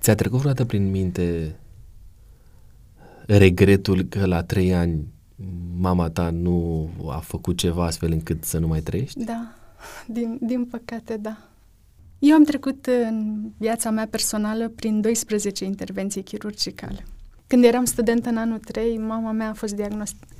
Ți-a 0.00 0.14
trecut 0.14 0.38
vreodată 0.38 0.64
prin 0.64 0.90
minte 0.90 1.56
regretul 3.26 4.02
că 4.02 4.26
la 4.26 4.42
trei 4.42 4.74
ani 4.74 5.06
mama 5.78 6.10
ta 6.10 6.30
nu 6.30 6.90
a 7.08 7.18
făcut 7.18 7.56
ceva 7.56 7.84
astfel 7.84 8.12
încât 8.12 8.44
să 8.44 8.58
nu 8.58 8.66
mai 8.66 8.80
trăiești? 8.80 9.24
Da, 9.24 9.54
din, 10.06 10.38
din 10.40 10.64
păcate, 10.64 11.16
da. 11.16 11.36
Eu 12.18 12.34
am 12.34 12.44
trecut 12.44 12.86
în 12.86 13.48
viața 13.58 13.90
mea 13.90 14.06
personală 14.06 14.68
prin 14.68 15.00
12 15.00 15.64
intervenții 15.64 16.22
chirurgicale. 16.22 17.04
Când 17.46 17.64
eram 17.64 17.84
student 17.84 18.26
în 18.26 18.36
anul 18.36 18.58
3, 18.58 18.98
mama 18.98 19.32
mea 19.32 19.48
a 19.48 19.54
fost 19.54 19.74
diagnosticată. 19.74 20.34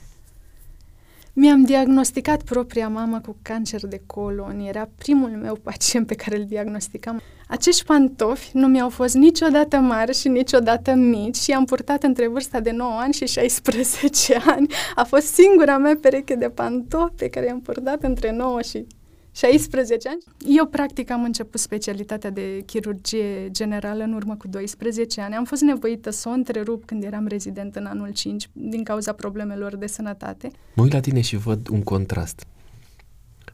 Mi-am 1.42 1.64
diagnosticat 1.64 2.42
propria 2.42 2.88
mamă 2.88 3.20
cu 3.20 3.36
cancer 3.42 3.86
de 3.86 4.02
colon. 4.06 4.60
Era 4.60 4.88
primul 4.98 5.28
meu 5.28 5.54
pacient 5.54 6.06
pe 6.06 6.14
care 6.14 6.36
îl 6.36 6.44
diagnosticam. 6.44 7.20
Acești 7.48 7.84
pantofi 7.84 8.50
nu 8.52 8.66
mi-au 8.66 8.88
fost 8.88 9.14
niciodată 9.14 9.76
mari 9.76 10.14
și 10.14 10.28
niciodată 10.28 10.94
mici 10.94 11.36
și 11.36 11.52
am 11.52 11.64
purtat 11.64 12.02
între 12.02 12.28
vârsta 12.28 12.60
de 12.60 12.70
9 12.70 12.90
ani 12.98 13.12
și 13.12 13.26
16 13.26 14.34
ani. 14.54 14.66
A 14.94 15.04
fost 15.04 15.26
singura 15.26 15.78
mea 15.78 15.98
pereche 16.00 16.34
de 16.34 16.48
pantofi 16.48 17.14
pe 17.16 17.28
care 17.28 17.46
i-am 17.46 17.60
purtat 17.60 18.02
între 18.02 18.32
9 18.32 18.62
și 18.62 18.86
16 19.32 20.08
ani. 20.08 20.22
Eu, 20.56 20.66
practic, 20.66 21.10
am 21.10 21.22
început 21.22 21.60
specialitatea 21.60 22.30
de 22.30 22.62
chirurgie 22.66 23.50
generală 23.50 24.02
în 24.02 24.12
urmă 24.12 24.36
cu 24.36 24.48
12 24.48 25.20
ani. 25.20 25.34
Am 25.34 25.44
fost 25.44 25.62
nevoită 25.62 26.10
să 26.10 26.28
o 26.28 26.32
întrerup 26.32 26.84
când 26.84 27.04
eram 27.04 27.26
rezident 27.26 27.76
în 27.76 27.86
anul 27.86 28.12
5 28.12 28.48
din 28.52 28.84
cauza 28.84 29.12
problemelor 29.12 29.76
de 29.76 29.86
sănătate. 29.86 30.50
Mă 30.74 30.82
uit 30.82 30.92
la 30.92 31.00
tine 31.00 31.20
și 31.20 31.36
văd 31.36 31.68
un 31.68 31.82
contrast. 31.82 32.46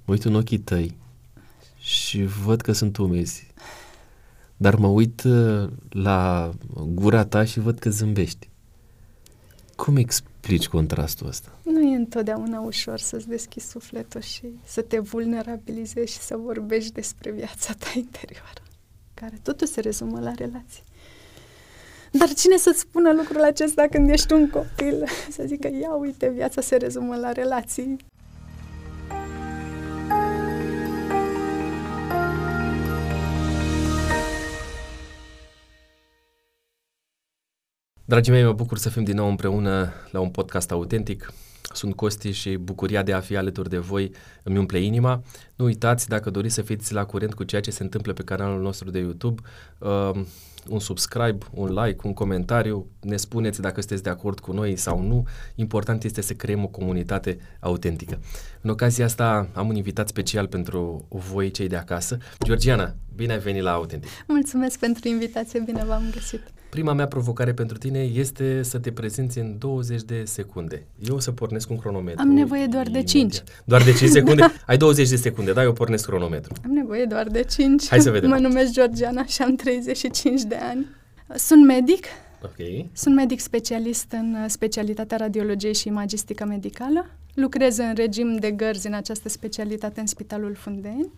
Mă 0.05 0.13
uit 0.13 0.25
în 0.25 0.35
ochii 0.35 0.59
tăi 0.59 0.97
și 1.79 2.25
văd 2.25 2.61
că 2.61 2.73
sunt 2.73 2.97
umezi. 2.97 3.47
Dar 4.57 4.75
mă 4.75 4.87
uit 4.87 5.23
uh, 5.23 5.69
la 5.89 6.51
gura 6.95 7.25
ta 7.25 7.45
și 7.45 7.61
văd 7.61 7.79
că 7.79 7.91
zâmbești. 7.91 8.49
Cum 9.77 9.97
explici 10.47 10.69
contrastul 10.69 11.27
ăsta? 11.27 11.49
Nu 11.63 11.81
e 11.81 11.97
întotdeauna 11.97 12.61
ușor 12.61 12.99
să-ți 12.99 13.29
deschizi 13.29 13.71
sufletul 13.71 14.21
și 14.21 14.43
să 14.65 14.83
te 14.83 14.99
vulnerabilizezi 14.99 16.13
și 16.13 16.19
să 16.19 16.37
vorbești 16.37 16.93
despre 16.93 17.31
viața 17.31 17.73
ta 17.79 17.87
interioară, 17.95 18.63
care 19.15 19.39
totul 19.43 19.67
se 19.67 19.81
rezumă 19.81 20.21
la 20.21 20.33
relații. 20.33 20.83
Dar 22.11 22.29
cine 22.29 22.57
să-ți 22.57 22.79
spună 22.79 23.13
lucrul 23.13 23.43
acesta 23.43 23.87
când 23.91 24.11
ești 24.11 24.33
un 24.33 24.51
copil? 24.51 25.05
Să 25.37 25.43
zică, 25.47 25.69
ia 25.81 25.95
uite, 25.95 26.29
viața 26.29 26.61
se 26.61 26.77
rezumă 26.77 27.17
la 27.17 27.33
relații. 27.33 27.97
Dragii 38.09 38.33
mei, 38.33 38.45
mă 38.45 38.53
bucur 38.53 38.79
să 38.79 38.89
fim 38.89 39.05
din 39.05 39.15
nou 39.15 39.29
împreună 39.29 39.93
la 40.11 40.21
un 40.21 40.29
podcast 40.29 40.71
autentic. 40.71 41.33
Sunt 41.73 41.95
Costi 41.95 42.31
și 42.31 42.57
bucuria 42.57 43.03
de 43.03 43.13
a 43.13 43.21
fi 43.21 43.37
alături 43.37 43.69
de 43.69 43.79
voi 43.79 44.11
îmi 44.43 44.59
umple 44.59 44.79
inima. 44.79 45.23
Nu 45.57 45.65
uitați, 45.65 46.09
dacă 46.09 46.31
doriți 46.31 46.55
să 46.55 46.63
fiți 46.63 46.93
la 46.93 47.05
curent 47.05 47.35
cu 47.35 47.45
ceea 47.45 47.61
ce 47.61 47.71
se 47.71 47.83
întâmplă 47.83 48.13
pe 48.13 48.23
canalul 48.23 48.63
nostru 48.63 48.91
de 48.91 48.99
YouTube, 48.99 49.43
uh, 49.79 50.11
un 50.69 50.79
subscribe, 50.79 51.39
un 51.51 51.75
like, 51.75 52.07
un 52.07 52.13
comentariu, 52.13 52.87
ne 53.01 53.17
spuneți 53.17 53.61
dacă 53.61 53.81
sunteți 53.81 54.03
de 54.03 54.11
acord 54.11 54.41
cu 54.41 54.53
noi 54.53 54.77
sau 54.77 55.03
nu. 55.03 55.27
Important 55.55 56.05
este 56.05 56.21
să 56.21 56.33
creăm 56.33 56.63
o 56.63 56.69
comunitate 56.69 57.39
autentică. 57.61 58.21
În 58.61 58.71
ocazia 58.71 59.05
asta 59.05 59.49
am 59.53 59.69
un 59.69 59.75
invitat 59.75 60.09
special 60.09 60.47
pentru 60.47 61.07
voi 61.09 61.51
cei 61.51 61.69
de 61.69 61.77
acasă. 61.77 62.19
Georgiana, 62.45 62.95
bine 63.15 63.33
ai 63.33 63.39
venit 63.39 63.63
la 63.63 63.73
Autentic! 63.73 64.11
Mulțumesc 64.27 64.79
pentru 64.79 65.09
invitație, 65.09 65.61
bine 65.61 65.85
v-am 65.85 66.03
găsit! 66.13 66.56
Prima 66.69 66.93
mea 66.93 67.07
provocare 67.07 67.53
pentru 67.53 67.79
tine 67.79 67.99
este 67.99 68.63
să 68.63 68.79
te 68.79 68.93
prezinți 68.93 69.39
în 69.39 69.57
20 69.59 70.03
de 70.03 70.23
secunde. 70.25 70.87
Eu 71.09 71.15
o 71.15 71.19
să 71.19 71.33
pornesc 71.33 71.71
un 71.71 71.79
cronometru. 71.79 72.21
Am 72.21 72.29
nevoie 72.29 72.67
doar 72.67 72.89
de 72.89 73.03
5. 73.03 73.43
Doar 73.65 73.83
de 73.83 73.93
5 73.93 74.11
secunde? 74.11 74.41
da. 74.47 74.53
Ai 74.67 74.77
20 74.77 75.09
de 75.09 75.17
secunde, 75.17 75.53
da? 75.53 75.63
Eu 75.63 75.73
pornesc 75.73 76.07
cronometru. 76.07 76.55
Am 76.65 76.71
nevoie 76.71 77.05
doar 77.05 77.29
de 77.29 77.43
5. 77.43 77.89
Hai 77.89 78.01
să 78.01 78.11
vedem. 78.11 78.31
Mă 78.31 78.37
numesc 78.37 78.73
Georgiana 78.73 79.25
și 79.25 79.43
am 79.43 79.55
35 79.55 80.43
de 80.43 80.57
ani. 80.71 80.87
Sunt 81.35 81.67
medic. 81.67 82.07
Ok. 82.43 82.87
Sunt 82.93 83.15
medic 83.15 83.41
specialist 83.41 84.13
în 84.13 84.49
specialitatea 84.49 85.17
radiologiei 85.17 85.75
și 85.75 85.89
imagistică 85.89 86.45
medicală. 86.45 87.07
Lucrez 87.35 87.79
în 87.79 87.95
regim 87.95 88.37
de 88.37 88.51
gărzi 88.51 88.87
în 88.87 88.93
această 88.93 89.29
specialitate 89.29 90.01
în 90.01 90.07
Spitalul 90.07 90.55
Fundeni. 90.55 91.13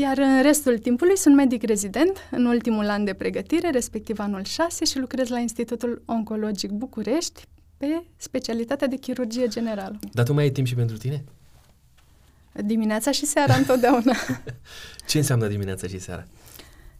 Iar 0.00 0.18
în 0.18 0.42
restul 0.42 0.78
timpului 0.78 1.16
sunt 1.16 1.34
medic 1.34 1.62
rezident 1.62 2.16
în 2.30 2.44
ultimul 2.44 2.88
an 2.88 3.04
de 3.04 3.14
pregătire, 3.14 3.70
respectiv 3.70 4.18
anul 4.18 4.44
6, 4.44 4.84
și 4.84 4.98
lucrez 4.98 5.28
la 5.28 5.38
Institutul 5.38 6.02
Oncologic 6.06 6.70
București 6.70 7.42
pe 7.76 8.02
specialitatea 8.16 8.86
de 8.86 8.96
chirurgie 8.96 9.46
generală. 9.48 9.98
Dar 10.12 10.24
tu 10.24 10.32
mai 10.32 10.42
ai 10.42 10.50
timp 10.50 10.66
și 10.66 10.74
pentru 10.74 10.96
tine? 10.96 11.24
Dimineața 12.52 13.10
și 13.10 13.26
seara 13.26 13.54
întotdeauna. 13.54 14.12
Ce 15.08 15.18
înseamnă 15.18 15.46
dimineața 15.46 15.86
și 15.86 15.98
seara? 15.98 16.26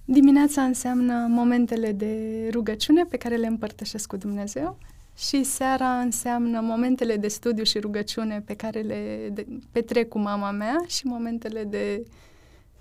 Dimineața 0.05 0.63
înseamnă 0.63 1.27
momentele 1.29 1.93
de 1.93 2.15
rugăciune 2.53 3.05
pe 3.05 3.17
care 3.17 3.37
le 3.37 3.47
împărtășesc 3.47 4.09
cu 4.09 4.17
Dumnezeu 4.17 4.79
și 5.17 5.45
seara 5.45 6.01
înseamnă 6.01 6.61
momentele 6.61 7.17
de 7.17 7.29
studiu 7.29 7.65
și 7.65 7.79
rugăciune 7.79 8.43
pe 8.47 8.55
care 8.55 8.81
le 8.81 9.33
petrec 9.73 10.09
cu 10.09 10.19
mama 10.19 10.51
mea 10.51 10.85
și 10.87 11.07
momentele 11.07 11.65
de 11.65 12.03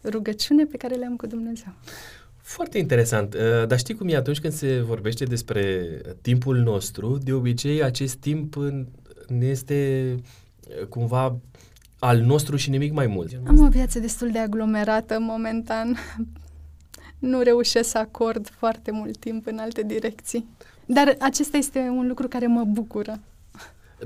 rugăciune 0.04 0.66
pe 0.66 0.78
care 0.78 0.96
le 0.96 1.06
am 1.06 1.16
cu 1.16 1.28
Dumnezeu. 1.28 1.74
Foarte 2.38 2.78
interesant. 2.78 3.34
Uh, 3.34 3.68
dar 3.68 3.78
știi 3.78 3.96
cum 3.96 4.08
e 4.08 4.16
atunci 4.16 4.40
când 4.40 4.54
se 4.54 4.82
vorbește 4.82 5.24
despre 5.24 5.88
timpul 6.22 6.58
nostru, 6.58 7.18
de 7.18 7.34
obicei 7.34 7.84
acest 7.84 8.16
timp 8.16 8.56
ne 9.28 9.46
este 9.46 10.06
uh, 10.80 10.86
cumva 10.86 11.38
al 12.00 12.20
nostru 12.20 12.56
și 12.56 12.70
nimic 12.70 12.94
mai 12.94 13.08
mult. 13.08 13.32
Am 13.48 13.60
o 13.60 13.68
viață 13.68 14.00
destul 14.00 14.32
de 14.32 14.40
aglomerată 14.40 15.18
momentan. 15.20 15.96
Nu 17.20 17.42
reușesc 17.42 17.90
să 17.90 17.98
acord 17.98 18.50
foarte 18.50 18.92
mult 18.92 19.18
timp 19.18 19.48
în 19.48 19.58
alte 19.58 19.84
direcții. 19.84 20.48
Dar 20.86 21.16
acesta 21.20 21.58
este 21.58 21.80
un 21.80 22.08
lucru 22.08 22.28
care 22.28 22.48
mă 22.48 22.64
bucură. 22.64 23.20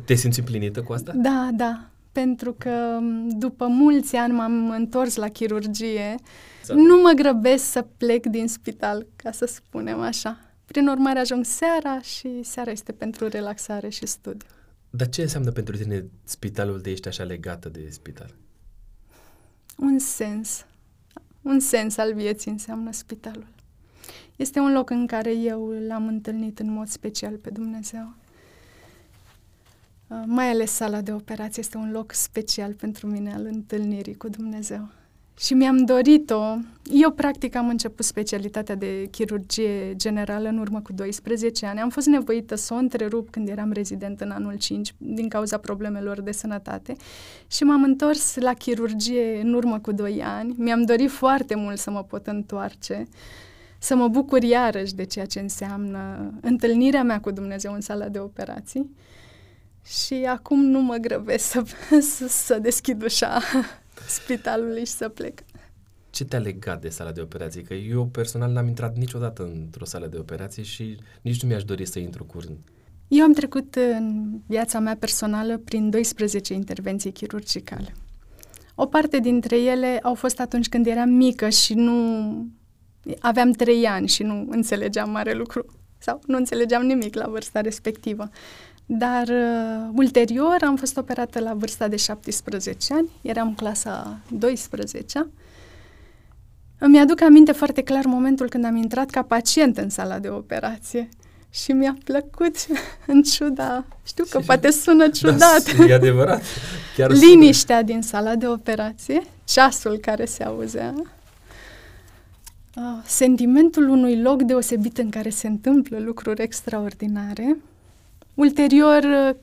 Te 0.05 0.13
simți 0.13 0.39
împlinită 0.39 0.81
cu 0.81 0.93
asta? 0.93 1.13
Da, 1.15 1.49
da 1.53 1.91
pentru 2.11 2.53
că 2.53 2.99
după 3.27 3.67
mulți 3.67 4.15
ani 4.15 4.33
m-am 4.33 4.69
întors 4.69 5.15
la 5.15 5.27
chirurgie. 5.27 6.15
Exact. 6.59 6.79
Nu 6.79 7.01
mă 7.01 7.11
grăbesc 7.15 7.63
să 7.63 7.87
plec 7.97 8.25
din 8.25 8.47
spital, 8.47 9.07
ca 9.15 9.31
să 9.31 9.45
spunem 9.45 9.99
așa. 9.99 10.39
Prin 10.65 10.87
urmare, 10.87 11.19
ajung 11.19 11.45
seara 11.45 12.01
și 12.01 12.43
seara 12.43 12.71
este 12.71 12.91
pentru 12.91 13.27
relaxare 13.27 13.89
și 13.89 14.05
studiu. 14.05 14.47
Dar 14.89 15.09
ce 15.09 15.21
înseamnă 15.21 15.51
pentru 15.51 15.77
tine 15.77 16.05
spitalul 16.23 16.81
de 16.81 16.91
ești 16.91 17.07
așa 17.07 17.23
legată 17.23 17.69
de 17.69 17.87
spital? 17.89 18.35
Un 19.77 19.99
sens. 19.99 20.65
Un 21.41 21.59
sens 21.59 21.97
al 21.97 22.13
vieții 22.13 22.51
înseamnă 22.51 22.91
spitalul. 22.91 23.47
Este 24.35 24.59
un 24.59 24.73
loc 24.73 24.89
în 24.89 25.07
care 25.07 25.35
eu 25.35 25.69
l-am 25.87 26.07
întâlnit 26.07 26.59
în 26.59 26.71
mod 26.71 26.87
special 26.87 27.35
pe 27.35 27.49
Dumnezeu. 27.49 28.13
Uh, 30.11 30.17
mai 30.25 30.49
ales 30.49 30.71
sala 30.71 31.01
de 31.01 31.11
operație 31.13 31.61
este 31.61 31.77
un 31.77 31.91
loc 31.91 32.13
special 32.13 32.73
pentru 32.73 33.07
mine 33.07 33.33
al 33.33 33.45
întâlnirii 33.45 34.15
cu 34.15 34.29
Dumnezeu. 34.29 34.87
Și 35.37 35.53
mi-am 35.53 35.77
dorit-o. 35.85 36.55
Eu, 36.91 37.11
practic, 37.11 37.55
am 37.55 37.67
început 37.67 38.05
specialitatea 38.05 38.75
de 38.75 39.07
chirurgie 39.11 39.95
generală 39.95 40.47
în 40.47 40.57
urmă 40.57 40.81
cu 40.81 40.93
12 40.93 41.65
ani. 41.65 41.79
Am 41.79 41.89
fost 41.89 42.07
nevoită 42.07 42.55
să 42.55 42.73
o 42.73 42.77
întrerup 42.77 43.29
când 43.29 43.47
eram 43.47 43.71
rezident 43.71 44.21
în 44.21 44.31
anul 44.31 44.57
5 44.57 44.93
din 44.97 45.29
cauza 45.29 45.57
problemelor 45.57 46.21
de 46.21 46.31
sănătate 46.31 46.95
și 47.47 47.63
m-am 47.63 47.83
întors 47.83 48.35
la 48.35 48.53
chirurgie 48.53 49.41
în 49.41 49.53
urmă 49.53 49.79
cu 49.79 49.91
2 49.91 50.23
ani. 50.23 50.55
Mi-am 50.57 50.81
dorit 50.81 51.09
foarte 51.09 51.55
mult 51.55 51.77
să 51.77 51.91
mă 51.91 52.03
pot 52.03 52.27
întoarce, 52.27 53.07
să 53.79 53.95
mă 53.95 54.07
bucur 54.07 54.43
iarăși 54.43 54.95
de 54.95 55.03
ceea 55.03 55.25
ce 55.25 55.39
înseamnă 55.39 56.31
întâlnirea 56.41 57.03
mea 57.03 57.19
cu 57.19 57.31
Dumnezeu 57.31 57.73
în 57.73 57.81
sala 57.81 58.07
de 58.07 58.19
operații. 58.19 58.89
Și 59.85 60.13
acum 60.13 60.65
nu 60.65 60.81
mă 60.81 60.95
grăbesc 60.95 61.45
să, 61.45 61.63
să, 61.99 62.27
să 62.27 62.59
deschid 62.59 63.03
ușa 63.03 63.41
spitalului 64.07 64.85
și 64.85 64.91
să 64.91 65.09
plec. 65.09 65.39
Ce 66.09 66.25
te-a 66.25 66.39
legat 66.39 66.81
de 66.81 66.89
sala 66.89 67.11
de 67.11 67.21
operații? 67.21 67.61
Că 67.61 67.73
eu 67.73 68.05
personal 68.05 68.51
n-am 68.51 68.67
intrat 68.67 68.95
niciodată 68.95 69.43
într-o 69.43 69.85
sală 69.85 70.07
de 70.07 70.17
operații 70.17 70.63
și 70.63 70.97
nici 71.21 71.41
nu 71.41 71.47
mi-aș 71.47 71.63
dori 71.63 71.85
să 71.85 71.99
intru 71.99 72.23
curând. 72.23 72.57
Eu 73.07 73.23
am 73.23 73.33
trecut 73.33 73.75
în 73.75 74.37
viața 74.47 74.79
mea 74.79 74.95
personală 74.99 75.57
prin 75.57 75.89
12 75.89 76.53
intervenții 76.53 77.11
chirurgicale. 77.11 77.93
O 78.75 78.85
parte 78.85 79.19
dintre 79.19 79.61
ele 79.61 79.99
au 80.03 80.13
fost 80.13 80.39
atunci 80.39 80.69
când 80.69 80.87
eram 80.87 81.09
mică 81.09 81.49
și 81.49 81.73
nu 81.73 81.93
aveam 83.19 83.51
trei 83.51 83.85
ani 83.85 84.07
și 84.07 84.23
nu 84.23 84.47
înțelegeam 84.49 85.09
mare 85.09 85.33
lucru 85.33 85.65
sau 85.97 86.21
nu 86.25 86.37
înțelegeam 86.37 86.85
nimic 86.85 87.15
la 87.15 87.27
vârsta 87.27 87.61
respectivă. 87.61 88.29
Dar 88.93 89.27
uh, 89.27 89.89
ulterior 89.95 90.57
am 90.61 90.75
fost 90.75 90.97
operată 90.97 91.39
la 91.39 91.53
vârsta 91.53 91.87
de 91.87 91.95
17 91.95 92.93
ani, 92.93 93.09
eram 93.21 93.53
clasa 93.53 94.19
12 94.29 95.27
Îmi 96.77 96.99
aduc 96.99 97.21
aminte 97.21 97.51
foarte 97.51 97.81
clar 97.81 98.05
momentul 98.05 98.49
când 98.49 98.65
am 98.65 98.75
intrat 98.75 99.09
ca 99.09 99.21
pacient 99.21 99.77
în 99.77 99.89
sala 99.89 100.19
de 100.19 100.29
operație. 100.29 101.09
Și 101.49 101.71
mi-a 101.71 101.97
plăcut 102.03 102.55
în 103.07 103.21
ciuda, 103.21 103.85
știu 104.05 104.23
că 104.29 104.39
poate 104.45 104.71
sună 104.71 105.09
ciudat. 105.09 105.75
Da, 105.77 105.85
e 105.89 105.93
adevărat. 105.93 106.41
Chiar 106.95 107.11
Liniștea 107.11 107.75
sună. 107.75 107.87
din 107.87 108.01
sala 108.01 108.35
de 108.35 108.47
operație, 108.47 109.21
ceasul 109.43 109.97
care 109.97 110.25
se 110.25 110.43
auzea, 110.43 110.93
sentimentul 113.05 113.89
unui 113.89 114.21
loc 114.21 114.41
deosebit 114.41 114.97
în 114.97 115.09
care 115.09 115.29
se 115.29 115.47
întâmplă 115.47 115.99
lucruri 115.99 116.41
extraordinare. 116.41 117.57
Ulterior, 118.33 119.35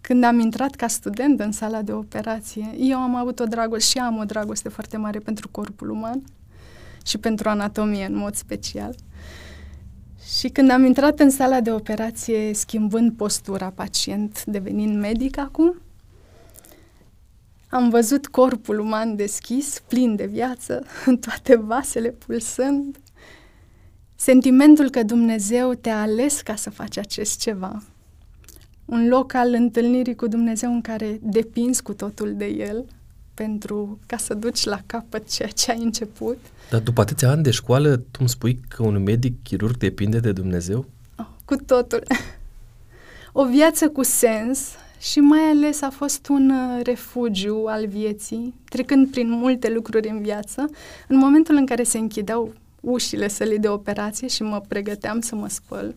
când 0.00 0.24
am 0.24 0.38
intrat 0.38 0.74
ca 0.74 0.86
student 0.86 1.40
în 1.40 1.52
sala 1.52 1.82
de 1.82 1.92
operație, 1.92 2.74
eu 2.78 2.98
am 2.98 3.14
avut 3.14 3.40
o 3.40 3.44
dragoste 3.44 3.90
și 3.90 3.98
am 3.98 4.16
o 4.16 4.24
dragoste 4.24 4.68
foarte 4.68 4.96
mare 4.96 5.18
pentru 5.18 5.48
corpul 5.48 5.90
uman 5.90 6.22
și 7.06 7.18
pentru 7.18 7.48
anatomie 7.48 8.04
în 8.04 8.16
mod 8.16 8.34
special. 8.34 8.94
Și 10.38 10.48
când 10.48 10.70
am 10.70 10.84
intrat 10.84 11.18
în 11.20 11.30
sala 11.30 11.60
de 11.60 11.72
operație, 11.72 12.54
schimbând 12.54 13.12
postura 13.12 13.70
pacient, 13.70 14.44
devenind 14.44 14.96
medic 15.00 15.38
acum, 15.38 15.80
am 17.68 17.88
văzut 17.88 18.26
corpul 18.26 18.78
uman 18.78 19.16
deschis, 19.16 19.82
plin 19.88 20.16
de 20.16 20.26
viață, 20.26 20.84
în 21.06 21.16
toate 21.26 21.56
vasele 21.56 22.10
pulsând. 22.10 22.96
Sentimentul 24.16 24.90
că 24.90 25.02
Dumnezeu 25.02 25.74
te-a 25.74 26.00
ales 26.00 26.40
ca 26.40 26.54
să 26.54 26.70
faci 26.70 26.98
acest 26.98 27.40
ceva. 27.40 27.82
Un 28.84 29.08
loc 29.08 29.34
al 29.34 29.52
întâlnirii 29.52 30.14
cu 30.14 30.26
Dumnezeu 30.26 30.72
în 30.72 30.80
care 30.80 31.18
depinzi 31.22 31.82
cu 31.82 31.92
totul 31.92 32.34
de 32.36 32.46
El 32.46 32.84
pentru 33.34 33.98
ca 34.06 34.16
să 34.16 34.34
duci 34.34 34.64
la 34.64 34.80
capăt 34.86 35.30
ceea 35.30 35.48
ce 35.48 35.70
ai 35.70 35.82
început. 35.82 36.38
Dar 36.70 36.80
după 36.80 37.00
atâția 37.00 37.30
ani 37.30 37.42
de 37.42 37.50
școală, 37.50 37.96
tu 37.96 38.18
îmi 38.18 38.28
spui 38.28 38.60
că 38.68 38.82
un 38.82 39.02
medic 39.02 39.42
chirurg 39.42 39.76
depinde 39.76 40.18
de 40.18 40.32
Dumnezeu? 40.32 40.84
Oh, 41.18 41.26
cu 41.44 41.56
totul. 41.56 42.02
o 43.32 43.44
viață 43.44 43.88
cu 43.88 44.02
sens 44.02 44.68
și 45.00 45.18
mai 45.18 45.40
ales 45.40 45.82
a 45.82 45.90
fost 45.90 46.28
un 46.28 46.50
uh, 46.50 46.84
refugiu 46.84 47.64
al 47.66 47.86
vieții, 47.86 48.54
trecând 48.68 49.10
prin 49.10 49.30
multe 49.30 49.70
lucruri 49.70 50.08
în 50.08 50.22
viață, 50.22 50.70
în 51.08 51.16
momentul 51.16 51.54
în 51.54 51.66
care 51.66 51.82
se 51.82 51.98
închideau 51.98 52.54
ușile 52.86 53.28
sălii 53.28 53.58
de 53.58 53.68
operație 53.68 54.28
și 54.28 54.42
mă 54.42 54.60
pregăteam 54.68 55.20
să 55.20 55.34
mă 55.34 55.48
spăl. 55.48 55.94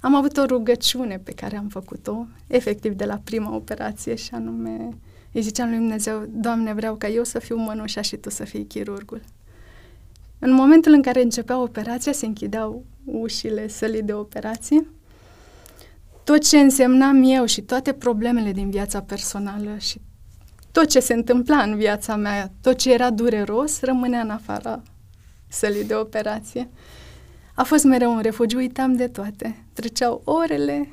Am 0.00 0.14
avut 0.14 0.36
o 0.36 0.44
rugăciune 0.44 1.18
pe 1.18 1.32
care 1.32 1.56
am 1.56 1.68
făcut-o, 1.68 2.26
efectiv 2.46 2.92
de 2.92 3.04
la 3.04 3.20
prima 3.24 3.54
operație, 3.54 4.14
și 4.14 4.34
anume 4.34 4.88
îi 5.32 5.42
ziceam 5.42 5.68
lui 5.68 5.78
Dumnezeu, 5.78 6.24
Doamne, 6.28 6.72
vreau 6.72 6.94
ca 6.94 7.08
eu 7.08 7.24
să 7.24 7.38
fiu 7.38 7.56
mănușa 7.56 8.00
și 8.00 8.16
Tu 8.16 8.30
să 8.30 8.44
fii 8.44 8.66
chirurgul. 8.66 9.20
În 10.38 10.52
momentul 10.52 10.92
în 10.92 11.02
care 11.02 11.22
începea 11.22 11.60
operația, 11.60 12.12
se 12.12 12.26
închideau 12.26 12.84
ușile 13.04 13.68
sălii 13.68 14.02
de 14.02 14.12
operație 14.12 14.86
tot 16.24 16.48
ce 16.48 16.58
însemnam 16.58 17.22
eu 17.22 17.44
și 17.44 17.60
toate 17.60 17.92
problemele 17.92 18.52
din 18.52 18.70
viața 18.70 19.00
personală 19.00 19.76
și 19.78 20.00
tot 20.72 20.88
ce 20.88 21.00
se 21.00 21.14
întâmpla 21.14 21.62
în 21.62 21.76
viața 21.76 22.16
mea, 22.16 22.50
tot 22.60 22.76
ce 22.76 22.92
era 22.92 23.10
dureros, 23.10 23.80
rămânea 23.80 24.20
în 24.20 24.30
afara 24.30 24.82
sălii 25.52 25.84
de 25.84 25.94
operație. 25.94 26.68
A 27.54 27.62
fost 27.62 27.84
mereu 27.84 28.14
un 28.14 28.20
refugiu, 28.20 28.58
uitam 28.58 28.92
de 28.96 29.08
toate. 29.08 29.64
Treceau 29.72 30.22
orele 30.24 30.88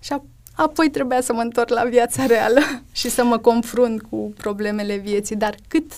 și 0.00 0.12
apoi 0.52 0.90
trebuia 0.90 1.20
să 1.20 1.32
mă 1.32 1.40
întorc 1.40 1.68
la 1.68 1.84
viața 1.84 2.26
reală 2.26 2.60
și 2.92 3.10
să 3.10 3.24
mă 3.24 3.38
confrunt 3.38 4.02
cu 4.02 4.32
problemele 4.36 4.96
vieții. 4.96 5.36
Dar 5.36 5.54
cât 5.68 5.92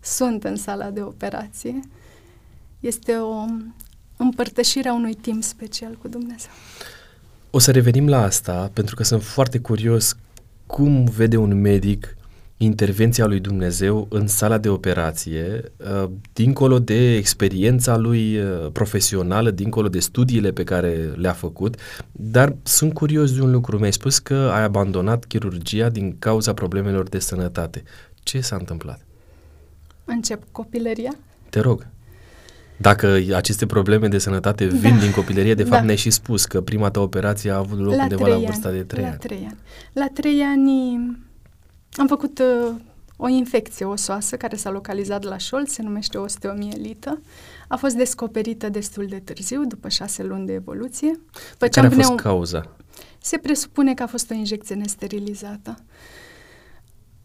sunt 0.00 0.44
în 0.44 0.56
sala 0.56 0.90
de 0.90 1.02
operație, 1.02 1.80
este 2.80 3.16
o 3.16 3.44
împărtășire 4.16 4.88
a 4.88 4.94
unui 4.94 5.14
timp 5.14 5.42
special 5.42 5.98
cu 6.02 6.08
Dumnezeu. 6.08 6.50
O 7.50 7.58
să 7.58 7.70
revenim 7.70 8.08
la 8.08 8.22
asta, 8.22 8.70
pentru 8.72 8.94
că 8.94 9.02
sunt 9.02 9.22
foarte 9.22 9.58
curios 9.58 10.16
cum 10.66 11.04
vede 11.04 11.36
un 11.36 11.60
medic 11.60 12.16
intervenția 12.56 13.26
lui 13.26 13.40
Dumnezeu 13.40 14.06
în 14.10 14.26
sala 14.26 14.58
de 14.58 14.68
operație, 14.68 15.72
uh, 15.76 16.10
dincolo 16.32 16.78
de 16.78 17.14
experiența 17.16 17.96
lui 17.96 18.38
uh, 18.38 18.70
profesională, 18.72 19.50
dincolo 19.50 19.88
de 19.88 19.98
studiile 19.98 20.52
pe 20.52 20.64
care 20.64 21.12
le-a 21.16 21.32
făcut, 21.32 21.76
dar 22.12 22.56
sunt 22.62 22.92
curios 22.92 23.34
de 23.34 23.42
un 23.42 23.50
lucru. 23.50 23.78
Mi-ai 23.78 23.92
spus 23.92 24.18
că 24.18 24.34
ai 24.34 24.62
abandonat 24.62 25.24
chirurgia 25.24 25.88
din 25.88 26.16
cauza 26.18 26.54
problemelor 26.54 27.08
de 27.08 27.18
sănătate. 27.18 27.82
Ce 28.22 28.40
s-a 28.40 28.56
întâmplat? 28.56 29.00
Încep 30.04 30.42
copilăria. 30.52 31.16
Te 31.50 31.60
rog. 31.60 31.86
Dacă 32.76 33.18
aceste 33.34 33.66
probleme 33.66 34.08
de 34.08 34.18
sănătate 34.18 34.66
vin 34.66 34.94
da. 34.94 35.00
din 35.00 35.10
copilărie, 35.10 35.54
de 35.54 35.62
fapt 35.62 35.78
da. 35.78 35.84
ne-ai 35.84 35.96
și 35.96 36.10
spus 36.10 36.44
că 36.44 36.60
prima 36.60 36.90
ta 36.90 37.00
operație 37.00 37.50
a 37.50 37.56
avut 37.56 37.78
loc 37.78 37.94
la 37.94 38.02
undeva 38.02 38.26
la 38.26 38.36
vârsta 38.36 38.70
de 38.70 38.82
3 38.82 39.02
la 39.02 39.08
ani. 39.08 39.18
3 39.18 39.38
ani. 39.38 39.58
La 39.92 40.06
3 40.14 40.40
ani 40.40 41.23
am 41.96 42.06
făcut 42.06 42.38
uh, 42.38 42.74
o 43.16 43.28
infecție 43.28 43.84
osoasă 43.84 44.36
care 44.36 44.56
s-a 44.56 44.70
localizat 44.70 45.22
la 45.22 45.36
șold, 45.36 45.68
se 45.68 45.82
numește 45.82 46.18
osteomielită. 46.18 47.20
A 47.68 47.76
fost 47.76 47.94
descoperită 47.94 48.68
destul 48.68 49.06
de 49.06 49.18
târziu, 49.18 49.64
după 49.64 49.88
șase 49.88 50.22
luni 50.22 50.46
de 50.46 50.52
evoluție. 50.52 51.20
Făceam 51.58 51.88
care 51.88 52.02
a 52.02 52.06
fost 52.06 52.18
cauza? 52.18 52.68
Se 53.18 53.36
presupune 53.36 53.94
că 53.94 54.02
a 54.02 54.06
fost 54.06 54.30
o 54.30 54.34
injecție 54.34 54.74
nesterilizată. 54.74 55.76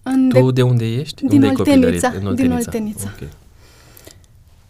În 0.03 0.29
tu 0.29 0.45
de, 0.45 0.51
de 0.51 0.61
unde 0.61 0.85
ești? 0.85 1.25
Din 1.25 1.43
unde 1.43 1.61
Oltenița. 1.61 2.09
Din 2.33 2.51
Oltenița. 2.51 3.11
Okay. 3.15 3.29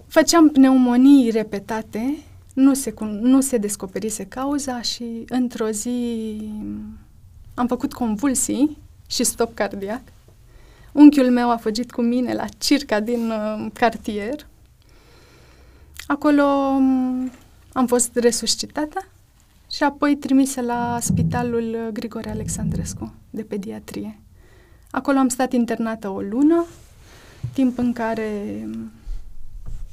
Făceam 0.08 0.50
pneumonii 0.50 1.30
repetate, 1.30 2.18
nu 2.54 2.74
se, 2.74 2.94
nu 3.22 3.42
se 3.42 3.58
descoperise 3.58 4.26
cauza 4.26 4.82
și 4.82 5.26
într-o 5.28 5.70
zi 5.70 6.52
am 7.54 7.68
făcut 7.68 7.94
convulsii 7.94 8.78
și 9.10 9.24
stop 9.24 9.54
cardiac. 9.54 10.02
Unchiul 10.92 11.30
meu 11.30 11.52
a 11.52 11.58
fugit 11.58 11.92
cu 11.92 12.02
mine 12.02 12.34
la 12.34 12.46
circa 12.58 13.00
din 13.00 13.30
uh, 13.30 13.68
cartier. 13.74 14.48
Acolo 16.08 16.44
um, 16.44 17.32
am 17.74 17.88
fost 17.88 18.16
resuscitată 18.16 19.06
și 19.72 19.84
apoi 19.84 20.16
trimisă 20.16 20.62
la 20.62 20.98
spitalul 21.02 21.90
Grigore 21.94 22.30
Alexandrescu 22.30 23.14
de 23.30 23.42
pediatrie. 23.42 24.20
Acolo 24.92 25.18
am 25.18 25.28
stat 25.28 25.54
internată 25.54 26.10
o 26.10 26.20
lună, 26.20 26.66
timp 27.54 27.78
în 27.78 27.94
care 27.94 28.60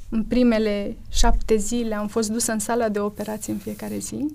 în 0.09 0.25
primele 0.25 0.97
șapte 1.11 1.57
zile 1.57 1.95
am 1.95 2.09
fost 2.09 2.31
dusă 2.31 2.53
în 2.53 2.59
sala 2.59 2.89
de 2.89 2.99
operații 2.99 3.53
în 3.53 3.59
fiecare 3.59 3.99
zi. 3.99 4.35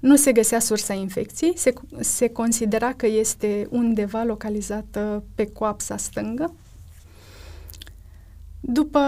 Nu 0.00 0.16
se 0.16 0.32
găsea 0.32 0.58
sursa 0.58 0.92
infecției, 0.92 1.52
se, 1.56 1.72
se 2.00 2.28
considera 2.28 2.92
că 2.92 3.06
este 3.06 3.66
undeva 3.70 4.22
localizată 4.22 5.24
pe 5.34 5.46
coapsa 5.46 5.96
stângă. 5.96 6.54
După 8.60 9.00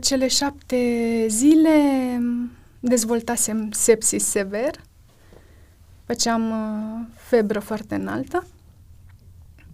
cele 0.00 0.28
șapte 0.28 0.76
zile 1.28 1.80
dezvoltasem 2.80 3.70
sepsis 3.72 4.24
sever, 4.24 4.80
făceam 6.04 6.50
uh, 6.50 7.06
febră 7.14 7.58
foarte 7.58 7.94
înaltă. 7.94 8.46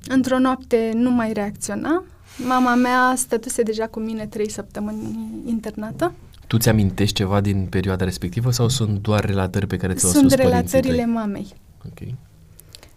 Într-o 0.08 0.38
noapte 0.38 0.90
nu 0.94 1.10
mai 1.10 1.32
reacționam, 1.32 2.04
Mama 2.36 2.74
mea 2.74 3.14
stătuse 3.16 3.62
deja 3.62 3.86
cu 3.86 4.00
mine 4.00 4.26
trei 4.26 4.50
săptămâni 4.50 5.18
internată. 5.46 6.12
Tu 6.54 6.60
ți-amintești 6.60 7.14
ceva 7.14 7.40
din 7.40 7.66
perioada 7.66 8.04
respectivă 8.04 8.50
sau 8.50 8.68
sunt 8.68 8.98
doar 8.98 9.24
relatări 9.24 9.66
pe 9.66 9.76
care 9.76 9.94
ți-au 9.94 10.10
spus 10.10 10.20
Sunt 10.20 10.32
relatările 10.40 10.94
tăi? 10.94 11.04
mamei. 11.04 11.52
Ok. 11.86 12.08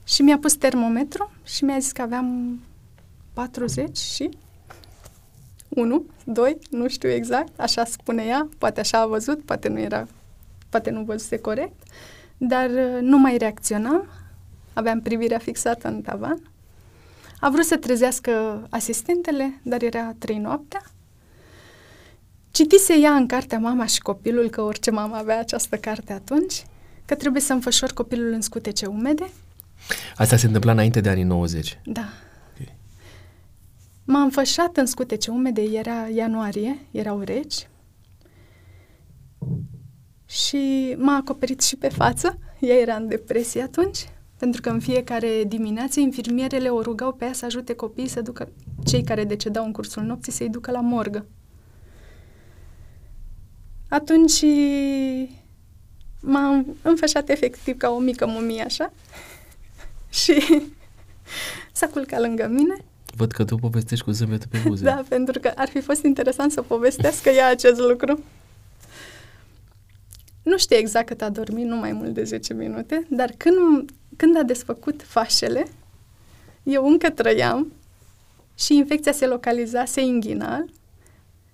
Și 0.03 0.21
mi-a 0.21 0.37
pus 0.37 0.53
termometru 0.55 1.31
și 1.45 1.63
mi-a 1.63 1.77
zis 1.79 1.91
că 1.91 2.01
aveam 2.01 2.59
40 3.33 3.97
și 3.97 4.29
1, 5.69 6.05
2, 6.23 6.57
nu 6.69 6.87
știu 6.87 7.09
exact, 7.09 7.59
așa 7.59 7.85
spune 7.85 8.23
ea, 8.23 8.49
poate 8.57 8.79
așa 8.79 9.01
a 9.01 9.05
văzut, 9.05 9.43
poate 9.43 9.67
nu 9.67 9.79
era, 9.79 10.07
poate 10.69 10.89
nu 10.89 11.03
văzuse 11.03 11.37
corect, 11.37 11.83
dar 12.37 12.69
uh, 12.69 13.01
nu 13.01 13.17
mai 13.17 13.37
reacționam, 13.37 14.07
aveam 14.73 15.01
privirea 15.01 15.39
fixată 15.39 15.87
în 15.87 16.01
tavan 16.01 16.41
a 17.39 17.49
vrut 17.49 17.65
să 17.65 17.77
trezească 17.77 18.63
asistentele, 18.69 19.59
dar 19.63 19.83
era 19.83 20.13
trei 20.17 20.37
noaptea. 20.37 20.81
Citise 22.57 22.93
ea 23.01 23.15
în 23.15 23.27
cartea 23.27 23.59
Mama 23.59 23.85
și 23.85 24.01
copilul, 24.01 24.49
că 24.49 24.61
orice 24.61 24.91
mamă 24.91 25.15
avea 25.15 25.39
această 25.39 25.75
carte 25.75 26.13
atunci, 26.13 26.65
că 27.05 27.15
trebuie 27.15 27.41
să 27.41 27.53
înfășor 27.53 27.91
copilul 27.91 28.31
în 28.31 28.41
scutece 28.41 28.85
umede. 28.85 29.29
Asta 30.15 30.37
se 30.37 30.45
întâmpla 30.45 30.71
înainte 30.71 31.01
de 31.01 31.09
anii 31.09 31.23
90? 31.23 31.79
Da. 31.85 32.09
Okay. 32.53 32.75
M-am 34.05 34.23
înfășat 34.23 34.77
în 34.77 34.85
scutece 34.85 35.31
umede, 35.31 35.61
era 35.61 36.07
ianuarie, 36.07 36.79
erau 36.91 37.19
reci. 37.19 37.67
Și 40.25 40.95
m-a 40.97 41.15
acoperit 41.15 41.61
și 41.61 41.75
pe 41.75 41.89
față, 41.89 42.39
ea 42.59 42.75
era 42.75 42.95
în 42.95 43.07
depresie 43.07 43.61
atunci. 43.61 44.09
Pentru 44.37 44.61
că 44.61 44.69
în 44.69 44.79
fiecare 44.79 45.43
dimineață 45.47 45.99
infirmierele 45.99 46.69
o 46.69 46.81
rugau 46.81 47.13
pe 47.13 47.25
ea 47.25 47.33
să 47.33 47.45
ajute 47.45 47.73
copiii 47.73 48.07
să 48.07 48.21
ducă 48.21 48.49
cei 48.85 49.03
care 49.03 49.23
decedau 49.23 49.65
în 49.65 49.71
cursul 49.71 50.03
nopții 50.03 50.31
să-i 50.31 50.49
ducă 50.49 50.71
la 50.71 50.81
morgă. 50.81 51.25
Atunci 53.89 54.43
m-am 56.19 56.77
înfășat 56.81 57.29
efectiv 57.29 57.77
ca 57.77 57.89
o 57.89 57.99
mică 57.99 58.25
mumie 58.25 58.61
așa 58.61 58.93
și 60.21 60.43
s-a 61.71 61.87
culcat 61.87 62.19
lângă 62.19 62.47
mine. 62.47 62.75
Văd 63.15 63.31
că 63.31 63.45
tu 63.45 63.55
povestești 63.55 64.05
cu 64.05 64.11
zâmbetul 64.11 64.47
pe 64.51 64.61
buze. 64.65 64.83
Da, 64.83 65.03
pentru 65.07 65.39
că 65.39 65.51
ar 65.55 65.67
fi 65.67 65.81
fost 65.81 66.03
interesant 66.03 66.51
să 66.51 66.61
povestească 66.61 67.29
ea 67.29 67.47
acest 67.47 67.79
lucru. 67.79 68.23
Nu 70.43 70.57
știu 70.57 70.75
exact 70.75 71.07
cât 71.07 71.21
a 71.21 71.29
dormit, 71.29 71.65
nu 71.65 71.75
mai 71.75 71.91
mult 71.91 72.13
de 72.13 72.23
10 72.23 72.53
minute, 72.53 73.07
dar 73.09 73.33
când, 73.37 73.89
când 74.15 74.37
a 74.37 74.43
desfăcut 74.43 75.01
fașele, 75.03 75.67
eu 76.63 76.87
încă 76.87 77.09
trăiam 77.09 77.71
și 78.55 78.75
infecția 78.75 79.11
se 79.11 79.27
localizase 79.27 80.01
inghinal, 80.01 80.65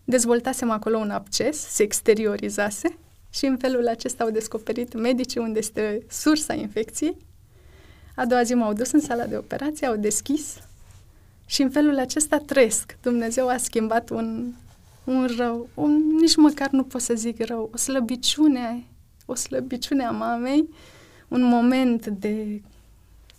dezvoltasem 0.03 0.69
acolo 0.69 0.97
un 0.97 1.09
absces, 1.09 1.57
se 1.57 1.83
exteriorizase 1.83 2.97
și 3.29 3.45
în 3.45 3.57
felul 3.57 3.87
acesta 3.87 4.23
au 4.23 4.29
descoperit 4.29 4.93
medicii 4.93 5.39
unde 5.39 5.59
este 5.59 6.05
sursa 6.09 6.53
infecției. 6.53 7.17
A 8.15 8.25
doua 8.25 8.43
zi 8.43 8.53
m-au 8.53 8.73
dus 8.73 8.91
în 8.91 8.99
sala 8.99 9.25
de 9.25 9.37
operație, 9.37 9.87
au 9.87 9.95
deschis 9.95 10.57
și 11.45 11.61
în 11.61 11.69
felul 11.69 11.99
acesta 11.99 12.37
trăiesc. 12.37 12.97
Dumnezeu 13.01 13.47
a 13.47 13.57
schimbat 13.57 14.09
un, 14.09 14.53
un 15.03 15.29
rău, 15.37 15.69
un, 15.73 16.15
nici 16.19 16.35
măcar 16.35 16.69
nu 16.69 16.83
pot 16.83 17.01
să 17.01 17.13
zic 17.13 17.45
rău, 17.45 17.69
o 17.73 17.77
slăbiciune, 17.77 18.83
o 19.25 19.35
slăbiciune 19.35 20.03
a 20.03 20.11
mamei, 20.11 20.69
un 21.27 21.43
moment 21.43 22.07
de 22.07 22.61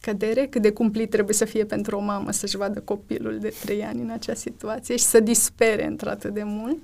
cădere, 0.04 0.46
cât 0.46 0.62
de 0.62 0.72
cumplit 0.72 1.10
trebuie 1.10 1.34
să 1.34 1.44
fie 1.44 1.64
pentru 1.64 1.96
o 1.96 2.00
mamă 2.00 2.30
să-și 2.30 2.56
vadă 2.56 2.80
copilul 2.80 3.38
de 3.38 3.54
trei 3.60 3.84
ani 3.84 4.00
în 4.00 4.10
acea 4.10 4.34
situație 4.34 4.96
și 4.96 5.04
să 5.04 5.20
dispere 5.20 5.86
într-atât 5.86 6.34
de 6.34 6.42
mult, 6.42 6.78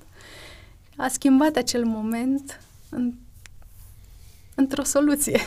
a 0.97 1.09
schimbat 1.09 1.57
acel 1.57 1.85
moment 1.85 2.61
în, 2.89 3.13
într-o 4.55 4.83
soluție. 4.83 5.41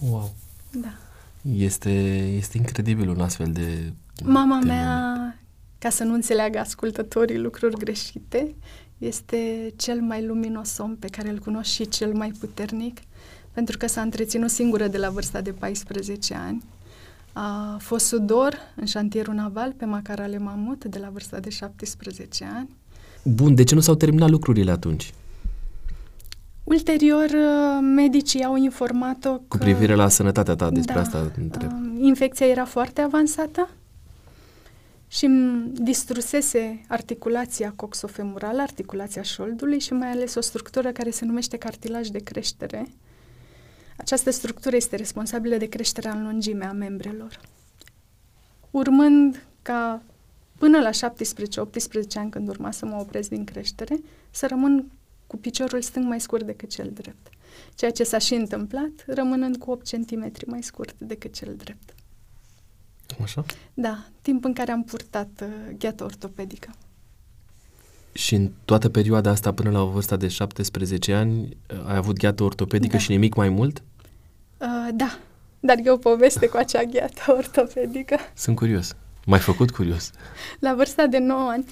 Wow! 0.00 0.34
Da. 0.72 0.92
Este, 1.56 1.90
este 2.36 2.56
incredibil 2.56 3.08
un 3.08 3.20
astfel 3.20 3.52
de... 3.52 3.92
Mama 4.24 4.58
de 4.58 4.66
mea, 4.66 5.12
moment. 5.14 5.38
ca 5.78 5.90
să 5.90 6.04
nu 6.04 6.14
înțeleagă 6.14 6.58
ascultătorii 6.58 7.38
lucruri 7.38 7.76
greșite, 7.76 8.54
este 8.98 9.72
cel 9.76 10.00
mai 10.00 10.24
luminos 10.26 10.78
om 10.78 10.96
pe 10.96 11.06
care 11.06 11.28
îl 11.28 11.38
cunosc 11.38 11.70
și 11.70 11.88
cel 11.88 12.12
mai 12.12 12.32
puternic, 12.38 12.98
pentru 13.58 13.76
că 13.76 13.86
s-a 13.86 14.00
întreținut 14.00 14.50
singură 14.50 14.86
de 14.86 14.98
la 14.98 15.10
vârsta 15.10 15.40
de 15.40 15.52
14 15.52 16.34
ani. 16.34 16.62
A 17.32 17.76
fost 17.80 18.06
sudor 18.06 18.58
în 18.76 18.86
șantierul 18.86 19.34
naval 19.34 19.72
pe 19.76 19.84
Macarale 19.84 20.38
Mamut 20.38 20.84
de 20.84 20.98
la 20.98 21.08
vârsta 21.12 21.38
de 21.40 21.50
17 21.50 22.44
ani. 22.54 22.68
Bun, 23.24 23.54
de 23.54 23.64
ce 23.64 23.74
nu 23.74 23.80
s-au 23.80 23.94
terminat 23.94 24.30
lucrurile 24.30 24.70
atunci? 24.70 25.14
Ulterior, 26.64 27.24
uh, 27.24 27.78
medicii 27.94 28.44
au 28.44 28.56
informat-o 28.56 29.30
că... 29.30 29.44
Cu 29.48 29.56
privire 29.56 29.94
la 29.94 30.08
sănătatea 30.08 30.54
ta, 30.54 30.70
despre 30.70 30.94
da, 30.94 31.00
asta 31.00 31.32
întreb. 31.38 31.72
Um, 31.72 32.04
infecția 32.04 32.46
era 32.46 32.64
foarte 32.64 33.00
avansată 33.00 33.70
și 35.08 35.24
îmi 35.24 35.70
distrusese 35.72 36.84
articulația 36.88 37.72
coxofemurală, 37.76 38.62
articulația 38.62 39.22
șoldului 39.22 39.78
și 39.78 39.92
mai 39.92 40.10
ales 40.10 40.34
o 40.34 40.40
structură 40.40 40.92
care 40.92 41.10
se 41.10 41.24
numește 41.24 41.56
cartilaj 41.56 42.08
de 42.08 42.18
creștere. 42.18 42.86
Această 43.98 44.30
structură 44.30 44.76
este 44.76 44.96
responsabilă 44.96 45.56
de 45.56 45.68
creșterea 45.68 46.12
în 46.12 46.22
lungime 46.22 46.64
a 46.64 46.72
membrelor. 46.72 47.40
Urmând 48.70 49.46
ca 49.62 50.02
până 50.58 50.78
la 50.78 50.90
17-18 50.90 50.92
ani, 52.14 52.30
când 52.30 52.48
urma 52.48 52.70
să 52.70 52.86
mă 52.86 52.96
opresc 52.96 53.28
din 53.28 53.44
creștere, 53.44 54.00
să 54.30 54.46
rămân 54.46 54.90
cu 55.26 55.36
piciorul 55.36 55.82
stâng 55.82 56.06
mai 56.06 56.20
scurt 56.20 56.46
decât 56.46 56.70
cel 56.70 56.90
drept. 56.94 57.28
Ceea 57.74 57.90
ce 57.90 58.04
s-a 58.04 58.18
și 58.18 58.34
întâmplat, 58.34 59.04
rămânând 59.06 59.56
cu 59.56 59.70
8 59.70 59.88
cm 59.90 60.32
mai 60.46 60.62
scurt 60.62 60.98
decât 60.98 61.34
cel 61.34 61.54
drept. 61.56 61.94
Așa? 63.22 63.44
Da, 63.74 64.04
timp 64.22 64.44
în 64.44 64.52
care 64.52 64.72
am 64.72 64.84
purtat 64.84 65.42
uh, 65.42 65.76
gheată 65.78 66.04
ortopedică. 66.04 66.70
Și 68.18 68.34
în 68.34 68.50
toată 68.64 68.88
perioada 68.88 69.30
asta, 69.30 69.52
până 69.52 69.70
la 69.70 69.82
o 69.82 69.86
vârstă 69.86 70.16
de 70.16 70.28
17 70.28 71.14
ani, 71.14 71.40
uh, 71.40 71.84
ai 71.86 71.96
avut 71.96 72.18
gheată 72.18 72.42
ortopedică 72.42 72.92
da. 72.92 72.98
și 72.98 73.10
nimic 73.10 73.34
mai 73.34 73.48
mult? 73.48 73.82
Uh, 74.58 74.88
da, 74.94 75.18
dar 75.60 75.76
eu 75.84 75.98
poveste 75.98 76.46
cu 76.46 76.56
acea 76.56 76.82
gheată 76.82 77.20
ortopedică. 77.38 78.16
Sunt 78.34 78.56
curios. 78.56 78.96
M-ai 79.26 79.38
făcut 79.38 79.70
curios. 79.70 80.10
La 80.58 80.74
vârsta 80.74 81.06
de 81.06 81.18
9 81.18 81.50
ani, 81.50 81.64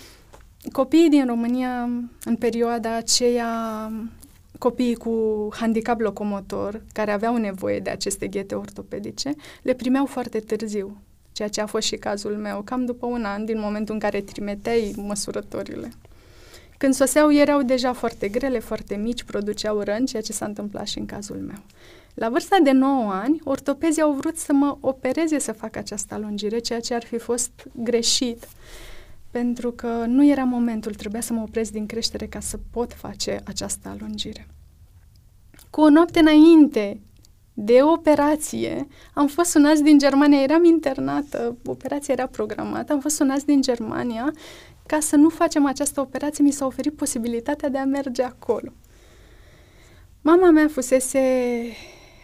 copiii 0.72 1.08
din 1.08 1.26
România, 1.26 1.82
în 2.24 2.36
perioada 2.38 2.96
aceea, 2.96 3.92
copiii 4.58 4.94
cu 4.94 5.48
handicap 5.50 6.00
locomotor, 6.00 6.82
care 6.92 7.10
aveau 7.10 7.36
nevoie 7.36 7.80
de 7.80 7.90
aceste 7.90 8.26
ghete 8.26 8.54
ortopedice, 8.54 9.34
le 9.62 9.74
primeau 9.74 10.06
foarte 10.06 10.38
târziu 10.38 11.00
ceea 11.32 11.48
ce 11.48 11.60
a 11.60 11.66
fost 11.66 11.86
și 11.86 11.96
cazul 11.96 12.36
meu, 12.36 12.62
cam 12.62 12.84
după 12.84 13.06
un 13.06 13.24
an, 13.24 13.44
din 13.44 13.58
momentul 13.60 13.94
în 13.94 14.00
care 14.00 14.20
trimiteai 14.20 14.92
măsurătorile. 14.96 15.90
Când 16.78 16.94
soseau, 16.94 17.32
erau 17.32 17.62
deja 17.62 17.92
foarte 17.92 18.28
grele, 18.28 18.58
foarte 18.58 18.96
mici, 18.96 19.22
produceau 19.22 19.80
răni, 19.80 20.06
ceea 20.06 20.22
ce 20.22 20.32
s-a 20.32 20.44
întâmplat 20.46 20.86
și 20.86 20.98
în 20.98 21.06
cazul 21.06 21.36
meu. 21.36 21.62
La 22.14 22.28
vârsta 22.28 22.56
de 22.62 22.70
9 22.70 23.12
ani, 23.12 23.40
ortopezii 23.44 24.02
au 24.02 24.12
vrut 24.12 24.36
să 24.36 24.52
mă 24.52 24.76
opereze 24.80 25.38
să 25.38 25.52
fac 25.52 25.76
această 25.76 26.14
alungire, 26.14 26.58
ceea 26.58 26.80
ce 26.80 26.94
ar 26.94 27.04
fi 27.04 27.18
fost 27.18 27.50
greșit, 27.72 28.48
pentru 29.30 29.70
că 29.70 30.04
nu 30.06 30.26
era 30.26 30.44
momentul, 30.44 30.94
trebuia 30.94 31.20
să 31.20 31.32
mă 31.32 31.42
opresc 31.42 31.72
din 31.72 31.86
creștere 31.86 32.26
ca 32.26 32.40
să 32.40 32.58
pot 32.70 32.92
face 32.92 33.40
această 33.44 33.88
alungire. 33.88 34.46
Cu 35.70 35.80
o 35.80 35.88
noapte 35.88 36.18
înainte 36.18 37.00
de 37.54 37.82
operație, 37.82 38.86
am 39.14 39.26
fost 39.26 39.50
sunați 39.50 39.82
din 39.82 39.98
Germania, 39.98 40.42
eram 40.42 40.64
internată, 40.64 41.56
operația 41.64 42.14
era 42.14 42.26
programată, 42.26 42.92
am 42.92 43.00
fost 43.00 43.14
sunați 43.14 43.46
din 43.46 43.62
Germania 43.62 44.32
ca 44.86 44.98
să 45.00 45.16
nu 45.16 45.28
facem 45.28 45.66
această 45.66 46.00
operație, 46.00 46.44
mi 46.44 46.50
s-a 46.50 46.66
oferit 46.66 46.96
posibilitatea 46.96 47.68
de 47.68 47.78
a 47.78 47.84
merge 47.84 48.22
acolo. 48.22 48.72
Mama 50.20 50.50
mea 50.50 50.68
fusese 50.68 51.20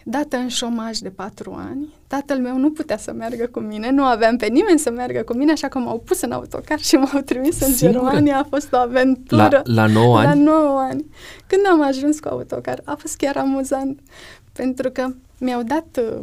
dată 0.03 0.37
în 0.37 0.47
șomaj 0.47 0.97
de 0.97 1.09
patru 1.09 1.55
ani. 1.57 1.93
Tatăl 2.07 2.37
meu 2.37 2.57
nu 2.57 2.71
putea 2.71 2.97
să 2.97 3.11
meargă 3.11 3.47
cu 3.51 3.59
mine, 3.59 3.91
nu 3.91 4.03
aveam 4.03 4.37
pe 4.37 4.45
nimeni 4.45 4.79
să 4.79 4.91
meargă 4.91 5.21
cu 5.23 5.33
mine, 5.33 5.51
așa 5.51 5.67
că 5.67 5.77
m-au 5.77 5.99
pus 5.99 6.21
în 6.21 6.31
autocar 6.31 6.79
și 6.79 6.95
m-au 6.95 7.21
trimis 7.21 7.61
în 7.61 7.73
Singură? 7.73 8.03
Germania. 8.03 8.37
A 8.37 8.47
fost 8.49 8.73
o 8.73 8.77
aventură. 8.77 9.61
La, 9.63 9.85
la 9.85 9.85
9 9.85 10.17
ani? 10.17 10.43
La 10.43 10.51
9 10.51 10.79
ani. 10.79 11.05
Când 11.47 11.61
am 11.69 11.81
ajuns 11.81 12.19
cu 12.19 12.27
autocar, 12.27 12.81
a 12.83 12.95
fost 12.95 13.17
chiar 13.17 13.37
amuzant, 13.37 13.99
pentru 14.53 14.89
că 14.89 15.07
mi-au 15.37 15.63
dat 15.63 15.99
uh, 16.01 16.17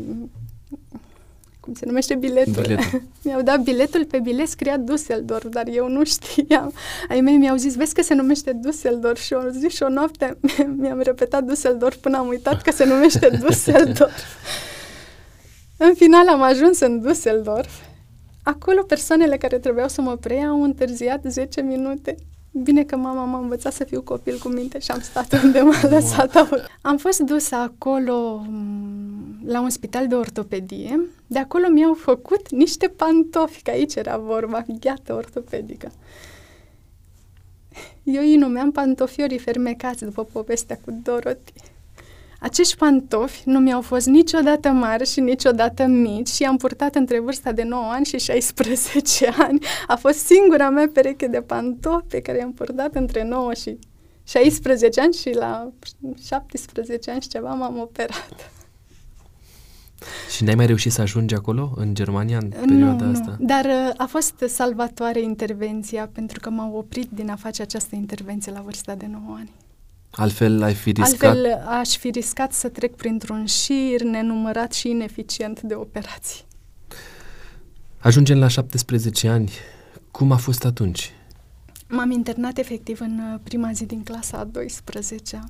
cum 1.71 1.79
se 1.79 1.87
numește 1.87 2.15
biletul. 2.15 2.63
biletul. 2.63 3.03
mi-au 3.25 3.43
dat 3.43 3.61
biletul, 3.61 4.05
pe 4.05 4.19
bilet 4.19 4.49
scria 4.49 4.77
Düsseldorf, 4.79 5.49
dar 5.51 5.67
eu 5.69 5.89
nu 5.89 6.05
știam. 6.05 6.73
Ai 7.09 7.21
mei 7.21 7.37
mi-au 7.37 7.57
zis, 7.57 7.75
vezi 7.75 7.95
că 7.95 8.03
se 8.03 8.15
numește 8.15 8.53
Düsseldorf 8.53 9.21
și 9.21 9.33
o 9.33 9.49
zi 9.51 9.69
și 9.69 9.83
o 9.83 9.89
noapte 9.89 10.39
mi-am 10.81 11.01
repetat 11.01 11.45
Düsseldorf 11.45 12.01
până 12.01 12.19
am 12.19 12.27
uitat 12.29 12.63
că 12.63 12.71
se 12.71 12.85
numește 12.85 13.31
Düsseldorf. 13.45 14.25
în 15.77 15.95
final 15.95 16.29
am 16.29 16.43
ajuns 16.43 16.81
în 16.81 17.03
Düsseldorf. 17.09 17.71
Acolo 18.43 18.83
persoanele 18.83 19.37
care 19.37 19.59
trebuiau 19.59 19.89
să 19.89 20.01
mă 20.01 20.17
preia 20.17 20.47
au 20.47 20.63
întârziat 20.63 21.25
10 21.29 21.61
minute. 21.61 22.15
Bine 22.51 22.85
că 22.85 22.97
mama 22.97 23.25
m-a 23.25 23.39
învățat 23.39 23.73
să 23.73 23.85
fiu 23.85 24.03
copil 24.03 24.39
cu 24.39 24.49
minte 24.49 24.79
și 24.79 24.91
am 24.91 25.01
stat 25.01 25.33
unde 25.45 25.61
m-a 25.61 25.89
lăsat. 25.89 26.49
Am 26.83 26.97
fost 26.97 27.21
dusă 27.21 27.55
acolo 27.55 28.45
mm, 28.49 29.41
la 29.45 29.61
un 29.61 29.71
spital 29.71 30.09
de 30.09 30.15
ortopedie. 30.15 31.01
De 31.27 31.39
acolo 31.39 31.69
mi-au 31.69 31.95
făcut 31.95 32.51
niște 32.51 32.89
pantofi, 32.89 33.63
că 33.63 33.71
aici 33.71 33.95
era 33.95 34.17
vorba, 34.17 34.65
gheată 34.81 35.15
ortopedică. 35.15 35.93
Eu 38.03 38.23
îi 38.23 38.37
numeam 38.37 38.71
pantofiorii 38.71 39.39
fermecați 39.39 40.05
după 40.05 40.25
povestea 40.25 40.79
cu 40.85 41.01
Dorothy. 41.03 41.53
Acești 42.41 42.77
pantofi 42.77 43.43
nu 43.45 43.59
mi-au 43.59 43.81
fost 43.81 44.07
niciodată 44.07 44.69
mari 44.69 45.07
și 45.07 45.21
niciodată 45.21 45.87
mici 45.87 46.29
și 46.29 46.45
am 46.45 46.57
purtat 46.57 46.95
între 46.95 47.21
vârsta 47.21 47.53
de 47.53 47.63
9 47.63 47.83
ani 47.93 48.05
și 48.05 48.19
16 48.19 49.27
ani. 49.47 49.59
A 49.87 49.97
fost 49.97 50.19
singura 50.19 50.71
mea 50.71 50.91
pereche 50.93 51.27
de 51.27 51.41
pantofi 51.41 52.07
pe 52.09 52.21
care 52.21 52.39
i-am 52.39 52.53
purtat 52.53 52.95
între 52.95 53.25
9 53.25 53.55
și 53.55 53.79
16 54.25 55.01
ani 55.01 55.13
și 55.13 55.31
la 55.35 55.73
17 56.27 57.11
ani 57.11 57.21
și 57.21 57.29
ceva 57.29 57.55
m-am 57.55 57.79
operat. 57.79 58.51
Și 60.35 60.45
n-ai 60.45 60.55
mai 60.55 60.67
reușit 60.67 60.93
să 60.93 61.01
ajungi 61.01 61.35
acolo, 61.35 61.73
în 61.77 61.95
Germania, 61.95 62.39
în 62.39 62.49
perioada 62.49 63.05
nu, 63.05 63.11
asta? 63.11 63.37
Nu, 63.39 63.47
dar 63.47 63.65
uh, 63.65 63.93
a 63.97 64.07
fost 64.07 64.45
salvatoare 64.49 65.21
intervenția 65.21 66.09
pentru 66.13 66.41
că 66.41 66.51
m-au 66.51 66.77
oprit 66.77 67.09
din 67.11 67.31
a 67.31 67.37
face 67.37 67.63
această 67.63 67.95
intervenție 67.97 68.53
la 68.53 68.61
vârsta 68.61 68.95
de 68.95 69.07
9 69.11 69.37
ani. 69.39 69.51
Altfel 70.11 70.63
ai 70.63 70.75
fi 70.75 70.91
riscat? 70.91 71.31
Altfel 71.31 71.55
aș 71.69 71.97
fi 71.97 72.11
riscat 72.11 72.53
să 72.53 72.69
trec 72.69 72.97
printr-un 72.97 73.47
șir 73.47 74.03
nenumărat 74.03 74.73
și 74.73 74.89
ineficient 74.89 75.61
de 75.61 75.75
operații. 75.75 76.45
Ajungem 77.99 78.39
la 78.39 78.49
17 78.49 79.29
ani. 79.29 79.51
Cum 80.11 80.33
a 80.33 80.37
fost 80.37 80.65
atunci? 80.65 81.13
M-am 81.89 82.11
internat 82.11 82.59
efectiv 82.59 83.01
în 83.01 83.19
uh, 83.33 83.41
prima 83.43 83.73
zi 83.73 83.85
din 83.85 84.03
clasa 84.03 84.39
a 84.39 84.45
12 84.45 85.41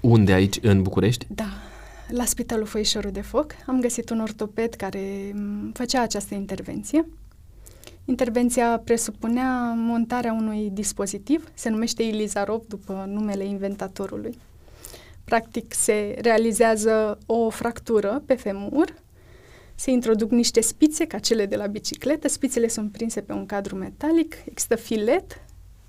Unde 0.00 0.32
aici, 0.32 0.58
în 0.62 0.82
București? 0.82 1.26
Da, 1.28 1.48
la 2.08 2.24
Spitalul 2.24 2.66
Făișorul 2.66 3.10
de 3.10 3.20
Foc. 3.20 3.52
Am 3.66 3.80
găsit 3.80 4.10
un 4.10 4.20
ortoped 4.20 4.74
care 4.74 5.32
mm, 5.34 5.70
făcea 5.72 6.02
această 6.02 6.34
intervenție. 6.34 7.06
Intervenția 8.08 8.80
presupunea 8.84 9.72
montarea 9.76 10.32
unui 10.32 10.70
dispozitiv, 10.72 11.50
se 11.54 11.68
numește 11.68 12.02
Ilizarov 12.02 12.62
după 12.68 13.04
numele 13.08 13.44
inventatorului. 13.44 14.38
Practic 15.24 15.74
se 15.74 16.16
realizează 16.20 17.18
o 17.26 17.50
fractură 17.50 18.22
pe 18.26 18.34
femur, 18.34 18.94
se 19.74 19.90
introduc 19.90 20.30
niște 20.30 20.60
spițe 20.60 21.06
ca 21.06 21.18
cele 21.18 21.46
de 21.46 21.56
la 21.56 21.66
bicicletă, 21.66 22.28
spițele 22.28 22.68
sunt 22.68 22.92
prinse 22.92 23.20
pe 23.20 23.32
un 23.32 23.46
cadru 23.46 23.76
metalic, 23.76 24.34
există 24.44 24.76
filet, 24.76 25.40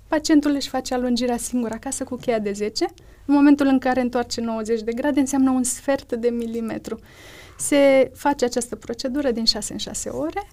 pacientul 0.08 0.54
își 0.54 0.68
face 0.68 0.94
alungirea 0.94 1.36
singur 1.36 1.70
acasă 1.70 2.04
cu 2.04 2.16
cheia 2.16 2.38
de 2.38 2.52
10, 2.52 2.86
în 3.24 3.34
momentul 3.34 3.66
în 3.66 3.78
care 3.78 4.00
întoarce 4.00 4.40
90 4.40 4.82
de 4.82 4.92
grade 4.92 5.20
înseamnă 5.20 5.50
un 5.50 5.62
sfert 5.62 6.12
de 6.12 6.28
milimetru. 6.28 6.98
Se 7.58 8.10
face 8.14 8.44
această 8.44 8.76
procedură 8.76 9.30
din 9.30 9.44
6 9.44 9.72
în 9.72 9.78
6 9.78 10.08
ore, 10.08 10.48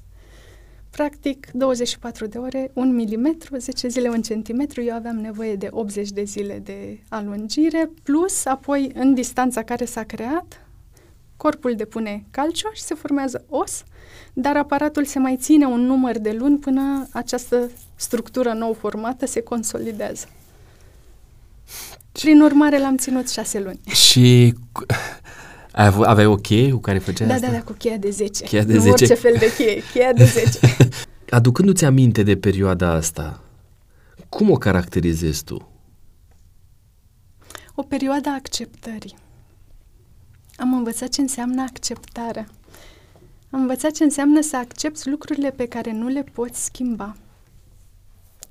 practic 0.95 1.49
24 1.53 2.25
de 2.25 2.37
ore, 2.37 2.71
1 2.73 2.91
milimetru, 2.91 3.57
10 3.57 3.87
zile 3.87 4.09
1 4.09 4.21
centimetru, 4.21 4.81
eu 4.81 4.95
aveam 4.95 5.15
nevoie 5.15 5.55
de 5.55 5.67
80 5.71 6.09
de 6.09 6.23
zile 6.23 6.59
de 6.63 6.99
alungire, 7.09 7.89
plus 8.03 8.45
apoi 8.45 8.91
în 8.93 9.13
distanța 9.13 9.63
care 9.63 9.85
s-a 9.85 10.03
creat, 10.03 10.67
corpul 11.37 11.75
depune 11.75 12.25
calciu 12.31 12.69
și 12.73 12.81
se 12.81 12.93
formează 12.93 13.45
os, 13.49 13.83
dar 14.33 14.57
aparatul 14.57 15.05
se 15.05 15.19
mai 15.19 15.37
ține 15.37 15.65
un 15.65 15.81
număr 15.81 16.17
de 16.17 16.31
luni 16.31 16.57
până 16.57 17.07
această 17.11 17.71
structură 17.95 18.53
nou 18.53 18.73
formată 18.73 19.25
se 19.25 19.41
consolidează. 19.41 20.27
Prin 22.11 22.41
urmare, 22.41 22.79
l-am 22.79 22.97
ținut 22.97 23.29
șase 23.29 23.59
luni. 23.59 23.79
Și 23.91 24.53
ai 25.75 25.85
avut, 25.85 26.05
aveai 26.05 26.25
o 26.25 26.35
cheie 26.35 26.71
cu 26.71 26.77
care 26.77 26.97
făceai 26.97 27.27
da, 27.27 27.33
asta? 27.33 27.47
Da, 27.47 27.53
da, 27.53 27.61
cu 27.61 27.73
cheia 27.73 27.97
de 27.97 28.09
10. 28.09 28.43
Cheia 28.43 28.63
de 28.63 28.73
nu 28.73 28.79
10. 28.79 28.91
orice 28.91 29.13
fel 29.13 29.35
de 29.39 29.53
cheie, 29.55 29.81
cheia 29.93 30.13
de 30.13 30.23
10. 30.23 30.59
Aducându-ți 31.29 31.85
aminte 31.85 32.23
de 32.23 32.37
perioada 32.37 32.91
asta, 32.91 33.41
cum 34.29 34.51
o 34.51 34.55
caracterizezi 34.55 35.43
tu? 35.43 35.69
O 37.75 37.81
perioadă 37.81 38.29
a 38.29 38.33
acceptării. 38.33 39.15
Am 40.57 40.73
învățat 40.73 41.09
ce 41.09 41.21
înseamnă 41.21 41.61
acceptarea. 41.61 42.47
Am 43.49 43.59
învățat 43.59 43.91
ce 43.91 44.03
înseamnă 44.03 44.41
să 44.41 44.57
accepti 44.57 45.09
lucrurile 45.09 45.51
pe 45.51 45.65
care 45.65 45.91
nu 45.91 46.07
le 46.07 46.23
poți 46.23 46.63
schimba. 46.63 47.15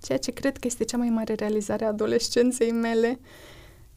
Ceea 0.02 0.18
ce 0.18 0.30
cred 0.30 0.56
că 0.56 0.66
este 0.66 0.84
cea 0.84 0.96
mai 0.96 1.08
mare 1.08 1.34
realizare 1.34 1.84
a 1.84 1.88
adolescenței 1.88 2.70
mele 2.70 3.18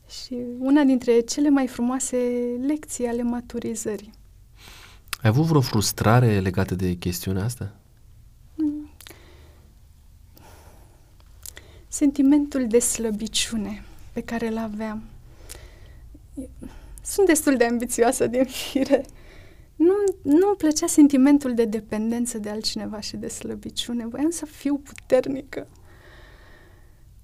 și 0.09 0.37
una 0.59 0.83
dintre 0.83 1.19
cele 1.19 1.49
mai 1.49 1.67
frumoase 1.67 2.17
lecții 2.65 3.07
ale 3.07 3.21
maturizării. 3.21 4.11
Ai 5.21 5.29
avut 5.29 5.45
vreo 5.45 5.61
frustrare 5.61 6.39
legată 6.39 6.75
de 6.75 6.93
chestiunea 6.93 7.43
asta? 7.43 7.75
Mm. 8.55 8.89
Sentimentul 11.87 12.67
de 12.67 12.79
slăbiciune 12.79 13.83
pe 14.13 14.21
care 14.21 14.47
îl 14.47 14.57
aveam. 14.57 15.03
Sunt 17.01 17.27
destul 17.27 17.57
de 17.57 17.65
ambițioasă 17.65 18.27
din 18.27 18.45
fire. 18.45 19.05
Nu, 19.75 19.93
nu 20.21 20.47
îmi 20.47 20.57
plăcea 20.57 20.87
sentimentul 20.87 21.53
de 21.53 21.65
dependență 21.65 22.37
de 22.37 22.49
altcineva 22.49 22.99
și 22.99 23.15
de 23.15 23.27
slăbiciune. 23.27 24.07
Voiam 24.07 24.29
să 24.29 24.45
fiu 24.45 24.77
puternică. 24.77 25.67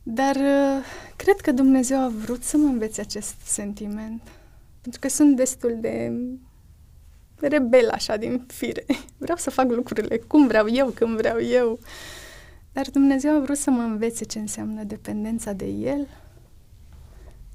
Dar 0.04 0.36
uh, 0.36 0.86
cred 1.16 1.40
că 1.40 1.52
Dumnezeu 1.52 2.00
a 2.00 2.12
vrut 2.26 2.44
să 2.44 2.58
mă 2.58 2.68
învețe 2.68 3.02
acest 3.02 3.36
sentiment. 3.44 4.22
Pentru 4.82 5.00
că 5.00 5.10
sunt 5.10 5.36
destul 5.36 5.78
de 5.80 6.12
rebel 7.36 7.90
așa 7.90 8.18
din 8.18 8.44
fire. 8.48 8.86
Vreau 9.18 9.38
să 9.38 9.50
fac 9.50 9.72
lucrurile 9.72 10.18
cum 10.18 10.48
vreau 10.48 10.70
eu, 10.70 10.88
când 10.88 11.18
vreau 11.18 11.42
eu. 11.42 11.80
Dar 12.72 12.90
Dumnezeu 12.90 13.36
a 13.36 13.40
vrut 13.40 13.58
să 13.58 13.70
mă 13.70 13.82
învețe 13.82 14.26
ce 14.26 14.40
înseamnă 14.40 14.84
dependența 14.84 15.54
de 15.54 15.66
El. 15.66 16.08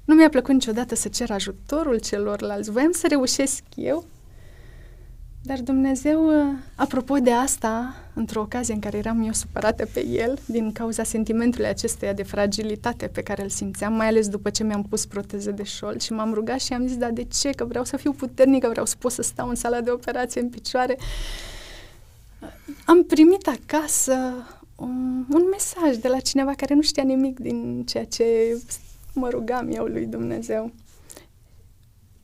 Nu 0.05 0.15
mi-a 0.15 0.29
plăcut 0.29 0.53
niciodată 0.53 0.95
să 0.95 1.09
cer 1.09 1.31
ajutorul 1.31 1.99
celorlalți. 1.99 2.71
Voiam 2.71 2.91
să 2.91 3.07
reușesc 3.07 3.63
eu 3.75 4.05
dar 5.49 5.61
Dumnezeu, 5.61 6.31
apropo 6.75 7.15
de 7.15 7.31
asta, 7.31 7.95
într-o 8.13 8.41
ocazie 8.41 8.73
în 8.73 8.79
care 8.79 8.97
eram 8.97 9.23
eu 9.23 9.31
supărată 9.33 9.87
pe 9.93 10.05
el, 10.05 10.39
din 10.45 10.71
cauza 10.71 11.03
sentimentului 11.03 11.67
acestuia 11.67 12.13
de 12.13 12.23
fragilitate 12.23 13.07
pe 13.07 13.21
care 13.21 13.43
îl 13.43 13.49
simțeam, 13.49 13.93
mai 13.93 14.07
ales 14.07 14.27
după 14.27 14.49
ce 14.49 14.63
mi-am 14.63 14.83
pus 14.83 15.05
proteze 15.05 15.51
de 15.51 15.63
șold 15.63 16.01
și 16.01 16.13
m-am 16.13 16.33
rugat 16.33 16.59
și 16.59 16.73
am 16.73 16.87
zis, 16.87 16.97
dar 16.97 17.11
de 17.11 17.23
ce? 17.23 17.49
Că 17.49 17.65
vreau 17.65 17.83
să 17.83 17.97
fiu 17.97 18.11
puternică, 18.11 18.67
vreau 18.69 18.85
să 18.85 18.95
pot 18.99 19.11
să 19.11 19.21
stau 19.21 19.49
în 19.49 19.55
sala 19.55 19.81
de 19.81 19.89
operație 19.89 20.41
în 20.41 20.49
picioare. 20.49 20.97
Am 22.85 23.03
primit 23.03 23.47
acasă 23.47 24.13
un, 24.75 25.25
un 25.29 25.43
mesaj 25.51 25.95
de 25.95 26.07
la 26.07 26.19
cineva 26.19 26.53
care 26.53 26.73
nu 26.73 26.81
știa 26.81 27.03
nimic 27.03 27.39
din 27.39 27.83
ceea 27.85 28.05
ce 28.05 28.25
mă 29.13 29.29
rugam 29.29 29.69
eu 29.71 29.85
lui 29.85 30.05
Dumnezeu. 30.05 30.71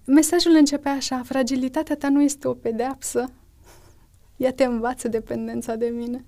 Mesajul 0.06 0.56
începe 0.56 0.89
așa, 0.89 1.22
fragilitatea 1.26 1.96
ta 1.96 2.10
nu 2.10 2.22
este 2.22 2.48
o 2.48 2.54
pedeapsă, 2.54 3.30
ea 4.38 4.54
te 4.54 4.63
învață 4.63 5.08
dependența 5.08 5.76
de 5.76 5.86
mine. 5.86 6.26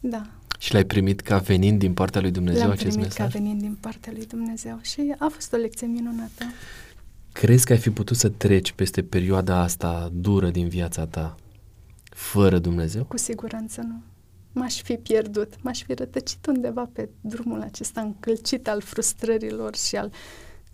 Da. 0.00 0.22
Și 0.58 0.72
l-ai 0.72 0.84
primit 0.84 1.20
ca 1.20 1.38
venind 1.38 1.78
din 1.78 1.94
partea 1.94 2.20
lui 2.20 2.30
Dumnezeu 2.30 2.62
L-am 2.62 2.70
acest 2.70 2.88
primit 2.88 3.04
mesaj? 3.06 3.32
ca 3.32 3.38
venind 3.38 3.60
din 3.60 3.76
partea 3.80 4.12
lui 4.12 4.26
Dumnezeu 4.26 4.78
și 4.82 5.14
a 5.18 5.28
fost 5.28 5.52
o 5.52 5.56
lecție 5.56 5.86
minunată. 5.86 6.44
Crezi 7.32 7.64
că 7.64 7.72
ai 7.72 7.78
fi 7.78 7.90
putut 7.90 8.16
să 8.16 8.28
treci 8.28 8.72
peste 8.72 9.02
perioada 9.02 9.60
asta 9.60 10.10
dură 10.12 10.50
din 10.50 10.68
viața 10.68 11.06
ta 11.06 11.34
fără 12.08 12.58
Dumnezeu? 12.58 13.04
Cu 13.04 13.16
siguranță 13.16 13.80
nu. 13.80 14.02
M-aș 14.52 14.82
fi 14.82 14.94
pierdut, 14.94 15.54
m-aș 15.62 15.82
fi 15.82 15.94
rătăcit 15.94 16.46
undeva 16.46 16.88
pe 16.92 17.08
drumul 17.20 17.60
acesta 17.60 18.00
încălcit 18.00 18.68
al 18.68 18.80
frustrărilor 18.80 19.76
și 19.76 19.96
al 19.96 20.12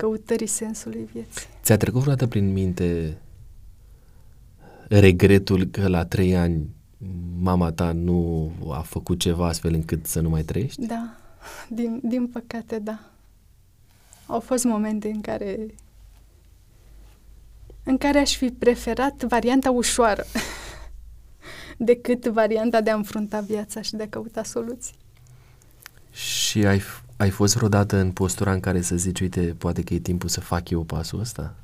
căutării 0.00 0.46
sensului 0.46 1.08
vieții. 1.12 1.46
Ți-a 1.62 1.76
trecut 1.76 2.00
vreodată 2.00 2.26
prin 2.26 2.52
minte 2.52 3.18
regretul 4.88 5.64
că 5.64 5.88
la 5.88 6.04
trei 6.04 6.36
ani 6.36 6.68
mama 7.40 7.72
ta 7.72 7.92
nu 7.92 8.52
a 8.70 8.80
făcut 8.80 9.18
ceva 9.18 9.46
astfel 9.46 9.74
încât 9.74 10.06
să 10.06 10.20
nu 10.20 10.28
mai 10.28 10.42
trăiești? 10.42 10.86
Da, 10.86 11.16
din, 11.68 12.00
din 12.02 12.26
păcate, 12.26 12.78
da. 12.78 12.98
Au 14.26 14.40
fost 14.40 14.64
momente 14.64 15.08
în 15.08 15.20
care 15.20 15.74
în 17.84 17.98
care 17.98 18.18
aș 18.18 18.36
fi 18.36 18.50
preferat 18.50 19.22
varianta 19.22 19.70
ușoară 19.70 20.24
decât 21.90 22.26
varianta 22.26 22.80
de 22.80 22.90
a 22.90 22.94
înfrunta 22.94 23.40
viața 23.40 23.80
și 23.80 23.94
de 23.94 24.02
a 24.02 24.08
căuta 24.08 24.42
soluții. 24.42 24.94
Și 26.12 26.66
ai, 26.66 26.80
ai 27.20 27.30
fost 27.30 27.56
vreodată 27.56 27.96
în 27.96 28.12
postura 28.12 28.52
în 28.52 28.60
care 28.60 28.80
să 28.80 28.96
zici, 28.96 29.20
uite, 29.20 29.54
poate 29.58 29.82
că 29.82 29.94
e 29.94 29.98
timpul 29.98 30.28
să 30.28 30.40
fac 30.40 30.70
eu 30.70 30.82
pasul 30.82 31.20
ăsta 31.20 31.54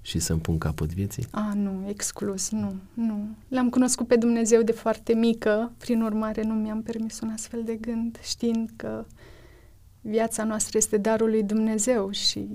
și 0.00 0.18
să-mi 0.18 0.40
pun 0.40 0.58
capăt 0.58 0.94
vieții? 0.94 1.26
A, 1.30 1.52
nu, 1.54 1.84
exclus, 1.88 2.50
nu, 2.50 2.74
nu. 2.94 3.28
L-am 3.48 3.68
cunoscut 3.68 4.06
pe 4.06 4.16
Dumnezeu 4.16 4.62
de 4.62 4.72
foarte 4.72 5.14
mică, 5.14 5.72
prin 5.78 6.02
urmare 6.02 6.42
nu 6.42 6.54
mi-am 6.54 6.82
permis 6.82 7.20
un 7.20 7.28
astfel 7.28 7.62
de 7.64 7.74
gând, 7.74 8.18
știind 8.22 8.70
că 8.76 9.04
viața 10.00 10.44
noastră 10.44 10.78
este 10.78 10.96
darul 10.96 11.28
lui 11.28 11.42
Dumnezeu 11.42 12.10
și 12.10 12.48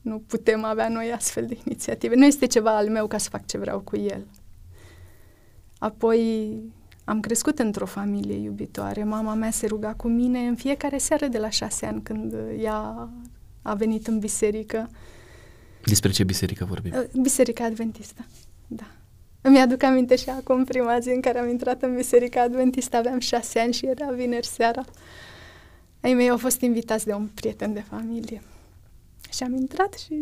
nu 0.00 0.18
putem 0.18 0.64
avea 0.64 0.88
noi 0.88 1.12
astfel 1.12 1.46
de 1.46 1.58
inițiative. 1.64 2.14
Nu 2.14 2.24
este 2.24 2.46
ceva 2.46 2.76
al 2.76 2.88
meu 2.88 3.06
ca 3.06 3.18
să 3.18 3.28
fac 3.28 3.46
ce 3.46 3.58
vreau 3.58 3.80
cu 3.80 3.96
el. 3.96 4.26
Apoi 5.78 6.52
am 7.04 7.20
crescut 7.20 7.58
într-o 7.58 7.86
familie 7.86 8.36
iubitoare. 8.36 9.04
Mama 9.04 9.34
mea 9.34 9.50
se 9.50 9.66
ruga 9.66 9.94
cu 9.94 10.08
mine 10.08 10.38
în 10.38 10.54
fiecare 10.54 10.98
seară 10.98 11.26
de 11.26 11.38
la 11.38 11.48
șase 11.48 11.86
ani 11.86 12.02
când 12.02 12.34
ea 12.58 13.08
a 13.62 13.74
venit 13.74 14.06
în 14.06 14.18
biserică. 14.18 14.90
Despre 15.84 16.10
ce 16.10 16.24
biserică 16.24 16.64
vorbim? 16.64 16.92
Uh, 16.96 17.20
biserica 17.22 17.64
Adventistă, 17.64 18.24
da. 18.66 18.86
Îmi 19.40 19.60
aduc 19.60 19.82
aminte 19.82 20.16
și 20.16 20.28
acum 20.28 20.64
prima 20.64 20.98
zi 20.98 21.08
în 21.08 21.20
care 21.20 21.38
am 21.38 21.48
intrat 21.48 21.82
în 21.82 21.94
Biserica 21.94 22.42
Adventistă, 22.42 22.96
aveam 22.96 23.18
șase 23.18 23.58
ani 23.58 23.72
și 23.72 23.86
era 23.86 24.10
vineri 24.10 24.46
seara. 24.46 24.84
Ai 26.00 26.14
mei 26.14 26.30
au 26.30 26.38
fost 26.38 26.60
invitați 26.60 27.04
de 27.04 27.12
un 27.12 27.28
prieten 27.34 27.72
de 27.72 27.80
familie. 27.80 28.42
Și 29.32 29.42
am 29.42 29.54
intrat 29.54 29.94
și 29.94 30.14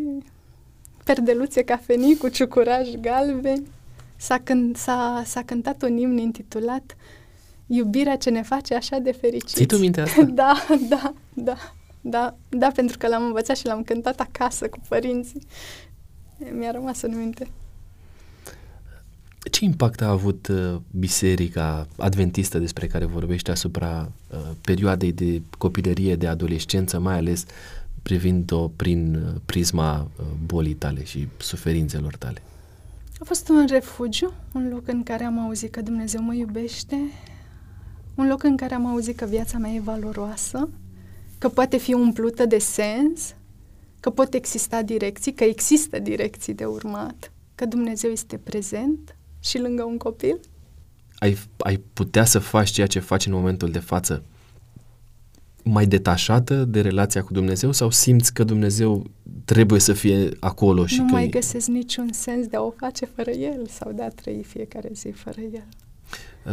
perdeluțe 1.04 1.62
cafenii 1.62 2.16
cu 2.16 2.28
ciucuraj 2.28 2.94
galbeni 3.00 3.66
s-a, 4.20 4.38
cânt, 4.44 4.76
s-a, 4.76 5.22
s-a 5.26 5.42
cântat 5.42 5.82
un 5.82 5.96
imn 5.96 6.18
intitulat 6.18 6.96
Iubirea 7.72 8.16
ce 8.16 8.30
ne 8.30 8.42
face 8.42 8.74
așa 8.74 8.98
de 8.98 9.12
fericiți. 9.12 9.54
Ții 9.54 9.66
tu 9.66 9.76
minte 9.76 10.00
asta? 10.00 10.22
da, 10.42 10.66
da, 10.88 11.14
da, 11.34 11.56
da, 12.00 12.36
da, 12.48 12.70
pentru 12.74 12.98
că 12.98 13.08
l-am 13.08 13.22
învățat 13.22 13.56
și 13.56 13.66
l-am 13.66 13.82
cântat 13.82 14.20
acasă 14.20 14.68
cu 14.68 14.78
părinții. 14.88 15.42
Mi-a 16.58 16.70
rămas 16.70 17.02
în 17.02 17.16
minte. 17.18 17.48
Ce 19.50 19.64
impact 19.64 20.00
a 20.00 20.08
avut 20.08 20.48
uh, 20.48 20.76
biserica 20.90 21.86
adventistă 21.96 22.58
despre 22.58 22.86
care 22.86 23.04
vorbește 23.04 23.50
asupra 23.50 24.12
uh, 24.30 24.38
perioadei 24.60 25.12
de 25.12 25.42
copilărie, 25.58 26.16
de 26.16 26.26
adolescență, 26.26 26.98
mai 26.98 27.16
ales 27.16 27.44
privind-o 28.02 28.68
prin 28.68 29.14
uh, 29.14 29.40
prisma 29.44 30.00
uh, 30.00 30.24
bolii 30.46 30.74
tale 30.74 31.04
și 31.04 31.28
suferințelor 31.36 32.16
tale? 32.16 32.42
A 33.20 33.24
fost 33.24 33.48
un 33.48 33.66
refugiu, 33.66 34.32
un 34.52 34.68
loc 34.68 34.88
în 34.88 35.02
care 35.02 35.24
am 35.24 35.38
auzit 35.38 35.70
că 35.70 35.80
Dumnezeu 35.80 36.22
mă 36.22 36.34
iubește, 36.34 36.96
un 38.14 38.26
loc 38.26 38.42
în 38.42 38.56
care 38.56 38.74
am 38.74 38.86
auzit 38.86 39.16
că 39.16 39.24
viața 39.24 39.58
mea 39.58 39.70
e 39.70 39.80
valoroasă, 39.80 40.68
că 41.38 41.48
poate 41.48 41.76
fi 41.76 41.92
umplută 41.92 42.46
de 42.46 42.58
sens, 42.58 43.34
că 44.00 44.10
pot 44.10 44.34
exista 44.34 44.82
direcții, 44.82 45.32
că 45.32 45.44
există 45.44 45.98
direcții 45.98 46.54
de 46.54 46.64
urmat, 46.64 47.32
că 47.54 47.66
Dumnezeu 47.66 48.10
este 48.10 48.36
prezent 48.36 49.16
și 49.40 49.58
lângă 49.58 49.82
un 49.82 49.96
copil. 49.96 50.40
Ai, 51.18 51.38
ai 51.56 51.76
putea 51.76 52.24
să 52.24 52.38
faci 52.38 52.70
ceea 52.70 52.86
ce 52.86 52.98
faci 52.98 53.26
în 53.26 53.32
momentul 53.32 53.70
de 53.70 53.78
față 53.78 54.24
mai 55.64 55.86
detașată 55.86 56.64
de 56.64 56.80
relația 56.80 57.22
cu 57.22 57.32
Dumnezeu 57.32 57.72
sau 57.72 57.90
simți 57.90 58.34
că 58.34 58.44
Dumnezeu 58.44 59.04
trebuie 59.44 59.80
să 59.80 59.92
fie 59.92 60.28
acolo 60.40 60.86
și 60.86 60.98
nu 61.00 61.04
că 61.06 61.12
mai 61.12 61.24
e- 61.24 61.28
găsesc 61.28 61.66
niciun 61.66 62.08
sens 62.12 62.46
de 62.46 62.56
a 62.56 62.60
o 62.62 62.70
face 62.76 63.04
fără 63.06 63.30
El 63.30 63.66
sau 63.66 63.92
de 63.92 64.02
a 64.02 64.08
trăi 64.08 64.42
fiecare 64.46 64.88
zi 64.92 65.08
fără 65.08 65.40
El. 65.40 65.66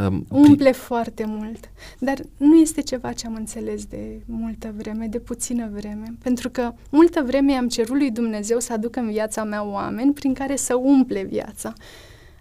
um, 0.08 0.24
pri- 0.24 0.30
Umple 0.30 0.72
foarte 0.72 1.26
mult, 1.28 1.70
dar 2.00 2.22
nu 2.38 2.56
este 2.56 2.82
ceva 2.82 3.12
ce 3.14 3.28
am 3.28 3.36
înțeles 3.36 3.86
de 3.86 4.22
multă 4.26 4.74
vreme, 4.78 5.08
de 5.08 5.20
puțină 5.20 5.70
vreme, 5.74 6.14
pentru 6.24 6.50
că 6.50 6.74
multă 6.90 7.24
vreme 7.26 7.54
am 7.54 7.68
cerut 7.68 7.98
lui 7.98 8.12
Dumnezeu 8.12 8.60
să 8.60 8.74
aducă 8.74 9.00
în 9.00 9.12
viața 9.12 9.44
mea 9.44 9.64
oameni 9.64 10.14
prin 10.14 10.34
care 10.34 10.56
să 10.56 10.76
umple 10.76 11.24
viața. 11.24 11.74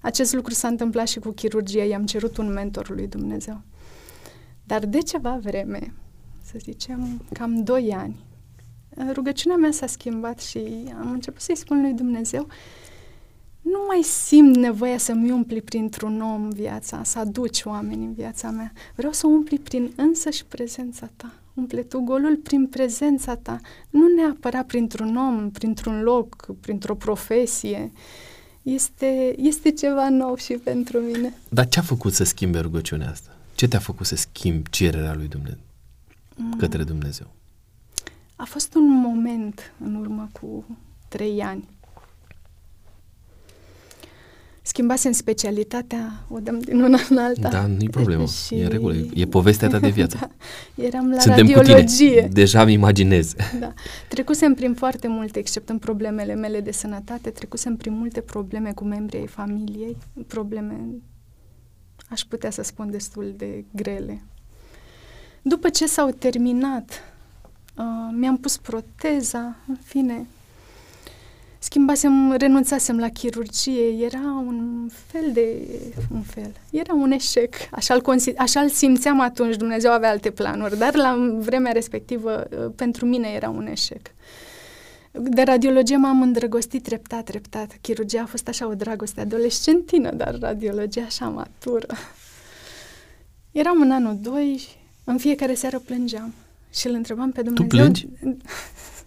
Acest 0.02 0.34
lucru 0.34 0.52
s-a 0.52 0.68
întâmplat 0.68 1.08
și 1.08 1.18
cu 1.18 1.30
chirurgia, 1.30 1.82
i-am 1.82 2.04
cerut 2.06 2.36
un 2.36 2.52
mentor 2.52 2.90
lui 2.90 3.06
Dumnezeu. 3.06 3.60
Dar 4.64 4.86
de 4.86 4.98
ceva 4.98 5.38
vreme, 5.42 5.92
să 6.58 6.70
zicem 6.70 7.20
cam 7.32 7.62
2 7.62 7.94
ani, 7.94 8.16
rugăciunea 9.12 9.56
mea 9.56 9.70
s-a 9.70 9.86
schimbat 9.86 10.40
și 10.40 10.58
am 11.00 11.10
început 11.10 11.40
să-i 11.40 11.56
spun 11.56 11.80
lui 11.80 11.92
Dumnezeu 11.92 12.46
nu 13.70 13.84
mai 13.86 14.02
simt 14.02 14.56
nevoia 14.56 14.98
să-mi 14.98 15.30
umpli 15.30 15.62
printr-un 15.62 16.20
om 16.20 16.50
viața, 16.50 17.02
să 17.02 17.18
aduci 17.18 17.62
oameni 17.64 18.04
în 18.04 18.12
viața 18.12 18.50
mea. 18.50 18.72
Vreau 18.94 19.12
să 19.12 19.26
o 19.26 19.30
umpli 19.30 19.58
prin 19.58 19.92
însăși 19.96 20.44
prezența 20.44 21.10
ta. 21.16 21.32
Umple 21.54 21.82
tu 21.82 22.00
golul 22.00 22.36
prin 22.36 22.66
prezența 22.66 23.36
ta, 23.36 23.60
nu 23.90 24.06
neapărat 24.16 24.66
printr-un 24.66 25.16
om, 25.16 25.50
printr-un 25.50 26.02
loc, 26.02 26.46
printr-o 26.60 26.94
profesie. 26.94 27.92
Este, 28.62 29.34
este 29.36 29.70
ceva 29.70 30.08
nou 30.08 30.36
și 30.36 30.52
pentru 30.52 30.98
mine. 30.98 31.34
Dar 31.48 31.68
ce 31.68 31.78
a 31.78 31.82
făcut 31.82 32.12
să 32.12 32.24
schimbe 32.24 32.58
rugăciunea 32.58 33.10
asta? 33.10 33.36
Ce 33.54 33.68
te-a 33.68 33.78
făcut 33.78 34.06
să 34.06 34.16
schimbi 34.16 34.70
cererea 34.70 35.14
lui 35.14 35.28
Dumnezeu, 35.28 35.58
către 36.58 36.82
Dumnezeu? 36.84 37.26
A 38.36 38.44
fost 38.44 38.74
un 38.74 38.88
moment 38.90 39.72
în 39.84 39.94
urmă 39.94 40.28
cu 40.40 40.64
trei 41.08 41.42
ani. 41.42 41.68
Schimbasem 44.62 45.12
specialitatea, 45.12 46.24
o 46.28 46.38
dăm 46.40 46.58
din 46.58 46.80
una 46.80 46.98
în 47.10 47.18
alta. 47.18 47.48
Da, 47.48 47.66
nu-i 47.66 47.88
problemă, 47.88 48.26
Și- 48.26 48.54
e 48.58 48.62
în 48.64 48.68
regulă, 48.70 48.94
e 49.14 49.26
povestea 49.26 49.68
ta 49.68 49.78
de 49.78 49.88
viață. 49.88 50.18
da, 50.20 50.30
eram 50.84 51.10
la 51.10 51.18
Suntem 51.20 51.46
cu 51.46 51.52
radiologie. 51.52 52.14
tine, 52.14 52.28
deja 52.32 52.62
îmi 52.62 52.72
imaginez. 52.72 53.34
Da. 53.60 53.72
Trecusem 54.08 54.54
prin 54.54 54.74
foarte 54.74 55.08
multe, 55.08 55.38
exceptând 55.38 55.80
problemele 55.80 56.34
mele 56.34 56.60
de 56.60 56.70
sănătate, 56.72 57.30
trecusem 57.30 57.76
prin 57.76 57.92
multe 57.92 58.20
probleme 58.20 58.72
cu 58.72 58.84
membrii 58.84 59.20
ai 59.20 59.26
familiei, 59.26 59.96
probleme, 60.26 60.80
aș 62.10 62.20
putea 62.20 62.50
să 62.50 62.62
spun, 62.62 62.90
destul 62.90 63.34
de 63.36 63.64
grele. 63.72 64.22
După 65.48 65.68
ce 65.68 65.86
s-au 65.86 66.10
terminat, 66.10 67.02
uh, 67.76 67.84
mi-am 68.12 68.36
pus 68.36 68.56
proteza, 68.56 69.56
în 69.68 69.76
fine, 69.84 70.26
schimbasem, 71.58 72.32
renunțasem 72.32 72.98
la 72.98 73.08
chirurgie, 73.08 74.04
era 74.04 74.42
un 74.46 74.88
fel 75.06 75.32
de, 75.32 75.56
un 76.14 76.22
fel, 76.22 76.52
era 76.70 76.94
un 76.94 77.10
eșec, 77.10 77.54
așa-l, 77.70 78.02
consi- 78.02 78.36
așa-l 78.36 78.68
simțeam 78.68 79.20
atunci, 79.20 79.56
Dumnezeu 79.56 79.92
avea 79.92 80.10
alte 80.10 80.30
planuri, 80.30 80.78
dar 80.78 80.94
la 80.94 81.36
vremea 81.38 81.72
respectivă, 81.72 82.48
uh, 82.50 82.72
pentru 82.76 83.06
mine 83.06 83.28
era 83.28 83.48
un 83.48 83.66
eșec. 83.66 84.10
De 85.10 85.42
radiologie 85.42 85.96
m-am 85.96 86.22
îndrăgostit 86.22 86.82
treptat, 86.82 87.24
treptat. 87.24 87.78
Chirurgia 87.80 88.22
a 88.22 88.26
fost 88.26 88.48
așa 88.48 88.66
o 88.68 88.74
dragoste 88.74 89.20
adolescentină, 89.20 90.10
dar 90.10 90.38
radiologia 90.40 91.04
așa 91.04 91.28
matură. 91.28 91.86
Eram 93.52 93.80
în 93.80 93.90
anul 93.90 94.18
2 94.20 94.56
și 94.58 94.84
în 95.06 95.18
fiecare 95.18 95.54
seară 95.54 95.78
plângeam 95.78 96.34
și 96.72 96.86
îl 96.86 96.94
întrebam 96.94 97.30
pe 97.30 97.42
Dumnezeu... 97.42 97.66
plângi? 97.66 98.06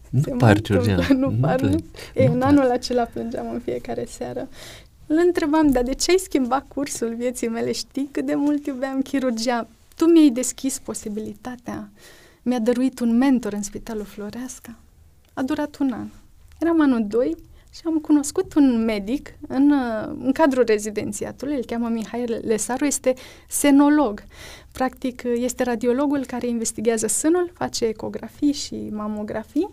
Nu 0.10 0.22
Se 0.22 0.30
pari, 0.30 0.42
mai 0.42 0.52
întâmplă, 0.52 0.86
Georgiana. 0.86 1.28
Nu 1.28 1.38
par, 1.42 1.62
nu? 1.62 1.68
plângi. 1.68 1.84
E, 2.14 2.26
Nu 2.28 2.34
în 2.34 2.40
pari. 2.40 2.52
anul 2.58 2.70
acela 2.72 3.04
plângeam 3.04 3.50
în 3.54 3.60
fiecare 3.60 4.06
seară. 4.10 4.48
Îl 5.08 5.18
întrebam, 5.26 5.72
dar 5.72 5.84
de 5.84 5.94
ce 5.94 6.12
ai 6.12 6.18
schimbat 6.18 6.66
cursul 6.68 7.16
vieții 7.18 7.48
mele? 7.48 7.72
Știi 7.72 8.10
cât 8.12 8.26
de 8.26 8.36
mult 8.36 8.66
iubeam 8.66 9.02
chirurgia? 9.02 9.68
Tu 9.96 10.06
mi-ai 10.06 10.30
deschis 10.30 10.80
posibilitatea. 10.80 11.90
Mi-a 12.42 12.60
dăruit 12.60 13.00
un 13.00 13.18
mentor 13.18 13.54
în 13.54 13.62
Spitalul 13.62 14.04
Floreasca. 14.06 14.76
A 15.34 15.42
durat 15.42 15.78
un 15.78 15.92
an. 15.92 16.08
Eram 16.60 16.82
anul 16.82 17.06
2 17.08 17.36
și 17.74 17.82
am 17.86 17.98
cunoscut 17.98 18.54
un 18.54 18.84
medic 18.86 19.34
în, 19.48 19.72
uh, 19.72 20.16
în 20.24 20.32
cadrul 20.32 20.64
rezidențiatului, 20.68 21.56
îl 21.56 21.64
cheamă 21.66 21.88
Mihai 21.88 22.26
Lesaru, 22.26 22.86
este 22.86 23.14
senolog. 23.48 24.24
Practic, 24.72 25.22
uh, 25.26 25.34
este 25.36 25.64
radiologul 25.64 26.26
care 26.26 26.48
investigează 26.48 27.08
sânul, 27.08 27.52
face 27.54 27.86
ecografii 27.86 28.54
și 28.54 28.90
mamografii 28.92 29.70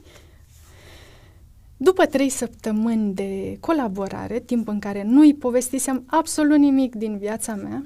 după 1.77 2.07
trei 2.07 2.29
săptămâni 2.29 3.15
de 3.15 3.57
colaborare, 3.61 4.41
timp 4.41 4.69
în 4.69 4.79
care 4.79 5.03
nu 5.03 5.21
îi 5.21 5.35
povestisem 5.35 6.05
absolut 6.07 6.59
nimic 6.59 6.95
din 6.95 7.19
viața 7.19 7.55
mea, 7.55 7.85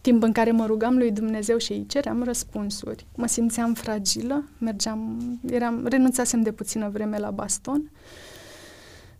timp 0.00 0.22
în 0.22 0.32
care 0.32 0.50
mă 0.50 0.66
rugam 0.66 0.96
lui 0.96 1.10
Dumnezeu 1.10 1.58
și 1.58 1.72
îi 1.72 1.86
ceream 1.86 2.22
răspunsuri, 2.22 3.06
mă 3.14 3.26
simțeam 3.26 3.74
fragilă, 3.74 4.44
mergeam, 4.58 5.20
eram, 5.46 5.86
renunțasem 5.86 6.42
de 6.42 6.52
puțină 6.52 6.88
vreme 6.88 7.18
la 7.18 7.30
baston, 7.30 7.90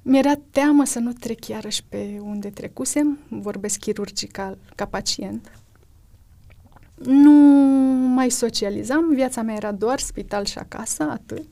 mi-era 0.03 0.35
teamă 0.51 0.85
să 0.85 0.99
nu 0.99 1.13
trec 1.13 1.47
iarăși 1.47 1.85
pe 1.89 2.19
unde 2.23 2.51
trecusem, 2.51 3.19
vorbesc 3.29 3.79
chirurgical 3.79 4.59
ca 4.75 4.87
pacient. 4.87 5.60
Nu 7.05 7.33
mai 8.15 8.31
socializam, 8.31 9.15
viața 9.15 9.43
mea 9.43 9.55
era 9.55 9.73
doar 9.73 9.99
spital 9.99 10.45
și 10.45 10.59
acasă, 10.59 11.03
atât. 11.03 11.49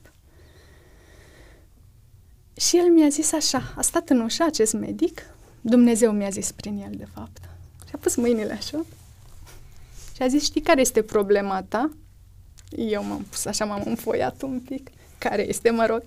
Și 2.56 2.76
el 2.76 2.90
mi-a 2.92 3.08
zis 3.08 3.32
așa, 3.32 3.72
a 3.76 3.80
stat 3.80 4.08
în 4.08 4.20
ușă 4.20 4.44
acest 4.44 4.72
medic, 4.72 5.22
Dumnezeu 5.61 6.12
mi-a 6.12 6.28
zis 6.28 6.52
prin 6.52 6.82
el, 6.82 6.92
de 6.96 7.06
fapt. 7.14 7.40
Și 7.87 7.92
a 7.94 7.98
pus 8.00 8.16
mâinile 8.16 8.52
așa 8.52 8.84
și 10.18 10.24
a 10.24 10.28
zis, 10.28 10.42
știi 10.42 10.61
care 10.61 10.80
este 10.80 11.02
problema 11.02 11.62
ta? 11.62 11.90
Eu 12.76 13.04
m-am 13.04 13.22
pus 13.30 13.44
așa, 13.44 13.64
m-am 13.64 13.82
înfoiat 13.84 14.42
un 14.42 14.61
pic. 14.61 14.90
Care 15.18 15.48
este, 15.48 15.70
mă 15.70 15.87
rog? 15.87 16.02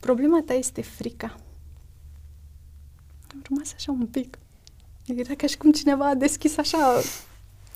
Problema 0.00 0.42
ta 0.46 0.52
este 0.52 0.82
frica. 0.82 1.36
Am 3.32 3.42
rămas 3.48 3.72
așa 3.74 3.92
un 3.92 4.06
pic. 4.06 4.38
Era 5.06 5.34
ca 5.34 5.46
și 5.46 5.56
cum 5.56 5.72
cineva 5.72 6.08
a 6.08 6.14
deschis 6.14 6.56
așa... 6.56 7.00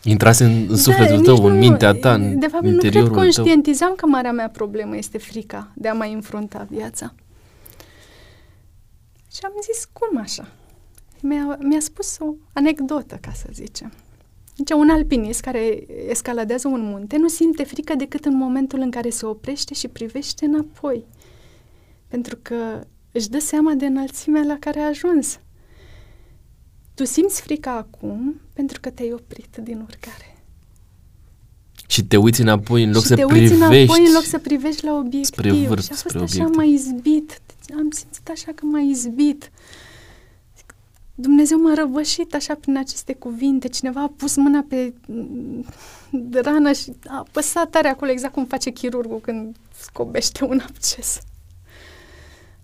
Intrase 0.04 0.44
în, 0.44 0.66
în 0.68 0.76
sufletul 0.76 1.16
Da, 1.16 1.22
tău, 1.22 1.34
nici 1.34 1.44
în 1.44 1.52
nu- 1.52 1.58
mintea 1.58 1.92
ta, 1.92 2.14
în 2.14 2.38
De 2.38 2.46
fapt, 2.46 2.62
nu 2.64 2.70
interiorul 2.70 3.08
cred 3.10 3.22
tău. 3.32 3.42
conștientizam 3.44 3.92
că 3.96 4.06
marea 4.06 4.32
mea 4.32 4.48
problemă 4.48 4.96
este 4.96 5.18
frica 5.18 5.70
de 5.74 5.88
a 5.88 5.92
mai 5.94 6.12
înfrunta 6.12 6.66
viața. 6.70 7.14
Și 9.32 9.40
am 9.44 9.52
zis, 9.72 9.88
cum 9.92 10.18
așa? 10.20 10.48
Mi-a, 11.22 11.58
mi-a 11.60 11.80
spus 11.80 12.16
o 12.20 12.34
anecdotă, 12.52 13.18
ca 13.20 13.30
să 13.34 13.46
zicem. 13.52 13.92
Zice, 14.56 14.74
un 14.74 14.88
alpinist 14.90 15.40
care 15.40 15.84
escaladează 16.08 16.68
un 16.68 16.80
munte 16.82 17.16
nu 17.16 17.28
simte 17.28 17.64
frică 17.64 17.94
decât 17.94 18.24
în 18.24 18.36
momentul 18.36 18.78
în 18.80 18.90
care 18.90 19.10
se 19.10 19.26
oprește 19.26 19.74
și 19.74 19.88
privește 19.88 20.44
înapoi. 20.44 21.04
Pentru 22.08 22.38
că 22.42 22.54
își 23.12 23.28
dă 23.28 23.38
seama 23.38 23.72
de 23.72 23.86
înălțimea 23.86 24.42
la 24.46 24.56
care 24.60 24.80
a 24.80 24.86
ajuns. 24.86 25.40
Tu 26.98 27.04
simți 27.04 27.40
frica 27.40 27.70
acum 27.70 28.40
pentru 28.52 28.80
că 28.80 28.90
te-ai 28.90 29.12
oprit 29.12 29.56
din 29.62 29.80
urcare. 29.80 30.42
Și 31.86 32.04
te 32.04 32.16
uiți 32.16 32.40
înapoi 32.40 32.82
în 32.82 32.92
loc 32.92 33.02
și 33.02 33.08
să 33.08 33.14
te 33.14 33.24
uiți 33.24 33.34
privești 33.34 33.54
înapoi 33.54 34.06
în 34.06 34.12
loc 34.12 34.22
să 34.22 34.38
privești 34.38 34.84
la 34.84 34.92
obiectiv. 34.92 35.24
spre 35.24 35.50
vârf, 35.52 35.82
și 35.82 35.88
a 35.92 35.94
fost 35.94 36.08
spre 36.08 36.22
așa 36.22 36.34
obiectiv. 36.34 36.56
mai 36.56 36.72
izbit. 36.72 37.40
Am 37.76 37.90
simțit 37.90 38.28
așa 38.28 38.52
că 38.54 38.64
m-a 38.64 38.80
izbit. 38.80 39.50
Dumnezeu 41.14 41.60
m-a 41.60 41.74
răvășit 41.74 42.34
așa 42.34 42.54
prin 42.54 42.76
aceste 42.76 43.12
cuvinte. 43.12 43.68
Cineva 43.68 44.02
a 44.02 44.12
pus 44.16 44.36
mâna 44.36 44.64
pe 44.68 44.92
mm, 45.06 45.64
rană 46.32 46.72
și 46.72 46.92
a 47.06 47.16
apăsat 47.16 47.70
tare 47.70 47.88
acolo, 47.88 48.10
exact 48.10 48.32
cum 48.32 48.44
face 48.44 48.70
chirurgul 48.70 49.20
când 49.20 49.56
scobește 49.80 50.44
un 50.44 50.60
absces. 50.68 51.18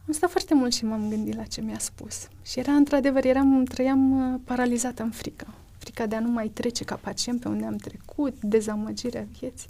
Am 0.07 0.13
stat 0.13 0.31
foarte 0.31 0.55
mult 0.55 0.73
și 0.75 0.85
m-am 0.85 1.09
gândit 1.09 1.37
la 1.37 1.43
ce 1.43 1.61
mi-a 1.61 1.79
spus. 1.79 2.29
Și 2.43 2.59
era, 2.59 2.73
într-adevăr, 2.73 3.25
eram, 3.25 3.65
trăiam 3.65 4.33
uh, 4.33 4.41
paralizată 4.45 5.03
în 5.03 5.11
frică. 5.11 5.47
Frica 5.79 6.07
de 6.07 6.17
a 6.17 6.21
nu 6.21 6.29
mai 6.29 6.49
trece 6.49 6.85
ca 6.85 6.95
pacient 6.95 7.41
pe 7.41 7.49
unde 7.49 7.65
am 7.65 7.77
trecut, 7.77 8.35
dezamăgirea 8.41 9.27
vieții. 9.39 9.69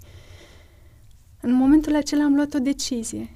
În 1.41 1.53
momentul 1.53 1.97
acela 1.97 2.25
am 2.25 2.35
luat 2.35 2.55
o 2.55 2.59
decizie. 2.59 3.31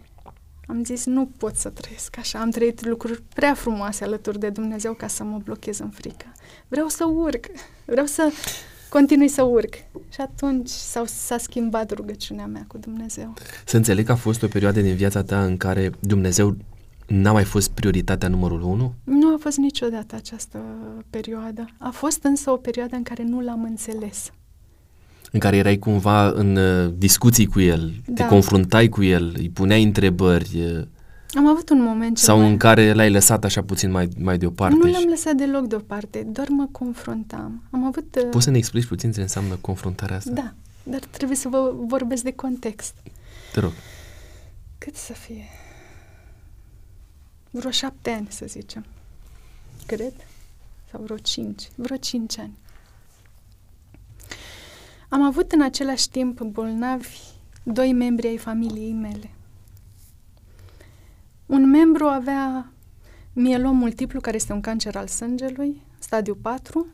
Am 0.66 0.84
zis, 0.84 1.04
nu 1.04 1.30
pot 1.36 1.56
să 1.56 1.68
trăiesc 1.68 2.18
așa. 2.18 2.40
Am 2.40 2.50
trăit 2.50 2.86
lucruri 2.86 3.22
prea 3.34 3.54
frumoase 3.54 4.04
alături 4.04 4.38
de 4.38 4.48
Dumnezeu 4.48 4.92
ca 4.92 5.06
să 5.06 5.24
mă 5.24 5.38
blochez 5.44 5.78
în 5.78 5.90
frică. 5.90 6.26
Vreau 6.68 6.88
să 6.88 7.04
urc. 7.04 7.44
Vreau 7.84 8.06
să 8.06 8.32
continui 8.88 9.28
să 9.28 9.42
urc. 9.42 9.74
Și 10.08 10.20
atunci 10.20 10.68
s-a, 10.68 11.04
s-a 11.06 11.38
schimbat 11.38 11.90
rugăciunea 11.90 12.46
mea 12.46 12.64
cu 12.68 12.78
Dumnezeu. 12.78 13.34
Să 13.64 13.76
înțeleg 13.76 14.06
că 14.06 14.12
a 14.12 14.16
fost 14.16 14.42
o 14.42 14.48
perioadă 14.48 14.80
din 14.80 14.94
viața 14.94 15.22
ta 15.22 15.44
în 15.44 15.56
care 15.56 15.90
Dumnezeu 15.98 16.56
n-a 17.08 17.32
mai 17.32 17.44
fost 17.44 17.70
prioritatea 17.70 18.28
numărul 18.28 18.62
unu? 18.62 18.94
Nu 19.04 19.34
a 19.34 19.36
fost 19.40 19.56
niciodată 19.56 20.14
această 20.14 20.58
perioadă. 21.10 21.68
A 21.78 21.90
fost 21.90 22.22
însă 22.22 22.50
o 22.50 22.56
perioadă 22.56 22.96
în 22.96 23.02
care 23.02 23.22
nu 23.22 23.40
l-am 23.40 23.62
înțeles. 23.62 24.30
În 25.32 25.40
care 25.40 25.56
erai 25.56 25.78
cumva 25.78 26.28
în 26.28 26.56
uh, 26.56 26.92
discuții 26.96 27.46
cu 27.46 27.60
el, 27.60 27.92
da. 28.06 28.22
te 28.22 28.28
confruntai 28.28 28.88
cu 28.88 29.02
el, 29.02 29.34
îi 29.36 29.48
puneai 29.48 29.82
întrebări. 29.82 30.50
Uh, 30.54 30.86
Am 31.34 31.46
avut 31.46 31.70
un 31.70 31.82
moment 31.82 32.18
Sau 32.18 32.38
mai... 32.38 32.50
în 32.50 32.56
care 32.56 32.92
l-ai 32.92 33.10
lăsat 33.10 33.44
așa 33.44 33.62
puțin 33.62 33.90
mai, 33.90 34.08
mai 34.18 34.38
deoparte? 34.38 34.76
Nu 34.82 34.90
l-am 34.90 35.04
lăsat 35.08 35.34
deloc 35.34 35.66
deoparte, 35.66 36.26
doar 36.32 36.48
mă 36.48 36.68
confruntam. 36.72 37.62
Am 37.70 37.84
avut... 37.84 38.16
Uh... 38.16 38.28
Poți 38.30 38.44
să 38.44 38.50
ne 38.50 38.56
explici 38.56 38.86
puțin 38.86 39.12
ce 39.12 39.20
înseamnă 39.20 39.58
confruntarea 39.60 40.16
asta? 40.16 40.30
Da, 40.30 40.54
dar 40.82 41.00
trebuie 41.10 41.36
să 41.36 41.48
vă 41.48 41.72
vorbesc 41.86 42.22
de 42.22 42.32
context. 42.32 42.94
Te 43.52 43.60
rog. 43.60 43.72
Cât 44.78 44.96
să 44.96 45.12
fie? 45.12 45.44
Vreo 47.50 47.70
șapte 47.70 48.10
ani, 48.10 48.26
să 48.30 48.46
zicem. 48.46 48.84
Cred. 49.86 50.12
Sau 50.90 51.02
vreo 51.02 51.16
cinci. 51.16 51.70
Vreo 51.74 51.96
cinci 51.96 52.38
ani. 52.38 52.58
Am 55.08 55.22
avut 55.22 55.52
în 55.52 55.62
același 55.62 56.10
timp 56.10 56.42
bolnavi 56.42 57.18
doi 57.62 57.92
membri 57.92 58.26
ai 58.26 58.36
familiei 58.36 58.92
mele. 58.92 59.30
Un 61.46 61.70
membru 61.70 62.06
avea 62.06 62.72
mielom 63.32 63.76
multiplu, 63.76 64.20
care 64.20 64.36
este 64.36 64.52
un 64.52 64.60
cancer 64.60 64.96
al 64.96 65.06
sângelui, 65.06 65.82
stadiu 65.98 66.34
4. 66.34 66.86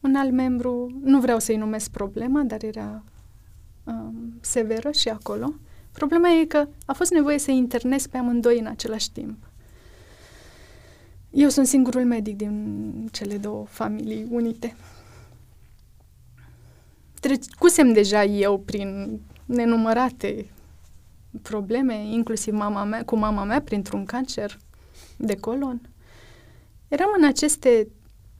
Un 0.00 0.14
alt 0.14 0.32
membru, 0.32 1.00
nu 1.02 1.20
vreau 1.20 1.38
să-i 1.38 1.56
numesc 1.56 1.90
problema, 1.90 2.42
dar 2.42 2.62
era 2.62 3.04
um, 3.84 4.38
severă 4.40 4.90
și 4.90 5.08
acolo. 5.08 5.54
Problema 5.92 6.28
e 6.28 6.44
că 6.44 6.68
a 6.86 6.92
fost 6.92 7.10
nevoie 7.10 7.38
să 7.38 7.50
internez 7.50 8.06
pe 8.06 8.16
amândoi 8.16 8.58
în 8.58 8.66
același 8.66 9.10
timp. 9.10 9.36
Eu 11.32 11.48
sunt 11.48 11.66
singurul 11.66 12.04
medic 12.04 12.36
din 12.36 13.08
cele 13.12 13.36
două 13.36 13.64
familii 13.66 14.26
unite. 14.30 14.76
Trecusem 17.20 17.92
deja 17.92 18.24
eu 18.24 18.58
prin 18.58 19.20
nenumărate 19.44 20.46
probleme, 21.42 22.12
inclusiv 22.12 22.54
mama 22.54 22.84
mea, 22.84 23.04
cu 23.04 23.16
mama 23.16 23.44
mea 23.44 23.60
printr-un 23.60 24.04
cancer 24.04 24.58
de 25.16 25.36
colon. 25.36 25.80
Eram 26.88 27.08
în 27.16 27.24
aceste 27.24 27.88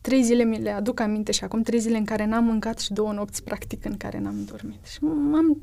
trei 0.01 0.23
zile, 0.23 0.45
mi 0.45 0.59
le 0.59 0.71
aduc 0.71 1.01
aminte 1.01 1.33
și 1.33 1.45
acum 1.45 1.63
trei 1.63 1.79
zile 1.79 1.97
în 1.97 2.05
care 2.05 2.25
n-am 2.25 2.45
mâncat 2.45 2.79
și 2.79 2.93
două 2.93 3.13
nopți 3.13 3.43
practic 3.43 3.85
în 3.85 3.97
care 3.97 4.19
n-am 4.19 4.45
dormit. 4.45 4.87
Și 4.87 5.05
m-am 5.05 5.61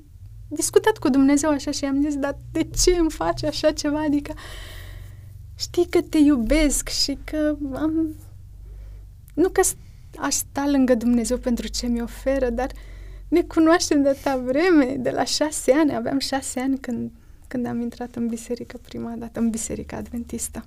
discutat 0.47 0.97
cu 0.97 1.09
Dumnezeu 1.09 1.49
așa 1.49 1.71
și 1.71 1.85
am 1.85 2.01
zis, 2.01 2.15
dar 2.15 2.37
de 2.51 2.63
ce 2.83 2.95
îmi 2.95 3.11
faci 3.11 3.43
așa 3.43 3.71
ceva? 3.71 4.01
Adică 4.01 4.33
știi 5.59 5.87
că 5.89 6.01
te 6.01 6.17
iubesc 6.17 6.87
și 6.87 7.17
că 7.23 7.55
am... 7.73 8.15
Nu 9.33 9.49
că 9.49 9.61
aș 10.17 10.33
sta 10.33 10.67
lângă 10.67 10.95
Dumnezeu 10.95 11.37
pentru 11.37 11.67
ce 11.67 11.87
mi 11.87 12.01
oferă, 12.01 12.49
dar 12.49 12.71
ne 13.27 13.41
cunoaștem 13.41 14.01
de 14.01 14.17
ta 14.23 14.37
vreme, 14.37 14.95
de 14.99 15.09
la 15.09 15.23
șase 15.23 15.71
ani. 15.71 15.95
Aveam 15.95 16.19
șase 16.19 16.59
ani 16.59 16.77
când, 16.77 17.11
când 17.47 17.65
am 17.65 17.79
intrat 17.79 18.15
în 18.15 18.27
biserică 18.27 18.77
prima 18.77 19.13
dată, 19.17 19.39
în 19.39 19.49
biserica 19.49 19.97
adventistă. 19.97 20.65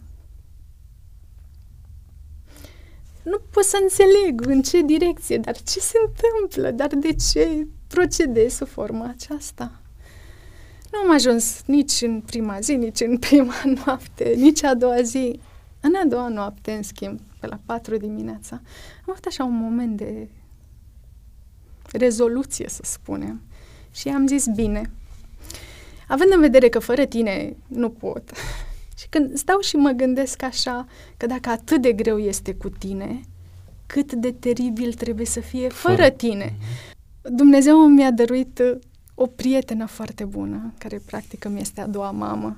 Nu 3.23 3.39
pot 3.51 3.65
să 3.65 3.79
înțeleg 3.83 4.47
în 4.47 4.63
ce 4.63 4.83
direcție, 4.83 5.39
dar 5.39 5.57
ce 5.57 5.81
se 5.81 5.99
întâmplă, 6.07 6.71
dar 6.71 6.95
de 6.95 7.15
ce 7.15 7.67
procedez 7.87 8.53
sub 8.53 8.69
forma 8.69 9.09
aceasta. 9.09 9.82
Nu 10.93 10.99
am 10.99 11.15
ajuns 11.15 11.63
nici 11.67 12.01
în 12.01 12.21
prima 12.21 12.61
zi, 12.61 12.75
nici 12.75 13.01
în 13.01 13.19
prima 13.19 13.55
noapte, 13.85 14.35
nici 14.37 14.65
a 14.65 14.75
doua 14.75 15.03
zi. 15.03 15.41
În 15.81 15.95
a 15.95 16.05
doua 16.07 16.29
noapte, 16.29 16.73
în 16.73 16.83
schimb, 16.83 17.21
pe 17.41 17.47
la 17.47 17.61
patru 17.67 17.97
dimineața, 17.97 18.61
am 18.97 19.11
avut 19.11 19.25
așa 19.25 19.45
un 19.45 19.57
moment 19.57 19.97
de 19.97 20.29
rezoluție, 21.93 22.69
să 22.69 22.81
spunem. 22.85 23.41
Și 23.91 24.09
am 24.09 24.27
zis, 24.27 24.47
bine, 24.47 24.91
având 26.09 26.33
în 26.35 26.41
vedere 26.41 26.69
că 26.69 26.79
fără 26.79 27.05
tine 27.05 27.57
nu 27.67 27.91
pot, 27.91 28.31
și 28.99 29.07
când 29.09 29.37
stau 29.37 29.61
și 29.61 29.77
mă 29.77 29.91
gândesc 29.91 30.43
așa, 30.43 30.87
că 31.17 31.27
dacă 31.27 31.49
atât 31.49 31.83
de 31.83 31.93
greu 31.93 32.19
este 32.19 32.55
cu 32.55 32.69
tine, 32.69 33.21
cât 33.87 34.13
de 34.13 34.33
teribil 34.33 34.93
trebuie 34.93 35.27
să 35.27 35.41
fie 35.41 35.69
fără, 35.69 35.95
fără 35.95 36.11
tine. 36.11 36.57
Mhm. 36.59 37.37
Dumnezeu 37.37 37.87
mi-a 37.87 38.11
dăruit 38.11 38.63
o 39.23 39.27
prietenă 39.27 39.87
foarte 39.87 40.25
bună, 40.25 40.73
care 40.79 41.01
practic 41.07 41.49
mi 41.49 41.61
este 41.61 41.81
a 41.81 41.87
doua 41.87 42.11
mamă. 42.11 42.57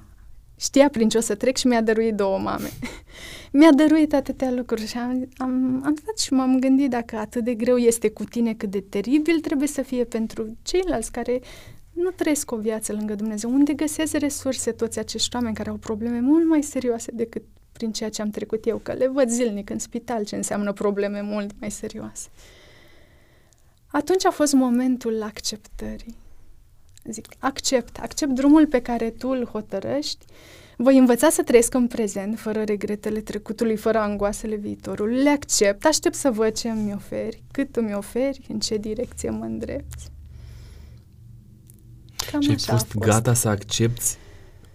Știa 0.56 0.88
prin 0.88 1.08
ce 1.08 1.18
o 1.18 1.20
să 1.20 1.34
trec 1.34 1.56
și 1.56 1.66
mi-a 1.66 1.82
dăruit 1.82 2.14
două 2.14 2.38
mame. 2.38 2.68
mi-a 3.58 3.72
dăruit 3.72 4.14
atâtea 4.14 4.50
lucruri 4.50 4.86
și 4.86 4.96
am, 4.96 5.28
am, 5.36 5.82
am 5.84 5.94
stat 5.94 6.18
și 6.18 6.32
m-am 6.32 6.58
gândit 6.58 6.90
dacă 6.90 7.16
atât 7.16 7.44
de 7.44 7.54
greu 7.54 7.76
este 7.76 8.10
cu 8.10 8.24
tine, 8.24 8.54
cât 8.54 8.70
de 8.70 8.80
teribil 8.80 9.40
trebuie 9.40 9.68
să 9.68 9.82
fie 9.82 10.04
pentru 10.04 10.56
ceilalți 10.62 11.12
care 11.12 11.40
nu 11.92 12.10
trăiesc 12.10 12.50
o 12.50 12.56
viață 12.56 12.92
lângă 12.92 13.14
Dumnezeu, 13.14 13.50
unde 13.50 13.72
găsesc 13.72 14.16
resurse 14.16 14.72
toți 14.72 14.98
acești 14.98 15.36
oameni 15.36 15.54
care 15.54 15.70
au 15.70 15.76
probleme 15.76 16.20
mult 16.20 16.46
mai 16.46 16.62
serioase 16.62 17.10
decât 17.14 17.42
prin 17.72 17.92
ceea 17.92 18.10
ce 18.10 18.22
am 18.22 18.30
trecut 18.30 18.66
eu, 18.66 18.78
că 18.78 18.92
le 18.92 19.08
văd 19.08 19.28
zilnic 19.28 19.70
în 19.70 19.78
spital 19.78 20.24
ce 20.24 20.36
înseamnă 20.36 20.72
probleme 20.72 21.20
mult 21.20 21.50
mai 21.60 21.70
serioase. 21.70 22.28
Atunci 23.86 24.24
a 24.24 24.30
fost 24.30 24.52
momentul 24.52 25.22
acceptării 25.22 26.22
zic, 27.10 27.26
accept, 27.38 27.98
accept 27.98 28.32
drumul 28.32 28.66
pe 28.66 28.80
care 28.80 29.10
tu 29.10 29.28
îl 29.28 29.46
hotărăști, 29.46 30.24
voi 30.76 30.98
învăța 30.98 31.30
să 31.30 31.42
trăiesc 31.42 31.74
în 31.74 31.86
prezent, 31.86 32.38
fără 32.38 32.62
regretele 32.62 33.20
trecutului, 33.20 33.76
fără 33.76 33.98
angoasele 33.98 34.56
viitorului, 34.56 35.22
le 35.22 35.30
accept, 35.30 35.84
aștept 35.84 36.14
să 36.14 36.30
văd 36.30 36.52
ce 36.52 36.68
îmi 36.68 36.92
oferi, 36.94 37.42
cât 37.50 37.76
îmi 37.76 37.94
oferi, 37.94 38.46
în 38.48 38.58
ce 38.58 38.76
direcție 38.76 39.30
mă 39.30 39.44
îndrepți. 39.44 40.12
Cam 42.30 42.40
și 42.40 42.50
ai 42.50 42.58
fost, 42.58 42.86
fost 42.86 42.94
gata 42.94 43.34
să 43.34 43.48
accepti 43.48 44.16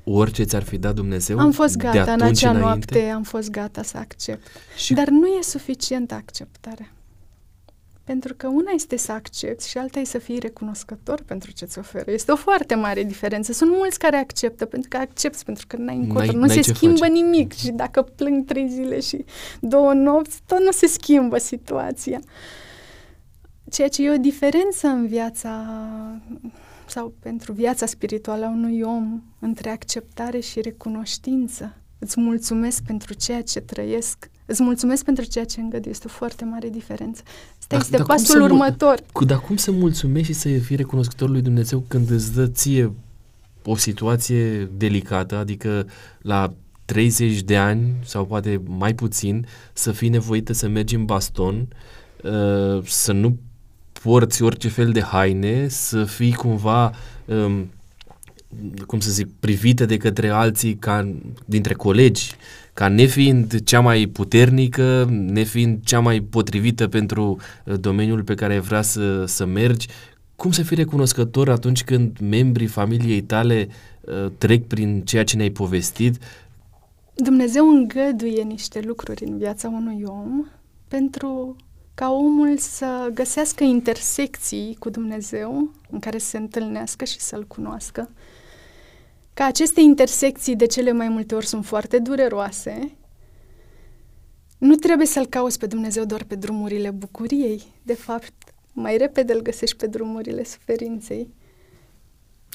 orice 0.04 0.44
ți-ar 0.44 0.64
fi 0.64 0.78
dat 0.78 0.96
Dumnezeu? 0.96 1.40
Am 1.40 1.52
fost 1.52 1.78
gata, 1.78 2.14
în 2.14 2.22
acea 2.22 2.50
înainte? 2.50 2.60
noapte 2.60 3.10
am 3.10 3.24
fost 3.24 3.50
gata 3.50 3.84
să 3.84 3.98
accept. 3.98 4.48
Și... 4.78 4.94
Dar 4.94 5.08
nu 5.08 5.28
e 5.28 5.42
suficient 5.42 6.12
acceptarea. 6.12 6.92
Pentru 8.10 8.34
că 8.34 8.48
una 8.48 8.72
este 8.74 8.98
să 8.98 9.12
accepti 9.12 9.68
și 9.68 9.78
alta 9.78 10.00
e 10.00 10.04
să 10.04 10.18
fii 10.18 10.40
recunoscător 10.40 11.22
pentru 11.22 11.52
ce 11.52 11.66
ți 11.66 11.80
oferă. 11.80 12.12
Este 12.12 12.32
o 12.32 12.36
foarte 12.36 12.76
mare 12.76 13.04
diferență. 13.04 13.54
Sunt 13.54 13.72
mulți 13.72 14.00
care 14.00 14.18
acceptă 14.18 14.66
pentru 14.66 14.90
că 14.90 14.98
accepti, 14.98 15.44
pentru 15.44 15.68
că 15.68 15.78
n-ai 15.78 15.96
încotro. 15.96 16.32
Nu 16.32 16.48
se 16.48 16.62
schimbă 16.62 16.98
face. 16.98 17.12
nimic 17.12 17.54
și 17.54 17.72
dacă 17.72 18.02
plâng 18.02 18.46
trei 18.46 18.70
zile 18.70 19.00
și 19.00 19.26
două 19.60 19.94
nopți, 19.94 20.42
tot 20.46 20.60
nu 20.60 20.72
se 20.72 20.88
schimbă 20.88 21.38
situația. 21.38 22.20
Ceea 23.72 23.88
ce 23.88 24.04
e 24.04 24.12
o 24.12 24.18
diferență 24.18 24.88
în 24.88 25.08
viața 25.08 25.66
sau 26.88 27.14
pentru 27.20 27.54
viața 27.54 27.86
spirituală 27.86 28.46
a 28.46 28.50
unui 28.50 28.82
om 28.82 29.22
între 29.40 29.70
acceptare 29.70 30.40
și 30.40 30.62
recunoștință. 30.62 31.76
Îți 32.00 32.20
mulțumesc 32.20 32.84
pentru 32.84 33.14
ceea 33.14 33.42
ce 33.42 33.60
trăiesc 33.60 34.30
Îți 34.50 34.64
mulțumesc 34.64 35.04
pentru 35.04 35.26
ceea 35.26 35.46
ce 35.46 35.60
îngădui. 35.60 35.92
Este 35.92 36.06
o 36.08 36.10
foarte 36.10 36.46
mare 36.46 36.70
diferență. 36.70 37.22
Asta 37.60 37.68
da, 37.68 37.78
este 37.78 37.98
da 37.98 38.04
pasul 38.04 38.42
următor. 38.42 39.00
Cu, 39.12 39.26
dar 39.26 39.40
cum 39.40 39.56
să 39.56 39.72
mulțumești 39.72 40.34
și 40.34 40.40
să 40.40 40.50
fii 40.50 40.76
recunoscător 40.76 41.30
lui 41.30 41.42
Dumnezeu 41.42 41.84
când 41.88 42.10
îți 42.10 42.34
dă 42.34 42.48
ție 42.48 42.94
o 43.66 43.76
situație 43.76 44.64
delicată, 44.64 45.36
adică 45.36 45.88
la 46.22 46.54
30 46.86 47.42
de 47.42 47.58
ani 47.58 47.94
sau 48.06 48.26
poate 48.26 48.62
mai 48.66 48.94
puțin, 48.94 49.46
să 49.74 49.92
fii 49.92 50.10
nevoită 50.10 50.54
să 50.54 50.68
mergi 50.68 50.96
în 50.96 51.06
baston, 51.06 51.68
uh, 52.24 52.84
să 52.84 53.12
nu 53.12 53.38
porți 54.02 54.42
orice 54.42 54.68
fel 54.68 54.92
de 54.92 55.02
haine, 55.02 55.68
să 55.68 56.04
fii 56.04 56.34
cumva 56.34 56.92
um, 57.26 57.70
cum 58.88 59.00
să 59.00 59.12
zic, 59.12 59.28
privită 59.40 59.86
de 59.86 59.98
către 59.98 60.30
alții 60.30 60.76
ca 60.76 61.16
dintre 61.46 61.74
colegi, 61.74 62.32
ca 62.80 62.88
nefiind 62.88 63.64
cea 63.64 63.80
mai 63.80 64.06
puternică, 64.06 65.08
nefiind 65.10 65.84
cea 65.84 66.00
mai 66.00 66.20
potrivită 66.20 66.88
pentru 66.88 67.38
uh, 67.66 67.80
domeniul 67.80 68.24
pe 68.24 68.36
care 68.36 68.60
vrea 68.60 68.82
să, 68.82 69.26
să 69.26 69.46
mergi, 69.46 69.88
cum 70.36 70.52
să 70.52 70.64
fii 70.64 70.76
recunoscător 70.76 71.50
atunci 71.50 71.84
când 71.84 72.18
membrii 72.20 72.68
familiei 72.68 73.22
tale 73.22 73.68
uh, 74.02 74.32
trec 74.38 74.68
prin 74.68 75.02
ceea 75.02 75.24
ce 75.24 75.36
ne-ai 75.36 75.50
povestit, 75.50 76.18
Dumnezeu 77.16 77.70
îngăduie 77.70 78.44
niște 78.44 78.82
lucruri 78.86 79.26
în 79.26 79.38
viața 79.38 79.68
unui 79.68 80.04
om 80.06 80.46
pentru 80.88 81.56
ca 81.94 82.12
omul 82.12 82.58
să 82.58 83.10
găsească 83.14 83.64
intersecții 83.64 84.76
cu 84.80 84.90
Dumnezeu 84.90 85.72
în 85.90 86.00
care 86.00 86.18
să 86.18 86.28
se 86.28 86.38
întâlnească 86.38 87.06
și 87.06 87.20
să-L 87.20 87.48
cunoască. 87.48 88.10
Ca 89.40 89.46
aceste 89.46 89.82
intersecții 89.82 90.56
de 90.56 90.66
cele 90.66 90.92
mai 90.92 91.10
multe 91.10 91.36
ori 91.36 91.46
sunt 91.46 91.66
foarte 91.66 92.00
dureroase, 92.00 92.98
nu 94.58 94.76
trebuie 94.76 95.08
să-L 95.08 95.26
cauți 95.26 95.60
pe 95.60 95.66
Dumnezeu 95.66 96.06
doar 96.06 96.24
pe 96.24 96.36
drumurile 96.36 96.92
bucuriei. 96.92 97.64
De 97.84 97.94
fapt, 97.94 98.34
mai 98.74 98.98
repede 98.98 99.34
îl 99.34 99.42
găsești 99.42 99.76
pe 99.76 99.88
drumurile 99.88 100.44
suferinței. 100.44 101.34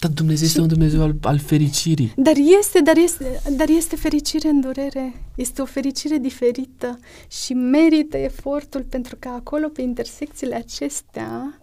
Dar 0.01 0.11
Dumnezeu 0.11 0.47
este 0.47 0.61
un 0.61 0.69
Dumnezeu 0.69 1.03
al, 1.03 1.15
al 1.23 1.39
fericirii. 1.39 2.13
Dar 2.17 2.37
este, 2.61 2.81
dar 2.81 2.97
este, 2.97 3.41
dar 3.57 3.69
este 3.69 3.97
fericire 3.97 4.49
în 4.49 4.61
durere. 4.61 5.13
Este 5.35 5.63
o 5.63 5.65
fericire 5.65 6.19
diferită 6.19 6.99
și 7.29 7.55
merită 7.55 8.17
efortul 8.17 8.83
pentru 8.83 9.17
că 9.19 9.29
acolo, 9.29 9.69
pe 9.69 9.83
intersecțiile 9.83 10.55
acestea, 10.55 11.61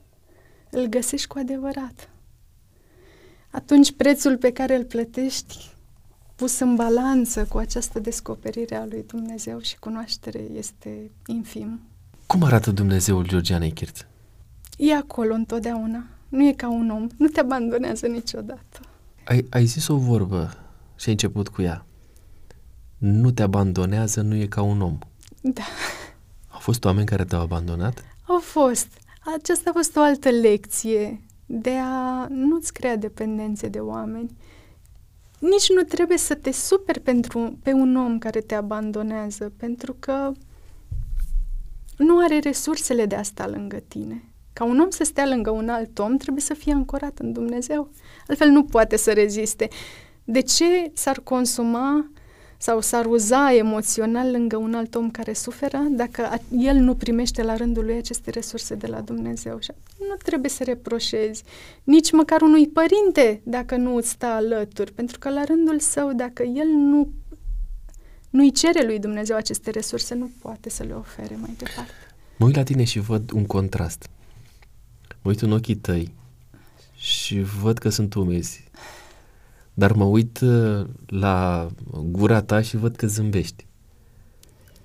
îl 0.70 0.86
găsești 0.86 1.28
cu 1.28 1.38
adevărat. 1.38 2.11
Atunci 3.52 3.92
prețul 3.92 4.38
pe 4.38 4.52
care 4.52 4.76
îl 4.76 4.84
plătești 4.84 5.70
pus 6.36 6.60
în 6.60 6.76
balanță 6.76 7.46
cu 7.46 7.58
această 7.58 8.00
descoperire 8.00 8.76
a 8.76 8.86
lui 8.86 9.04
Dumnezeu 9.08 9.60
și 9.60 9.80
cunoaștere 9.80 10.40
este 10.40 11.12
infim. 11.26 11.82
Cum 12.26 12.44
arată 12.44 12.72
Dumnezeul 12.72 13.28
Georgiana 13.28 13.64
Eichert? 13.64 14.08
E 14.78 14.96
acolo 14.96 15.34
întotdeauna. 15.34 16.04
Nu 16.30 16.48
e 16.48 16.54
ca 16.54 16.70
un 16.70 16.90
om. 16.90 17.08
Nu 17.18 17.28
te 17.28 17.40
abandonează 17.40 18.08
niciodată. 18.08 18.80
Ai, 19.26 19.46
ai 19.50 19.66
zis 19.66 19.88
o 19.88 19.96
vorbă 19.96 20.54
și 20.96 21.06
ai 21.06 21.14
început 21.14 21.48
cu 21.48 21.62
ea. 21.62 21.86
Nu 22.98 23.32
te 23.32 23.42
abandonează, 23.42 24.22
nu 24.22 24.36
e 24.36 24.46
ca 24.46 24.62
un 24.62 24.82
om. 24.82 24.98
Da. 25.42 25.64
Au 26.48 26.60
fost 26.60 26.86
oameni 26.86 27.06
care 27.06 27.26
te-au 27.26 27.42
abandonat? 27.42 28.04
Au 28.28 28.40
fost. 28.40 28.88
Aceasta 29.40 29.70
a 29.70 29.74
fost 29.74 29.96
o 29.96 30.02
altă 30.02 30.30
lecție 30.30 31.22
de 31.54 31.78
a 31.84 32.28
nu-ți 32.30 32.74
crea 32.74 32.96
dependențe 32.96 33.68
de 33.68 33.80
oameni. 33.80 34.36
Nici 35.40 35.70
nu 35.70 35.82
trebuie 35.82 36.18
să 36.18 36.36
te 36.36 36.52
superi 36.52 37.00
pentru, 37.00 37.58
pe 37.64 37.72
un 37.72 37.96
om 37.96 38.18
care 38.18 38.40
te 38.40 38.56
abandonează, 38.56 39.54
pentru 39.58 39.96
că 40.00 40.32
nu 41.98 42.24
are 42.24 42.40
resursele 42.40 43.06
de 43.06 43.16
a 43.16 43.24
sta 43.24 43.48
lângă 43.48 43.84
tine. 43.88 44.24
Ca 44.54 44.64
un 44.64 44.80
om 44.80 44.90
să 44.90 45.04
stea 45.04 45.28
lângă 45.28 45.50
un 45.50 45.70
alt 45.70 46.00
om, 46.00 46.18
trebuie 46.18 46.44
să 46.44 46.54
fie 46.54 46.74
ancorat 46.74 47.20
în 47.20 47.32
Dumnezeu. 47.32 47.90
Altfel 48.28 48.50
nu 48.50 48.64
poate 48.64 48.98
să 48.98 49.12
reziste. 49.12 49.68
De 50.24 50.42
ce 50.42 50.92
s-ar 50.94 51.20
consuma 51.20 52.11
sau 52.62 52.82
s-ar 52.82 53.06
uza 53.06 53.54
emoțional 53.54 54.32
lângă 54.32 54.58
un 54.58 54.74
alt 54.74 54.96
om 54.96 55.12
care 55.12 55.34
suferă 55.34 55.78
dacă 55.90 56.40
el 56.58 56.76
nu 56.76 56.96
primește 56.96 57.44
la 57.44 57.56
rândul 57.56 57.86
lui 57.86 57.96
aceste 57.96 58.30
resurse 58.30 58.76
de 58.76 58.88
la 58.88 59.02
Dumnezeu? 59.02 59.60
Și 59.60 59.72
nu 60.00 60.16
trebuie 60.24 60.50
să 60.50 60.64
reproșezi 60.64 61.44
nici 61.84 62.12
măcar 62.12 62.42
unui 62.42 62.68
părinte 62.68 63.42
dacă 63.44 63.76
nu 63.76 63.96
îți 63.96 64.10
stă 64.10 64.26
alături, 64.26 64.92
pentru 64.92 65.20
că 65.20 65.30
la 65.30 65.44
rândul 65.44 65.80
său, 65.80 66.14
dacă 66.14 66.44
el 66.44 66.68
nu 66.68 67.10
nu-i 68.30 68.52
cere 68.52 68.86
lui 68.86 69.00
Dumnezeu 69.00 69.36
aceste 69.36 69.70
resurse, 69.70 70.16
nu 70.16 70.32
poate 70.42 70.70
să 70.70 70.84
le 70.84 70.94
ofere 70.94 71.36
mai 71.36 71.54
departe. 71.58 71.92
Mă 72.38 72.46
uit 72.46 72.56
la 72.56 72.64
tine 72.64 72.84
și 72.84 73.00
văd 73.00 73.32
un 73.32 73.46
contrast 73.46 74.10
mă 75.22 75.30
uit 75.30 75.42
în 75.42 75.52
ochii 75.52 75.76
tăi 75.76 76.14
și 76.96 77.42
văd 77.42 77.78
că 77.78 77.90
sunt 77.90 78.14
umezi. 78.14 78.61
Dar 79.74 79.92
mă 79.92 80.04
uit 80.04 80.40
uh, 80.40 80.88
la 81.06 81.68
gura 81.92 82.42
ta 82.42 82.62
și 82.62 82.78
văd 82.78 82.96
că 82.96 83.08
zâmbești. 83.08 83.66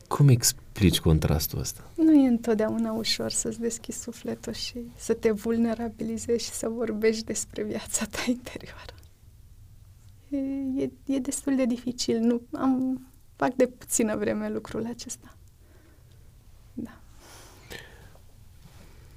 Cum 0.09 0.29
explici 0.29 1.01
contrastul 1.01 1.59
ăsta? 1.59 1.91
Nu 1.97 2.13
e 2.13 2.29
întotdeauna 2.29 2.93
ușor 2.93 3.31
să-ți 3.31 3.61
deschizi 3.61 4.03
sufletul 4.03 4.53
și 4.53 4.79
să 4.97 5.13
te 5.13 5.31
vulnerabilizezi 5.31 6.45
și 6.45 6.51
să 6.51 6.69
vorbești 6.69 7.25
despre 7.25 7.63
viața 7.63 8.05
ta 8.05 8.25
interioară. 8.27 8.95
E, 10.29 10.37
e, 10.83 10.91
e 11.05 11.19
destul 11.19 11.57
de 11.57 11.65
dificil. 11.65 12.19
Nu, 12.19 12.41
am, 12.53 13.07
fac 13.37 13.55
de 13.55 13.67
puțină 13.67 14.17
vreme 14.17 14.49
lucrul 14.49 14.87
acesta. 14.87 15.37
Da. 16.75 17.01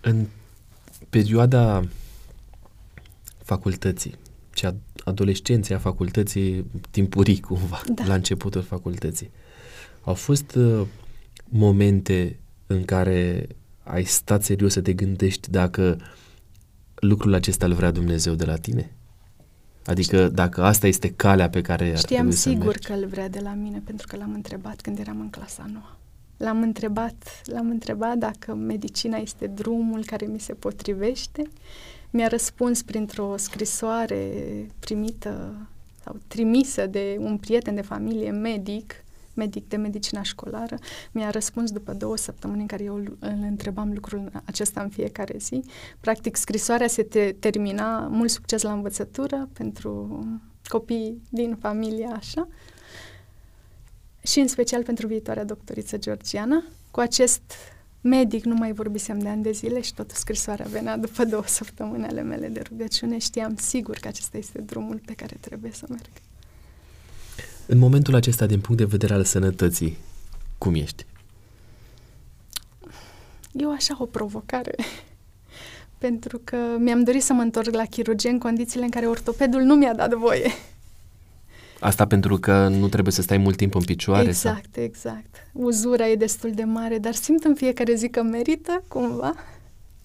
În 0.02 0.26
perioada 1.10 1.88
facultății 3.44 4.18
și 4.60 4.66
a 4.66 4.76
adolescenței, 5.04 5.76
a 5.76 5.80
facultății 5.80 6.66
timpurii 6.92 7.40
cumva, 7.40 7.82
da. 7.94 8.04
la 8.06 8.14
începutul 8.14 8.62
facultății, 8.62 9.32
au 10.02 10.14
fost 10.14 10.56
uh, 10.56 10.82
momente 11.50 12.40
în 12.68 12.86
care 12.86 13.48
ai 13.84 14.04
stat 14.04 14.44
serios 14.44 14.74
să 14.74 14.82
te 14.82 14.94
gândești 14.94 15.50
dacă 15.50 15.98
lucrul 16.96 17.34
acesta 17.34 17.66
îl 17.66 17.74
vrea 17.74 17.92
Dumnezeu 17.92 18.34
de 18.34 18.46
la 18.46 18.56
tine? 18.56 18.94
Adică 19.86 20.28
dacă 20.28 20.64
asta 20.64 20.88
este 20.88 21.12
calea 21.12 21.50
pe 21.50 21.62
care 21.62 21.90
ar 21.90 21.98
Știam 21.98 22.30
sigur 22.30 22.78
să 22.82 22.88
că 22.88 23.00
îl 23.00 23.06
vrea 23.06 23.30
de 23.30 23.40
la 23.40 23.54
mine 23.54 23.82
pentru 23.86 24.08
că 24.08 24.16
l-am 24.18 24.34
întrebat 24.34 24.82
când 24.82 25.00
eram 25.00 25.20
în 25.20 25.30
clasa 25.30 25.70
nouă. 25.74 25.98
L-am 26.38 26.62
întrebat, 26.62 27.42
l-am 27.46 27.70
întrebat 27.70 28.18
dacă 28.18 28.54
medicina 28.54 29.18
este 29.18 29.48
drumul 29.48 30.06
care 30.06 30.26
mi 30.26 30.40
se 30.40 30.54
potrivește. 30.54 31.42
Mi-a 32.10 32.28
răspuns 32.28 32.82
printr-o 32.82 33.38
scrisoare 33.38 34.32
primită 34.80 35.56
sau 36.04 36.18
trimisă 36.28 36.86
de 36.88 37.18
un 37.20 37.38
prieten 37.38 37.76
de 37.76 37.82
familie 37.82 38.32
medic, 38.32 39.04
medic 39.34 39.68
de 39.68 39.76
medicina 39.76 40.22
școlară. 40.22 40.78
Mi-a 41.12 41.30
răspuns 41.30 41.72
după 41.72 41.94
două 41.94 42.18
săptămâni 42.18 42.62
în 42.62 42.68
care 42.68 42.84
eu 42.84 42.96
îl 42.96 43.18
întrebam 43.20 43.92
lucrul 43.94 44.32
acesta 44.46 44.82
în 44.82 44.90
fiecare 44.90 45.38
zi. 45.38 45.64
Practic, 46.00 46.36
scrisoarea 46.36 46.88
se 46.88 47.04
te- 47.04 47.36
termina 47.40 48.00
mult 48.00 48.30
succes 48.30 48.62
la 48.62 48.72
învățătură 48.72 49.50
pentru 49.54 50.24
copii 50.64 51.22
din 51.30 51.56
familia 51.56 52.10
așa 52.10 52.48
și 54.22 54.40
în 54.40 54.48
special 54.48 54.84
pentru 54.84 55.08
viitoarea 55.08 55.44
doctoriță 55.44 55.98
Georgiana. 55.98 56.64
Cu 56.92 57.00
acest 57.00 57.42
medic 58.02 58.44
nu 58.44 58.56
mai 58.56 58.72
vorbisem 58.72 59.20
de 59.20 59.28
ani 59.28 59.44
de 59.44 59.52
zile 59.52 59.82
și 59.82 59.94
tot 59.94 60.12
scrisoarea 60.12 60.66
venea 60.70 60.98
după 60.98 61.26
două 61.26 61.44
săptămâni 61.46 62.06
ale 62.06 62.22
mele 62.22 62.48
de 62.48 62.62
rugăciune. 62.70 63.18
Știam 63.18 63.56
sigur 63.56 63.98
că 63.98 64.08
acesta 64.08 64.38
este 64.38 64.62
drumul 64.62 65.02
pe 65.06 65.14
care 65.14 65.38
trebuie 65.40 65.72
să 65.72 65.86
merg. 65.90 66.10
În 67.66 67.78
momentul 67.78 68.16
acesta, 68.16 68.46
din 68.46 68.60
punct 68.60 68.82
de 68.82 68.88
vedere 68.88 69.14
al 69.14 69.24
sănătății, 69.24 69.98
cum 70.58 70.74
ești? 70.74 71.06
Eu 73.52 73.72
așa 73.72 73.96
o 74.00 74.06
provocare. 74.06 74.76
Pentru 75.98 76.42
că 76.44 76.58
mi-am 76.78 77.04
dorit 77.04 77.24
să 77.24 77.34
mă 77.34 77.42
întorc 77.42 77.74
la 77.74 77.86
chirurgie 77.86 78.30
în 78.30 78.40
condițiile 78.40 78.86
în 78.86 78.92
care 78.92 79.08
ortopedul 79.08 79.62
nu 79.62 79.76
mi-a 79.76 79.94
dat 79.94 80.14
voie. 80.14 80.52
Asta 81.80 82.08
pentru 82.08 82.38
că 82.38 82.68
nu 82.68 82.88
trebuie 82.88 83.14
să 83.14 83.22
stai 83.22 83.38
mult 83.38 83.58
timp 83.58 83.76
în 83.76 83.84
picioare? 83.84 84.28
Exact, 84.28 84.68
sau? 84.74 84.84
exact. 84.84 85.36
Uzura 85.52 86.08
e 86.08 86.16
destul 86.16 86.52
de 86.52 86.64
mare, 86.64 86.98
dar 86.98 87.14
simt 87.14 87.44
în 87.44 87.56
fiecare 87.56 87.96
zi 87.96 88.10
că 88.10 88.22
merită, 88.22 88.84
cumva. 88.88 89.34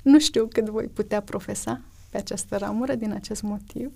Nu 0.02 0.18
știu 0.18 0.48
cât 0.52 0.68
voi 0.68 0.84
putea 0.84 1.20
profesa 1.20 1.80
pe 2.10 2.16
această 2.16 2.56
ramură 2.56 2.94
din 2.94 3.12
acest 3.12 3.42
motiv. 3.42 3.92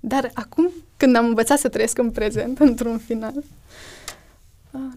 Dar 0.00 0.30
acum, 0.34 0.70
când 0.96 1.16
am 1.16 1.26
învățat 1.26 1.58
să 1.58 1.68
trăiesc 1.68 1.98
în 1.98 2.10
prezent, 2.10 2.58
într-un 2.68 2.98
final, 2.98 3.34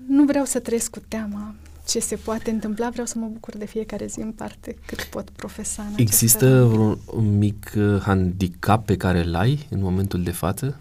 nu 0.08 0.26
vreau 0.26 0.46
să 0.46 0.60
trăiesc 0.60 0.90
cu 0.90 1.00
teama 1.08 1.56
ce 1.88 2.00
se 2.00 2.16
poate 2.16 2.50
întâmpla, 2.50 2.90
vreau 2.90 3.06
să 3.06 3.18
mă 3.18 3.28
bucur 3.32 3.58
de 3.58 3.66
fiecare 3.66 4.06
zi 4.06 4.20
în 4.20 4.32
parte 4.32 4.76
cât 4.86 5.04
pot 5.04 5.30
profesa 5.30 5.84
în 5.84 5.94
Există 5.96 6.46
un, 6.46 6.98
un 7.06 7.38
mic 7.38 7.72
uh, 7.78 8.02
handicap 8.02 8.86
pe 8.86 8.98
care 8.98 9.24
îl 9.24 9.36
ai 9.36 9.68
în 9.70 9.82
momentul 9.82 10.24
de 10.24 10.32
față? 10.32 10.80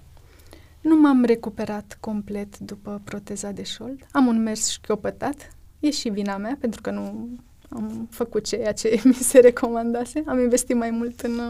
Nu 0.85 1.01
m-am 1.01 1.25
recuperat 1.25 1.97
complet 2.01 2.59
după 2.59 3.01
proteza 3.05 3.51
de 3.51 3.63
șold. 3.63 4.07
Am 4.13 4.27
un 4.27 4.43
mers 4.43 4.69
șchiopătat. 4.69 5.57
E 5.81 5.91
și 5.91 6.09
vina 6.09 6.37
mea, 6.37 6.57
pentru 6.61 6.81
că 6.81 6.91
nu 6.91 7.29
am 7.69 8.09
făcut 8.11 8.45
ceea 8.45 8.73
ce 8.73 9.01
mi 9.05 9.15
se 9.15 9.39
recomandase. 9.39 10.23
Am 10.27 10.41
investit 10.41 10.77
mai 10.77 10.91
mult 10.91 11.21
în, 11.21 11.41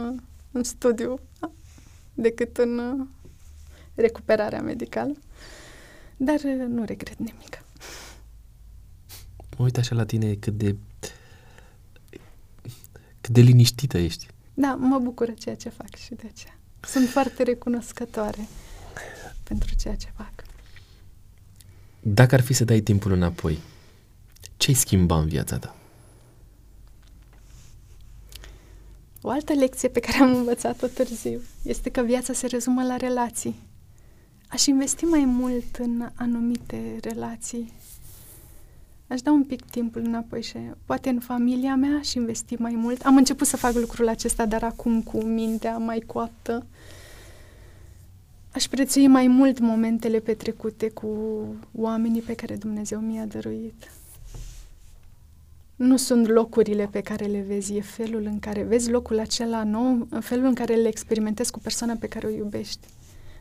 în 0.53 0.62
studiu 0.62 1.18
decât 2.14 2.57
în 2.57 3.07
recuperarea 3.95 4.62
medicală. 4.62 5.16
Dar 6.16 6.41
nu 6.68 6.85
regret 6.85 7.18
nimic. 7.18 7.64
Mă 9.59 9.64
uit 9.64 9.76
așa 9.76 9.95
la 9.95 10.05
tine 10.05 10.35
cât 10.35 10.59
de 10.59 10.76
cât 13.20 13.32
de 13.35 13.41
liniștită 13.41 13.99
ești. 13.99 14.26
Da, 14.55 14.74
mă 14.74 14.99
bucură 14.99 15.32
ceea 15.39 15.57
ce 15.57 15.68
fac 15.68 15.95
și 15.95 16.14
de 16.14 16.30
aceea. 16.32 16.59
Sunt 16.80 17.09
foarte 17.09 17.43
recunoscătoare 17.43 18.49
pentru 19.45 19.74
ceea 19.74 19.95
ce 19.95 20.09
fac. 20.16 20.32
Dacă 22.01 22.34
ar 22.34 22.40
fi 22.40 22.53
să 22.53 22.64
dai 22.64 22.80
timpul 22.80 23.12
înapoi, 23.12 23.59
ce-ai 24.57 24.74
schimba 24.74 25.18
în 25.18 25.28
viața 25.28 25.59
ta? 25.59 25.76
O 29.26 29.30
altă 29.30 29.53
lecție 29.53 29.88
pe 29.88 30.01
care 30.01 30.18
am 30.18 30.34
învățat-o 30.34 30.86
târziu 30.86 31.40
este 31.62 31.90
că 31.90 32.01
viața 32.01 32.32
se 32.32 32.47
rezumă 32.47 32.82
la 32.82 32.97
relații. 32.97 33.55
aș 34.49 34.66
investi 34.66 35.05
mai 35.05 35.24
mult 35.24 35.76
în 35.76 36.09
anumite 36.14 36.99
relații. 37.01 37.72
Aș 39.07 39.20
da 39.20 39.30
un 39.30 39.45
pic 39.45 39.64
timpul 39.70 40.03
înapoi 40.05 40.42
și 40.42 40.57
poate 40.84 41.09
în 41.09 41.20
familia 41.20 41.74
mea 41.74 41.99
aș 41.99 42.12
investi 42.12 42.55
mai 42.55 42.74
mult. 42.74 43.03
Am 43.03 43.16
început 43.16 43.47
să 43.47 43.57
fac 43.57 43.74
lucrul 43.74 44.09
acesta, 44.09 44.47
dar 44.47 44.62
acum 44.62 45.03
cu 45.03 45.22
mintea 45.22 45.76
mai 45.76 46.01
coaptă. 46.07 46.66
Aș 48.55 48.67
prețui 48.67 49.07
mai 49.07 49.27
mult 49.27 49.59
momentele 49.59 50.19
petrecute 50.19 50.89
cu 50.89 51.09
oamenii 51.73 52.21
pe 52.21 52.35
care 52.35 52.57
Dumnezeu 52.57 52.99
mi-a 52.99 53.27
dăruit. 53.27 53.93
Nu 55.77 55.97
sunt 55.97 56.27
locurile 56.27 56.89
pe 56.91 57.01
care 57.01 57.25
le 57.25 57.45
vezi, 57.49 57.77
e 57.77 57.81
felul 57.81 58.25
în 58.25 58.39
care 58.39 58.63
vezi 58.63 58.91
locul 58.91 59.19
acela 59.19 59.65
nou, 59.65 60.09
felul 60.21 60.45
în 60.45 60.55
care 60.55 60.75
le 60.75 60.89
experimentezi 60.89 61.51
cu 61.51 61.59
persoana 61.59 61.95
pe 62.01 62.07
care 62.07 62.27
o 62.27 62.31
iubești. 62.31 62.87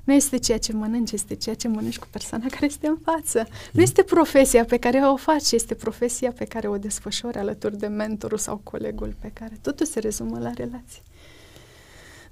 Nu 0.04 0.14
este 0.14 0.38
ceea 0.38 0.58
ce 0.58 0.74
mănânci, 0.74 1.12
este 1.12 1.36
ceea 1.36 1.56
ce 1.56 1.68
mănânci 1.68 2.00
cu 2.00 2.08
persoana 2.12 2.46
care 2.46 2.66
este 2.66 2.88
în 2.88 2.98
față. 3.04 3.38
Nu 3.48 3.48
mm. 3.74 3.82
este 3.82 4.04
profesia 4.04 4.66
pe 4.66 4.78
care 4.78 4.98
o 4.98 5.16
faci, 5.16 5.52
este 5.52 5.74
profesia 5.74 6.32
pe 6.32 6.46
care 6.46 6.68
o 6.68 6.78
desfășori 6.78 7.38
alături 7.38 7.78
de 7.78 7.88
mentorul 7.88 8.38
sau 8.38 8.60
colegul 8.64 9.16
pe 9.20 9.32
care 9.34 9.58
totul 9.62 9.86
se 9.86 10.00
rezumă 10.00 10.40
la 10.40 10.52
relații. 10.52 11.02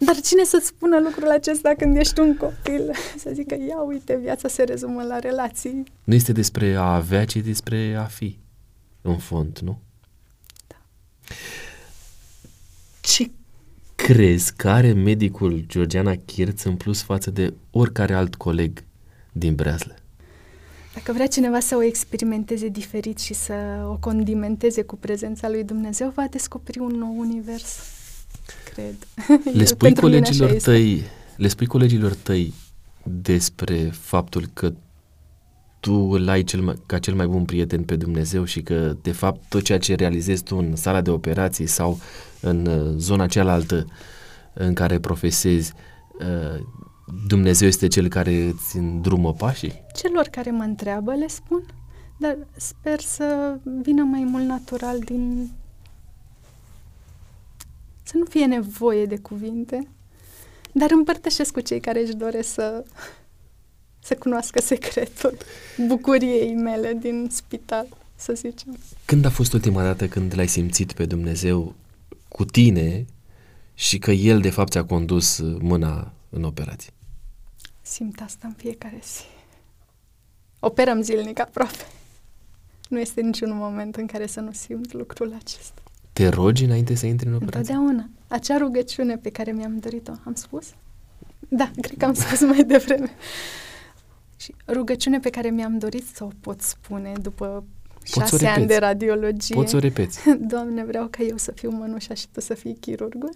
Dar 0.05 0.19
cine 0.21 0.43
să-ți 0.43 0.65
spună 0.65 0.99
lucrul 0.99 1.29
acesta 1.29 1.73
când 1.77 1.97
ești 1.97 2.19
un 2.19 2.37
copil? 2.37 2.91
Să 3.17 3.31
zică, 3.33 3.55
ia 3.67 3.81
uite, 3.81 4.15
viața 4.21 4.47
se 4.47 4.63
rezumă 4.63 5.03
la 5.03 5.19
relații. 5.19 5.83
Nu 6.03 6.13
este 6.13 6.31
despre 6.31 6.75
a 6.75 6.95
avea, 6.95 7.25
ci 7.25 7.35
despre 7.35 7.95
a 7.99 8.03
fi, 8.03 8.37
în 9.01 9.17
fond, 9.17 9.59
nu? 9.59 9.79
Da. 10.67 10.75
Ce 13.01 13.31
crezi 13.95 14.53
că 14.55 14.69
are 14.69 14.93
medicul 14.93 15.63
Georgiana 15.67 16.15
Chirț 16.25 16.63
în 16.63 16.75
plus 16.75 17.01
față 17.01 17.31
de 17.31 17.53
oricare 17.71 18.13
alt 18.13 18.35
coleg 18.35 18.83
din 19.31 19.55
Breazlă? 19.55 19.95
Dacă 20.93 21.11
vrea 21.11 21.27
cineva 21.27 21.59
să 21.59 21.75
o 21.75 21.83
experimenteze 21.83 22.67
diferit 22.67 23.19
și 23.19 23.33
să 23.33 23.53
o 23.87 23.97
condimenteze 23.99 24.81
cu 24.81 24.95
prezența 24.95 25.49
lui 25.49 25.63
Dumnezeu, 25.63 26.09
va 26.09 26.27
descoperi 26.29 26.79
un 26.79 26.91
nou 26.91 27.19
univers, 27.19 27.77
cred. 28.73 28.95
Le 29.53 29.65
spui 29.73 29.95
colegilor 29.95 30.51
tăi, 30.51 31.03
le 31.37 31.47
spui 31.47 31.65
colegilor 31.65 32.13
tăi 32.13 32.53
despre 33.03 33.89
faptul 33.91 34.49
că 34.53 34.73
tu 35.79 35.93
îl 35.93 36.29
ai 36.29 36.43
cel 36.43 36.61
mai, 36.61 36.75
ca 36.85 36.99
cel 36.99 37.13
mai 37.13 37.27
bun 37.27 37.45
prieten 37.45 37.83
pe 37.83 37.95
Dumnezeu 37.95 38.43
și 38.43 38.61
că, 38.61 38.95
de 39.01 39.11
fapt, 39.11 39.41
tot 39.49 39.61
ceea 39.61 39.77
ce 39.77 39.95
realizezi 39.95 40.43
tu 40.43 40.57
în 40.57 40.75
sala 40.75 41.01
de 41.01 41.09
operații 41.09 41.65
sau 41.67 41.99
în 42.39 42.65
uh, 42.65 42.93
zona 42.97 43.27
cealaltă 43.27 43.85
în 44.53 44.73
care 44.73 44.99
profesezi, 44.99 45.73
uh, 46.19 46.61
Dumnezeu 47.27 47.67
este 47.67 47.87
cel 47.87 48.07
care 48.07 48.41
îți 48.41 48.77
îndrumă 48.77 49.33
pașii? 49.33 49.81
Celor 49.95 50.27
care 50.27 50.51
mă 50.51 50.63
întreabă 50.63 51.13
le 51.13 51.27
spun, 51.27 51.63
dar 52.17 52.37
sper 52.55 52.99
să 52.99 53.57
vină 53.81 54.03
mai 54.03 54.23
mult 54.23 54.45
natural 54.45 54.99
din... 54.99 55.51
să 58.11 58.17
nu 58.17 58.25
fie 58.25 58.45
nevoie 58.45 59.05
de 59.05 59.17
cuvinte, 59.17 59.87
dar 60.71 60.91
împărtășesc 60.91 61.53
cu 61.53 61.59
cei 61.59 61.79
care 61.79 62.01
își 62.01 62.13
doresc 62.13 62.53
să 62.53 62.85
să 64.03 64.15
cunoască 64.15 64.61
secretul 64.61 65.37
bucuriei 65.87 66.53
mele 66.53 66.93
din 66.93 67.27
spital, 67.31 67.87
să 68.15 68.33
zicem. 68.33 68.77
Când 69.05 69.25
a 69.25 69.29
fost 69.29 69.53
ultima 69.53 69.83
dată 69.83 70.07
când 70.07 70.35
l-ai 70.35 70.47
simțit 70.47 70.93
pe 70.93 71.05
Dumnezeu 71.05 71.75
cu 72.27 72.45
tine 72.45 73.05
și 73.73 73.99
că 73.99 74.11
El 74.11 74.41
de 74.41 74.49
fapt 74.49 74.71
ți-a 74.71 74.85
condus 74.85 75.39
mâna 75.59 76.13
în 76.29 76.43
operație? 76.43 76.91
Simt 77.81 78.21
asta 78.21 78.47
în 78.47 78.53
fiecare 78.57 78.99
zi. 79.03 79.23
Operăm 80.59 81.01
zilnic 81.01 81.39
aproape. 81.39 81.85
Nu 82.89 82.99
este 82.99 83.21
niciun 83.21 83.55
moment 83.55 83.95
în 83.95 84.05
care 84.05 84.27
să 84.27 84.39
nu 84.39 84.51
simt 84.51 84.93
lucrul 84.93 85.33
acesta. 85.43 85.81
Te 86.21 86.27
rogi 86.27 86.63
înainte 86.63 86.95
să 86.95 87.05
intri 87.05 87.27
în 87.27 87.33
operație? 87.33 87.73
Întotdeauna. 87.73 88.09
Acea 88.27 88.57
rugăciune 88.57 89.17
pe 89.17 89.29
care 89.29 89.51
mi-am 89.51 89.77
dorit-o, 89.77 90.11
am 90.25 90.33
spus? 90.33 90.73
Da, 91.47 91.71
cred 91.81 91.97
că 91.97 92.05
am 92.05 92.13
spus 92.13 92.41
mai 92.41 92.63
devreme. 92.63 93.09
Și 94.35 94.55
rugăciune 94.67 95.19
pe 95.19 95.29
care 95.29 95.49
mi-am 95.49 95.77
dorit 95.77 96.05
să 96.13 96.23
o 96.23 96.27
pot 96.39 96.61
spune 96.61 97.13
după 97.21 97.63
Poți 97.99 98.11
șase 98.11 98.47
ani 98.47 98.65
de 98.65 98.77
radiologie. 98.77 99.55
Poți 99.55 99.69
să 99.69 99.75
o 99.75 99.79
repeți. 99.79 100.19
Doamne, 100.51 100.83
vreau 100.85 101.07
ca 101.07 101.23
eu 101.23 101.37
să 101.37 101.51
fiu 101.51 101.69
mănușa 101.69 102.13
și 102.13 102.27
tu 102.31 102.39
să 102.39 102.53
fii 102.53 102.77
chirurgul. 102.79 103.31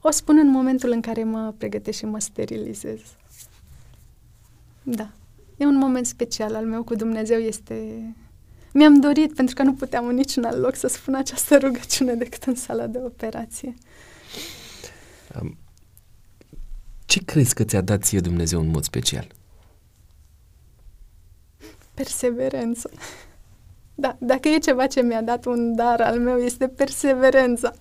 O 0.00 0.10
spun 0.10 0.38
în 0.38 0.50
momentul 0.50 0.90
în 0.90 1.00
care 1.00 1.24
mă 1.24 1.54
pregătesc 1.58 1.98
și 1.98 2.04
mă 2.04 2.20
sterilizez. 2.20 3.00
Da. 4.82 5.10
E 5.56 5.66
un 5.66 5.76
moment 5.76 6.06
special 6.06 6.54
al 6.54 6.64
meu 6.64 6.82
cu 6.82 6.94
Dumnezeu. 6.94 7.38
Este... 7.38 7.74
Mi-am 8.76 9.00
dorit, 9.00 9.34
pentru 9.34 9.54
că 9.54 9.62
nu 9.62 9.74
puteam 9.74 10.06
în 10.06 10.14
niciun 10.14 10.44
alt 10.44 10.56
loc 10.56 10.74
să 10.74 10.86
spun 10.86 11.14
această 11.14 11.58
rugăciune 11.58 12.14
decât 12.14 12.42
în 12.42 12.54
sala 12.54 12.86
de 12.86 12.98
operație. 12.98 13.74
Um, 15.40 15.56
ce 17.06 17.24
crezi 17.24 17.54
că 17.54 17.64
ți-a 17.64 17.80
dat 17.80 18.02
ție 18.02 18.20
Dumnezeu 18.20 18.60
în 18.60 18.68
mod 18.68 18.84
special? 18.84 19.26
Perseverență. 21.94 22.90
Da, 23.94 24.16
dacă 24.20 24.48
e 24.48 24.58
ceva 24.58 24.86
ce 24.86 25.02
mi-a 25.02 25.22
dat 25.22 25.44
un 25.44 25.74
dar 25.74 26.00
al 26.00 26.18
meu, 26.18 26.38
este 26.38 26.68
perseverența. 26.68 27.72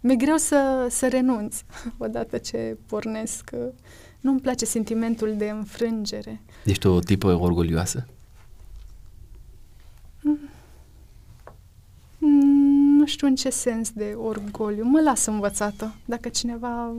Mi-e 0.00 0.16
greu 0.16 0.36
să, 0.36 0.86
să 0.90 1.08
renunț 1.08 1.60
odată 1.98 2.38
ce 2.38 2.76
pornesc. 2.86 3.50
Nu-mi 4.20 4.40
place 4.40 4.64
sentimentul 4.64 5.34
de 5.36 5.48
înfrângere. 5.48 6.40
Ești 6.64 6.86
o 6.86 7.00
tipă 7.00 7.32
orgolioasă? 7.32 8.06
Mm, 12.18 12.93
nu 13.04 13.10
știu 13.10 13.26
în 13.26 13.34
ce 13.34 13.50
sens 13.50 13.90
de 13.90 14.14
orgoliu. 14.16 14.84
Mă 14.84 15.00
las 15.00 15.26
învățată. 15.26 15.94
Dacă 16.04 16.28
cineva 16.28 16.92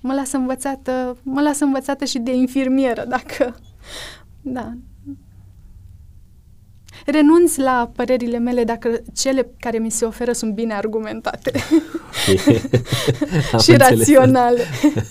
mă 0.00 0.14
lasă 0.14 0.36
învățată, 0.36 1.16
mă 1.22 1.40
lasă 1.40 1.64
învățată 1.64 2.04
și 2.04 2.18
de 2.18 2.34
infirmieră, 2.34 3.04
dacă... 3.08 3.56
Da, 4.42 4.72
renunț 7.06 7.56
la 7.56 7.90
părerile 7.96 8.38
mele 8.38 8.64
dacă 8.64 9.00
cele 9.14 9.50
care 9.58 9.78
mi 9.78 9.90
se 9.90 10.04
oferă 10.04 10.32
sunt 10.32 10.54
bine 10.54 10.74
argumentate 10.74 11.52
și 13.64 13.76
raționale. 13.76 14.62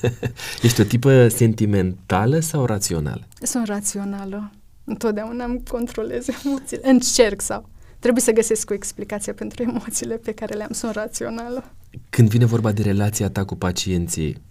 Ești 0.63 0.81
o 0.81 0.83
tipă 0.83 1.27
sentimentală 1.27 2.39
sau 2.39 2.65
rațională? 2.65 3.27
Sunt 3.41 3.67
rațională. 3.67 4.51
Întotdeauna 4.83 5.45
îmi 5.45 5.63
controlez 5.69 6.27
emoțiile. 6.43 6.89
Încerc 6.89 7.41
sau 7.41 7.69
trebuie 8.01 8.23
să 8.23 8.31
găsesc 8.31 8.69
o 8.69 8.73
explicație 8.73 9.33
pentru 9.33 9.63
emoțiile 9.63 10.15
pe 10.17 10.31
care 10.31 10.55
le-am. 10.55 10.71
Sunt 10.71 10.93
rațională. 10.93 11.71
Când 12.09 12.29
vine 12.29 12.45
vorba 12.45 12.71
de 12.71 12.81
relația 12.81 13.29
ta 13.29 13.45
cu 13.45 13.55
pacienții, 13.55 14.41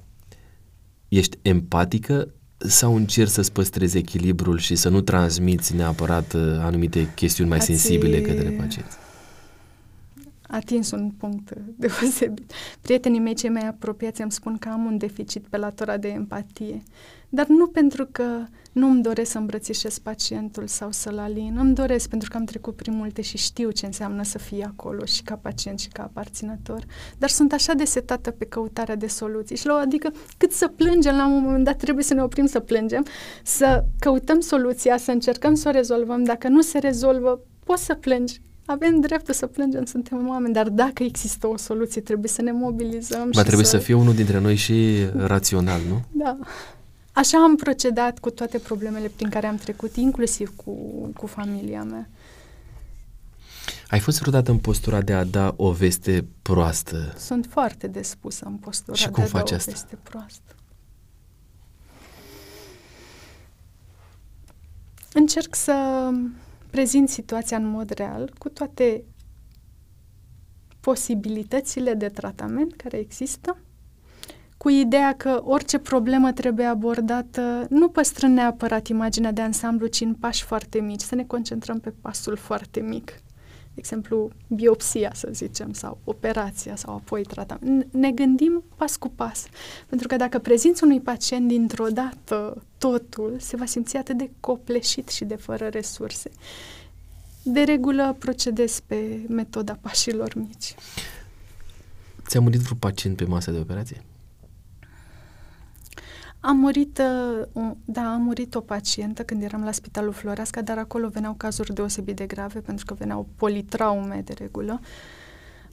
ești 1.09 1.39
empatică 1.43 2.35
sau 2.57 2.97
încerci 2.97 3.31
să-ți 3.31 3.53
păstrezi 3.53 3.97
echilibrul 3.97 4.59
și 4.59 4.75
să 4.75 4.89
nu 4.89 5.01
transmiți 5.01 5.75
neapărat 5.75 6.33
uh, 6.33 6.41
anumite 6.59 7.13
chestiuni 7.15 7.49
mai 7.49 7.59
Ați 7.59 7.67
sensibile 7.67 8.21
către 8.21 8.51
pacienți? 8.51 8.97
Atins 10.51 10.91
un 10.91 11.11
punct 11.11 11.53
deosebit. 11.77 12.53
Prietenii 12.81 13.21
mei 13.21 13.35
cei 13.35 13.51
mai 13.51 13.69
apropiați 13.69 14.23
îmi 14.23 14.33
spun 14.33 14.57
că 14.59 14.69
am 14.69 14.85
un 14.85 14.99
deficit 14.99 15.47
pe 15.47 15.57
latura 15.57 15.97
de 15.97 16.09
empatie. 16.09 16.83
Dar 17.29 17.47
nu 17.47 17.67
pentru 17.67 18.09
că 18.13 18.25
nu 18.73 18.89
îmi 18.89 19.03
doresc 19.03 19.31
să 19.31 19.39
îmbrățișez 19.39 19.99
pacientul 19.99 20.67
sau 20.67 20.91
să-l 20.91 21.19
alin. 21.19 21.57
Îmi 21.59 21.75
doresc 21.75 22.09
pentru 22.09 22.31
că 22.31 22.37
am 22.37 22.45
trecut 22.45 22.77
prin 22.77 22.95
multe 22.95 23.23
și 23.23 23.37
știu 23.37 23.71
ce 23.71 23.87
înseamnă 23.87 24.23
să 24.23 24.39
fii 24.39 24.63
acolo 24.63 25.05
și 25.05 25.23
ca 25.23 25.37
pacient 25.37 25.79
și 25.79 25.89
ca 25.89 26.03
aparținător. 26.03 26.85
Dar 27.19 27.29
sunt 27.29 27.53
așa 27.53 27.73
de 27.73 27.85
setată 27.85 28.31
pe 28.31 28.45
căutarea 28.45 28.97
de 28.97 29.07
soluții. 29.07 29.57
Și 29.57 29.67
la 29.67 29.75
adică 29.75 30.13
cât 30.37 30.53
să 30.53 30.69
plângem, 30.69 31.17
la 31.17 31.27
un 31.27 31.43
moment 31.43 31.65
dat 31.65 31.77
trebuie 31.77 32.05
să 32.05 32.15
ne 32.15 32.23
oprim 32.23 32.47
să 32.47 32.61
plângem, 32.61 33.05
să 33.45 33.85
căutăm 33.99 34.41
soluția, 34.41 34.97
să 34.97 35.11
încercăm 35.11 35.55
să 35.55 35.69
o 35.69 35.73
rezolvăm. 35.73 36.25
Dacă 36.25 36.49
nu 36.49 36.61
se 36.61 36.79
rezolvă, 36.79 37.41
poți 37.65 37.85
să 37.85 37.95
plângi. 37.95 38.41
Avem 38.71 39.01
dreptul 39.01 39.35
să 39.35 39.47
plângem, 39.47 39.85
suntem 39.85 40.29
oameni, 40.29 40.55
dar 40.55 40.69
dacă 40.69 41.03
există 41.03 41.47
o 41.47 41.57
soluție, 41.57 42.01
trebuie 42.01 42.29
să 42.29 42.43
ne 42.43 42.53
mobilizăm. 42.53 43.31
Va 43.33 43.43
trebui 43.43 43.65
să... 43.65 43.71
să 43.71 43.79
fie 43.79 43.95
unul 43.95 44.15
dintre 44.15 44.39
noi 44.39 44.55
și 44.55 45.07
rațional, 45.17 45.81
nu? 45.89 46.03
Da. 46.11 46.39
Așa 47.13 47.39
am 47.43 47.57
procedat 47.57 48.19
cu 48.19 48.31
toate 48.31 48.59
problemele 48.59 49.11
prin 49.17 49.29
care 49.29 49.47
am 49.47 49.57
trecut, 49.57 49.97
inclusiv 49.97 50.53
cu, 50.57 50.73
cu 51.17 51.27
familia 51.27 51.83
mea. 51.83 52.09
Ai 53.89 53.99
fost 53.99 54.19
vreodată 54.21 54.51
în 54.51 54.59
postura 54.59 55.01
de 55.01 55.13
a 55.13 55.25
da 55.25 55.55
o 55.57 55.71
veste 55.71 56.27
proastă? 56.43 57.15
Sunt 57.19 57.47
foarte 57.51 57.87
despusă 57.87 58.45
în 58.47 58.55
postura 58.55 58.97
Și 58.97 59.05
de 59.05 59.11
cum 59.11 59.23
a 59.23 59.27
faci 59.27 59.51
da 59.51 59.57
asta? 59.57 59.71
o 59.71 59.75
veste 59.75 59.99
proastă. 60.03 60.55
Încerc 65.13 65.55
să 65.55 65.75
prezint 66.71 67.09
situația 67.09 67.57
în 67.57 67.67
mod 67.67 67.91
real, 67.91 68.33
cu 68.39 68.49
toate 68.49 69.05
posibilitățile 70.81 71.95
de 71.95 72.09
tratament 72.09 72.77
care 72.77 72.97
există, 72.99 73.57
cu 74.57 74.69
ideea 74.69 75.15
că 75.17 75.41
orice 75.45 75.79
problemă 75.79 76.33
trebuie 76.33 76.67
abordată, 76.67 77.67
nu 77.69 77.89
păstrând 77.89 78.35
neapărat 78.35 78.87
imaginea 78.87 79.33
de 79.33 79.41
ansamblu, 79.41 79.87
ci 79.87 80.01
în 80.01 80.15
pași 80.15 80.45
foarte 80.45 80.81
mici, 80.81 81.01
să 81.01 81.15
ne 81.15 81.25
concentrăm 81.25 81.81
pe 81.81 81.93
pasul 82.01 82.37
foarte 82.37 82.81
mic. 82.81 83.23
De 83.81 83.87
exemplu, 83.87 84.31
biopsia, 84.47 85.11
să 85.15 85.29
zicem, 85.33 85.73
sau 85.73 85.99
operația, 86.05 86.77
sau 86.77 86.95
apoi 86.95 87.23
tratament. 87.23 87.87
Ne 87.93 88.11
gândim 88.11 88.63
pas 88.77 88.97
cu 88.97 89.09
pas. 89.09 89.47
Pentru 89.87 90.09
că 90.09 90.17
dacă 90.17 90.39
prezinți 90.39 90.85
unui 90.85 91.01
pacient 91.01 91.49
dintr-o 91.49 91.87
dată 91.87 92.63
totul, 92.79 93.37
se 93.39 93.57
va 93.57 93.65
simți 93.65 93.97
atât 93.97 94.17
de 94.17 94.31
copleșit 94.41 95.09
și 95.09 95.25
de 95.25 95.37
fără 95.37 95.67
resurse. 95.67 96.31
De 97.43 97.61
regulă 97.61 98.17
procedez 98.19 98.81
pe 98.87 99.25
metoda 99.29 99.79
pașilor 99.81 100.35
mici. 100.35 100.75
Ți-a 102.27 102.41
murit 102.41 102.61
vreun 102.61 102.79
pacient 102.79 103.17
pe 103.17 103.25
masă 103.25 103.51
de 103.51 103.59
operație? 103.59 104.05
Am 106.41 106.57
murit, 106.57 107.03
uh, 107.53 107.71
da, 107.85 108.13
am 108.13 108.23
murit 108.23 108.55
o 108.55 108.61
pacientă 108.61 109.23
când 109.23 109.43
eram 109.43 109.65
la 109.65 109.73
Spitalul 109.73 110.13
Floreasca, 110.13 110.63
dar 110.63 110.79
acolo 110.79 111.09
veneau 111.09 111.35
cazuri 111.35 111.75
deosebit 111.75 112.17
de 112.17 112.27
grave, 112.27 112.61
pentru 112.61 112.85
că 112.85 112.95
veneau 112.95 113.29
politraume 113.37 114.23
de 114.25 114.33
regulă. 114.33 114.81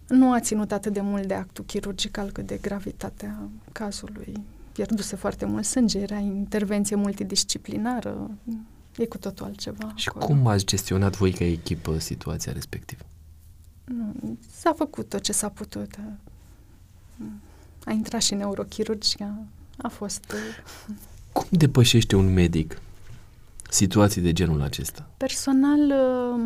Nu 0.07 0.31
a 0.31 0.39
ținut 0.39 0.71
atât 0.71 0.93
de 0.93 1.01
mult 1.01 1.25
de 1.25 1.33
actul 1.33 1.65
chirurgical 1.65 2.31
cât 2.31 2.45
de 2.45 2.57
gravitatea 2.61 3.49
cazului. 3.71 4.33
Pierduse 4.71 5.15
foarte 5.15 5.45
mult 5.45 5.65
sânge, 5.65 5.99
era 5.99 6.17
intervenție 6.17 6.95
multidisciplinară, 6.95 8.31
e 8.97 9.05
cu 9.05 9.17
totul 9.17 9.45
altceva. 9.45 9.91
Și 9.95 10.09
acolo. 10.09 10.25
cum 10.25 10.47
ați 10.47 10.65
gestionat 10.65 11.15
voi 11.17 11.31
ca 11.31 11.43
echipă 11.43 11.97
situația 11.97 12.51
respectivă? 12.51 13.03
Nu, 13.83 14.37
s-a 14.51 14.73
făcut 14.73 15.09
tot 15.09 15.21
ce 15.21 15.31
s-a 15.31 15.49
putut. 15.49 15.95
A 17.85 17.91
intrat 17.91 18.21
și 18.21 18.33
neurochirurgia, 18.33 19.37
a 19.77 19.87
fost... 19.87 20.31
Uh, 20.33 20.95
Cum 21.31 21.45
depășește 21.49 22.15
un 22.15 22.33
medic 22.33 22.81
situații 23.69 24.21
de 24.21 24.33
genul 24.33 24.61
acesta? 24.61 25.09
Personal, 25.17 25.79
uh, 25.79 26.41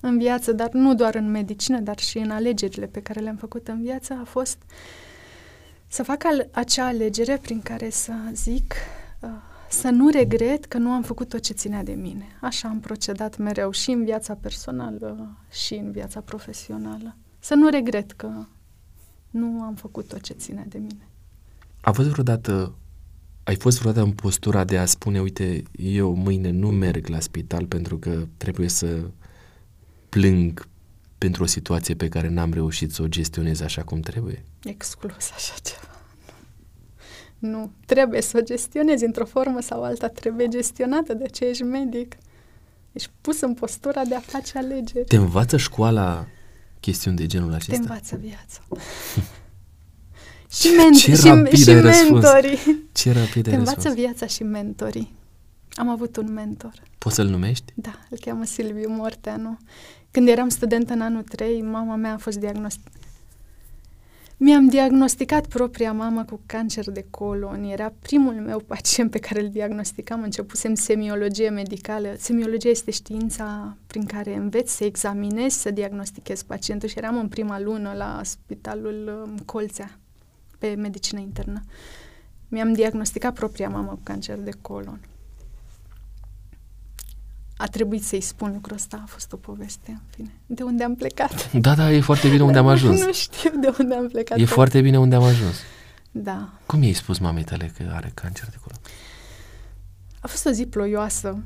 în 0.00 0.18
viață, 0.18 0.52
dar 0.52 0.70
nu 0.72 0.94
doar 0.94 1.14
în 1.14 1.30
medicină, 1.30 1.80
dar 1.80 1.98
și 1.98 2.18
în 2.18 2.30
alegerile 2.30 2.86
pe 2.86 3.00
care 3.02 3.20
le-am 3.20 3.36
făcut 3.36 3.68
în 3.68 3.82
viață, 3.82 4.18
a 4.20 4.24
fost 4.24 4.58
să 5.86 6.02
fac 6.02 6.24
al- 6.24 6.48
acea 6.52 6.86
alegere 6.86 7.36
prin 7.36 7.60
care 7.60 7.90
să 7.90 8.12
zic 8.32 8.74
uh, 9.20 9.28
să 9.70 9.88
nu 9.88 10.08
regret 10.08 10.64
că 10.64 10.78
nu 10.78 10.90
am 10.90 11.02
făcut 11.02 11.28
tot 11.28 11.40
ce 11.40 11.52
ținea 11.52 11.82
de 11.82 11.92
mine. 11.92 12.26
Așa 12.40 12.68
am 12.68 12.80
procedat 12.80 13.36
mereu 13.36 13.70
și 13.70 13.90
în 13.90 14.04
viața 14.04 14.34
personală 14.34 15.36
și 15.50 15.74
în 15.74 15.90
viața 15.90 16.20
profesională. 16.20 17.16
Să 17.38 17.54
nu 17.54 17.68
regret 17.68 18.12
că 18.12 18.30
nu 19.30 19.62
am 19.62 19.74
făcut 19.74 20.08
tot 20.08 20.20
ce 20.20 20.32
ține 20.32 20.64
de 20.68 20.78
mine. 20.78 21.07
A 21.80 21.92
fost 21.92 22.08
vreodată, 22.08 22.74
ai 23.44 23.56
fost 23.56 23.78
vreodată 23.78 24.04
în 24.04 24.12
postura 24.12 24.64
de 24.64 24.78
a 24.78 24.84
spune, 24.84 25.20
uite, 25.20 25.62
eu 25.76 26.14
mâine 26.14 26.50
nu 26.50 26.68
merg 26.68 27.06
la 27.06 27.20
spital 27.20 27.66
pentru 27.66 27.98
că 27.98 28.26
trebuie 28.36 28.68
să 28.68 29.00
plâng 30.08 30.68
pentru 31.18 31.42
o 31.42 31.46
situație 31.46 31.94
pe 31.94 32.08
care 32.08 32.28
n-am 32.28 32.52
reușit 32.52 32.92
să 32.92 33.02
o 33.02 33.06
gestionez 33.06 33.60
așa 33.60 33.82
cum 33.82 34.00
trebuie? 34.00 34.44
Exclus 34.64 35.30
așa 35.34 35.54
ceva. 35.62 36.00
Nu. 37.38 37.48
nu. 37.48 37.72
Trebuie 37.86 38.22
să 38.22 38.38
o 38.40 38.44
gestionezi 38.44 39.04
într-o 39.04 39.24
formă 39.24 39.60
sau 39.60 39.82
alta, 39.82 40.08
trebuie 40.08 40.48
gestionată, 40.48 41.14
de 41.14 41.26
ce 41.26 41.44
ești 41.44 41.62
medic. 41.62 42.16
Ești 42.92 43.10
pus 43.20 43.40
în 43.40 43.54
postura 43.54 44.04
de 44.04 44.14
a 44.14 44.20
face 44.20 44.58
alegeri. 44.58 45.04
Te 45.04 45.16
învață 45.16 45.56
școala 45.56 46.26
chestiuni 46.80 47.16
de 47.16 47.26
genul 47.26 47.52
acesta? 47.52 47.72
Te 47.72 47.78
învață 47.78 48.16
viața. 48.16 48.60
și, 50.50 50.68
men- 50.68 50.98
Ce 50.98 51.14
și, 51.14 51.16
și 51.62 51.70
mentorii. 51.72 52.58
Ce 52.92 53.12
rapid 53.12 53.42
Te 53.42 53.54
învață 53.54 53.74
răspuns. 53.74 53.94
viața 53.94 54.26
și 54.26 54.42
mentorii. 54.42 55.16
Am 55.72 55.88
avut 55.88 56.16
un 56.16 56.32
mentor. 56.32 56.72
Poți 56.98 57.14
să-l 57.14 57.26
numești? 57.26 57.72
Da, 57.74 57.98
îl 58.10 58.18
cheamă 58.20 58.44
Silviu 58.44 58.90
Morteanu. 58.90 59.58
Când 60.10 60.28
eram 60.28 60.48
student 60.48 60.90
în 60.90 61.00
anul 61.00 61.22
3, 61.22 61.62
mama 61.62 61.94
mea 61.94 62.12
a 62.12 62.16
fost 62.16 62.38
diagnosticată 62.38 62.98
mi-am 64.40 64.68
diagnosticat 64.68 65.46
propria 65.46 65.92
mamă 65.92 66.24
cu 66.24 66.40
cancer 66.46 66.90
de 66.90 67.06
colon. 67.10 67.64
Era 67.64 67.92
primul 68.02 68.32
meu 68.32 68.58
pacient 68.58 69.10
pe 69.10 69.18
care 69.18 69.40
îl 69.40 69.48
diagnosticam. 69.48 70.22
Începusem 70.22 70.74
semiologie 70.74 71.48
medicală. 71.48 72.14
Semiologia 72.18 72.68
este 72.68 72.90
știința 72.90 73.76
prin 73.86 74.04
care 74.04 74.34
înveți 74.34 74.76
să 74.76 74.84
examinezi, 74.84 75.60
să 75.60 75.70
diagnostichezi 75.70 76.44
pacientul 76.46 76.88
și 76.88 76.98
eram 76.98 77.18
în 77.18 77.28
prima 77.28 77.60
lună 77.60 77.92
la 77.96 78.20
spitalul 78.24 79.24
um, 79.26 79.38
Colțea, 79.44 79.98
pe 80.58 80.74
medicină 80.74 81.20
internă. 81.20 81.62
Mi-am 82.48 82.72
diagnosticat 82.72 83.34
propria 83.34 83.68
mamă 83.68 83.90
cu 83.90 84.00
cancer 84.02 84.38
de 84.38 84.50
colon 84.60 85.00
a 87.58 87.66
trebuit 87.66 88.04
să-i 88.04 88.20
spun 88.20 88.50
lucrul 88.52 88.76
ăsta, 88.76 89.00
a 89.02 89.06
fost 89.06 89.32
o 89.32 89.36
poveste, 89.36 89.90
în 89.90 90.00
fine. 90.10 90.40
De 90.46 90.62
unde 90.62 90.84
am 90.84 90.94
plecat? 90.94 91.52
Da, 91.52 91.74
da, 91.74 91.92
e 91.92 92.00
foarte 92.00 92.28
bine 92.28 92.42
unde 92.42 92.58
am 92.58 92.66
ajuns. 92.76 93.04
nu 93.04 93.12
știu 93.12 93.50
de 93.60 93.74
unde 93.78 93.94
am 93.94 94.08
plecat. 94.08 94.38
E 94.38 94.44
foarte 94.44 94.80
bine 94.80 94.98
unde 94.98 95.14
am 95.14 95.22
ajuns. 95.22 95.56
Da. 96.10 96.52
Cum 96.66 96.82
i-ai 96.82 96.92
spus 96.92 97.18
mamei 97.18 97.44
tale 97.44 97.72
că 97.76 97.90
are 97.92 98.10
cancer 98.14 98.48
de 98.50 98.56
colon? 98.62 98.78
A 100.20 100.26
fost 100.26 100.46
o 100.46 100.50
zi 100.50 100.66
ploioasă. 100.66 101.38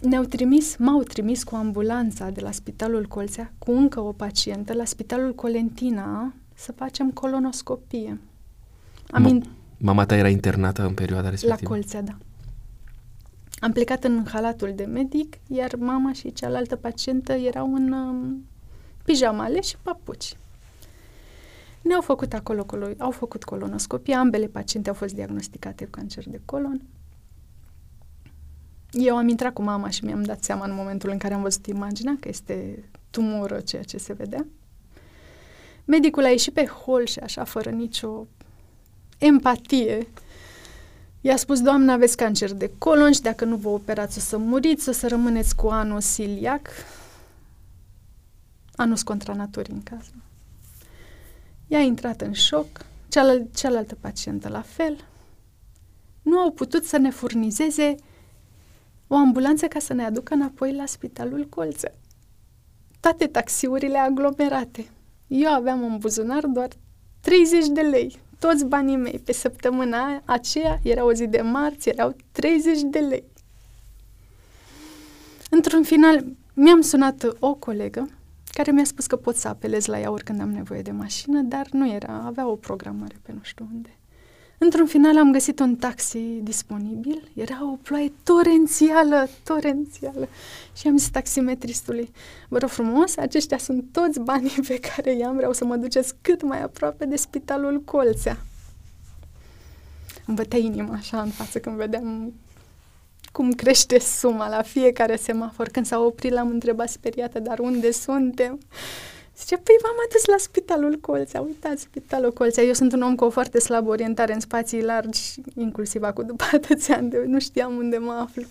Ne-au 0.00 0.24
trimis, 0.24 0.76
m-au 0.76 1.02
trimis 1.02 1.42
cu 1.42 1.54
ambulanța 1.54 2.30
de 2.30 2.40
la 2.40 2.50
Spitalul 2.50 3.06
Colțea 3.06 3.52
cu 3.58 3.72
încă 3.72 4.00
o 4.00 4.12
pacientă 4.12 4.72
la 4.72 4.84
Spitalul 4.84 5.34
Colentina 5.34 6.34
să 6.54 6.72
facem 6.72 7.10
colonoscopie. 7.10 8.20
Am 9.10 9.24
in... 9.24 9.44
Mama 9.78 10.06
ta 10.06 10.16
era 10.16 10.28
internată 10.28 10.82
în 10.86 10.94
perioada 10.94 11.28
respectivă? 11.30 11.60
La 11.62 11.68
Colțea, 11.68 12.02
da. 12.02 12.16
Am 13.58 13.72
plecat 13.72 14.04
în 14.04 14.24
halatul 14.32 14.72
de 14.74 14.84
medic, 14.84 15.36
iar 15.46 15.76
mama 15.76 16.12
și 16.12 16.32
cealaltă 16.32 16.76
pacientă 16.76 17.32
erau 17.32 17.74
în 17.74 17.92
um, 17.92 18.46
pijamale 19.04 19.60
și 19.60 19.76
papuci. 19.82 20.36
Ne-au 21.82 22.00
făcut 22.00 22.32
acolo, 22.32 22.64
colo- 22.64 22.96
au 22.98 23.10
făcut 23.10 23.44
colonoscopie, 23.44 24.14
ambele 24.14 24.46
paciente 24.46 24.88
au 24.88 24.94
fost 24.94 25.14
diagnosticate 25.14 25.84
cu 25.84 25.90
cancer 25.90 26.28
de 26.28 26.40
colon. 26.44 26.80
Eu 28.90 29.16
am 29.16 29.28
intrat 29.28 29.52
cu 29.52 29.62
mama 29.62 29.90
și 29.90 30.04
mi-am 30.04 30.22
dat 30.22 30.42
seama 30.42 30.64
în 30.64 30.74
momentul 30.74 31.10
în 31.10 31.18
care 31.18 31.34
am 31.34 31.42
văzut 31.42 31.66
imaginea 31.66 32.16
că 32.20 32.28
este 32.28 32.84
tumoră 33.10 33.60
ceea 33.60 33.82
ce 33.82 33.98
se 33.98 34.12
vedea. 34.12 34.46
Medicul 35.84 36.24
a 36.24 36.28
ieșit 36.28 36.52
pe 36.52 36.66
hol 36.66 37.06
și 37.06 37.18
așa, 37.18 37.44
fără 37.44 37.70
nicio 37.70 38.26
empatie, 39.18 40.06
I-a 41.26 41.36
spus, 41.36 41.60
doamnă, 41.60 41.92
aveți 41.92 42.16
cancer 42.16 42.52
de 42.52 42.70
colon 42.78 43.12
și 43.12 43.20
dacă 43.20 43.44
nu 43.44 43.56
vă 43.56 43.68
operați 43.68 44.18
o 44.18 44.20
să 44.20 44.36
muriți, 44.36 44.88
o 44.88 44.92
să 44.92 45.08
rămâneți 45.08 45.56
cu 45.56 45.66
anus 45.66 46.16
iliac, 46.16 46.68
anus 48.74 49.02
contra 49.02 49.34
naturii 49.34 49.74
în 49.74 49.82
caz. 49.82 50.10
Ea 51.66 51.78
a 51.78 51.82
intrat 51.82 52.20
în 52.20 52.32
șoc, 52.32 52.66
cealal- 53.08 53.46
cealaltă 53.54 53.96
pacientă 54.00 54.48
la 54.48 54.60
fel. 54.60 55.04
Nu 56.22 56.38
au 56.38 56.50
putut 56.50 56.84
să 56.84 56.96
ne 56.96 57.10
furnizeze 57.10 57.94
o 59.06 59.14
ambulanță 59.14 59.66
ca 59.66 59.78
să 59.78 59.92
ne 59.92 60.04
aducă 60.04 60.34
înapoi 60.34 60.74
la 60.74 60.86
spitalul 60.86 61.46
Colțe. 61.48 61.94
Toate 63.00 63.26
taxiurile 63.26 63.98
aglomerate. 63.98 64.86
Eu 65.36 65.52
aveam 65.52 65.84
în 65.84 65.98
buzunar 65.98 66.46
doar 66.46 66.68
30 67.20 67.66
de 67.66 67.80
lei 67.80 68.18
toți 68.38 68.64
banii 68.64 68.96
mei 68.96 69.20
pe 69.24 69.32
săptămâna 69.32 70.22
aceea, 70.24 70.78
era 70.82 71.04
o 71.04 71.12
zi 71.12 71.26
de 71.26 71.40
marți, 71.40 71.88
erau 71.88 72.16
30 72.32 72.80
de 72.80 72.98
lei. 72.98 73.24
Într-un 75.50 75.82
final, 75.82 76.24
mi-am 76.54 76.80
sunat 76.80 77.36
o 77.38 77.54
colegă 77.54 78.08
care 78.52 78.70
mi-a 78.70 78.84
spus 78.84 79.06
că 79.06 79.16
pot 79.16 79.36
să 79.36 79.48
apelez 79.48 79.86
la 79.86 80.00
ea 80.00 80.10
oricând 80.10 80.40
am 80.40 80.50
nevoie 80.50 80.82
de 80.82 80.90
mașină, 80.90 81.40
dar 81.40 81.66
nu 81.70 81.92
era, 81.92 82.22
avea 82.24 82.48
o 82.48 82.56
programare 82.56 83.16
pe 83.22 83.32
nu 83.32 83.40
știu 83.42 83.68
unde. 83.72 83.98
Într-un 84.64 84.86
final 84.86 85.18
am 85.18 85.32
găsit 85.32 85.58
un 85.58 85.76
taxi 85.76 86.18
disponibil, 86.18 87.28
era 87.34 87.58
o 87.72 87.76
ploaie 87.82 88.12
torențială, 88.22 89.28
torențială. 89.42 90.28
Și 90.76 90.86
am 90.86 90.96
zis 90.96 91.10
taximetristului, 91.10 92.10
vă 92.48 92.58
rog 92.58 92.68
frumos, 92.68 93.16
aceștia 93.16 93.58
sunt 93.58 93.84
toți 93.92 94.20
banii 94.20 94.58
pe 94.68 94.78
care 94.78 95.16
i-am, 95.16 95.36
vreau 95.36 95.52
să 95.52 95.64
mă 95.64 95.76
duceți 95.76 96.14
cât 96.20 96.42
mai 96.42 96.62
aproape 96.62 97.04
de 97.04 97.16
spitalul 97.16 97.82
Colțea. 97.84 98.38
Îmi 100.26 100.36
bătea 100.36 100.58
inima 100.58 100.94
așa 100.94 101.20
în 101.20 101.30
față 101.30 101.58
când 101.58 101.76
vedeam 101.76 102.32
cum 103.32 103.52
crește 103.52 103.98
suma 103.98 104.48
la 104.48 104.62
fiecare 104.62 105.16
semafor. 105.16 105.68
Când 105.68 105.86
s-a 105.86 105.98
oprit, 105.98 106.32
l-am 106.32 106.48
întrebat 106.48 106.88
speriată, 106.88 107.38
dar 107.38 107.58
unde 107.58 107.90
suntem? 107.90 108.58
Zice, 109.38 109.56
păi 109.56 109.74
v-am 109.82 109.94
adus 110.08 110.24
la 110.24 110.36
Spitalul 110.38 110.98
Colțea, 111.00 111.40
uitați, 111.40 111.82
Spitalul 111.82 112.32
Colțea. 112.32 112.62
Eu 112.62 112.72
sunt 112.72 112.92
un 112.92 113.02
om 113.02 113.14
cu 113.14 113.24
o 113.24 113.30
foarte 113.30 113.58
slabă 113.58 113.90
orientare 113.90 114.34
în 114.34 114.40
spații 114.40 114.82
largi, 114.82 115.20
inclusiv 115.54 116.02
acum 116.02 116.26
după 116.26 116.44
atâția 116.52 116.96
ani 116.96 117.10
de 117.10 117.24
nu 117.26 117.40
știam 117.40 117.76
unde 117.76 117.96
mă 117.96 118.12
aflu. 118.12 118.42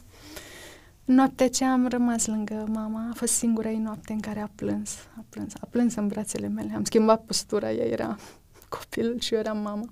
Noaptea 1.05 1.49
ce 1.49 1.65
am 1.65 1.87
rămas 1.87 2.25
lângă 2.25 2.65
mama, 2.71 3.07
a 3.11 3.13
fost 3.15 3.33
singura 3.33 3.69
ei 3.69 3.77
noapte 3.77 4.13
în 4.13 4.19
care 4.19 4.39
a 4.39 4.49
plâns, 4.55 4.91
a 5.17 5.23
plâns, 5.29 5.53
a 5.61 5.67
plâns 5.69 5.95
în 5.95 6.07
brațele 6.07 6.47
mele. 6.47 6.71
Am 6.75 6.83
schimbat 6.83 7.23
postura, 7.25 7.71
ea 7.71 7.85
era 7.85 8.17
copil 8.77 9.19
și 9.19 9.33
eu 9.33 9.39
eram 9.39 9.57
mama. 9.57 9.85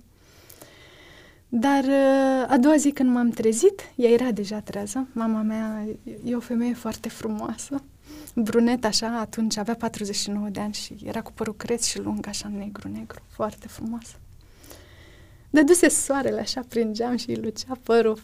Dar 1.48 1.84
uh, 1.84 2.46
a 2.48 2.58
doua 2.60 2.76
zi 2.76 2.92
când 2.92 3.10
m-am 3.10 3.30
trezit, 3.30 3.82
ea 3.96 4.10
era 4.10 4.32
deja 4.32 4.60
trează. 4.60 5.08
Mama 5.12 5.42
mea 5.42 5.86
e 6.24 6.36
o 6.36 6.40
femeie 6.40 6.74
foarte 6.74 7.10
frumoasă. 7.10 7.84
Brunet 8.36 8.86
așa, 8.86 9.20
atunci 9.20 9.58
avea 9.58 9.76
49 9.76 10.50
de 10.50 10.60
ani 10.60 10.74
și 10.74 10.96
era 11.04 11.22
cu 11.22 11.32
părul 11.32 11.56
creț 11.56 11.86
și 11.86 12.00
lung, 12.00 12.28
așa 12.28 12.52
negru-negru, 12.58 13.22
foarte 13.28 13.68
frumoasă. 13.68 14.16
Dăduse 15.50 15.88
soarele 15.88 16.40
așa 16.40 16.62
prin 16.68 16.94
geam 16.94 17.16
și 17.16 17.30
îi 17.30 17.36
lucea 17.36 17.78
părul. 17.84 18.22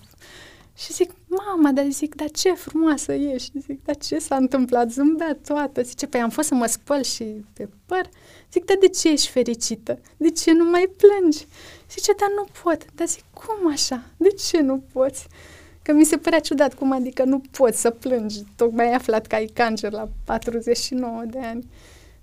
Și 0.77 0.93
zic, 0.93 1.11
mama, 1.27 1.71
dar 1.71 1.85
zic, 1.89 2.15
dar 2.15 2.31
ce 2.31 2.53
frumoasă 2.53 3.13
e? 3.13 3.37
Și 3.37 3.51
zic, 3.55 3.83
dar 3.83 3.95
ce 3.95 4.19
s-a 4.19 4.35
întâmplat? 4.35 4.91
Zâmbea 4.91 5.37
toată. 5.47 5.81
Zice, 5.81 6.07
păi 6.07 6.19
am 6.19 6.29
fost 6.29 6.47
să 6.47 6.53
mă 6.53 6.65
spăl 6.65 7.03
și 7.03 7.23
pe 7.53 7.69
păr. 7.85 8.09
Zic, 8.51 8.65
dar 8.65 8.77
de 8.79 8.87
ce 8.87 9.09
ești 9.09 9.29
fericită? 9.29 9.99
De 10.17 10.29
ce 10.29 10.51
nu 10.51 10.69
mai 10.69 10.91
plângi? 10.97 11.47
Zice, 11.89 12.13
dar 12.13 12.29
nu 12.35 12.47
pot. 12.63 12.85
Dar 12.95 13.07
zic, 13.07 13.23
cum 13.33 13.71
așa? 13.71 14.03
De 14.17 14.29
ce 14.29 14.61
nu 14.61 14.83
poți? 14.93 15.27
Că 15.87 15.93
mi 15.93 16.05
se 16.05 16.17
părea 16.17 16.39
ciudat 16.39 16.73
cum 16.73 16.91
adică 16.91 17.23
nu 17.23 17.41
poți 17.51 17.81
să 17.81 17.89
plângi. 17.89 18.43
Tocmai 18.55 18.87
ai 18.87 18.93
aflat 18.93 19.27
că 19.27 19.35
ai 19.35 19.45
cancer 19.45 19.91
la 19.91 20.09
49 20.23 21.23
de 21.29 21.39
ani. 21.39 21.69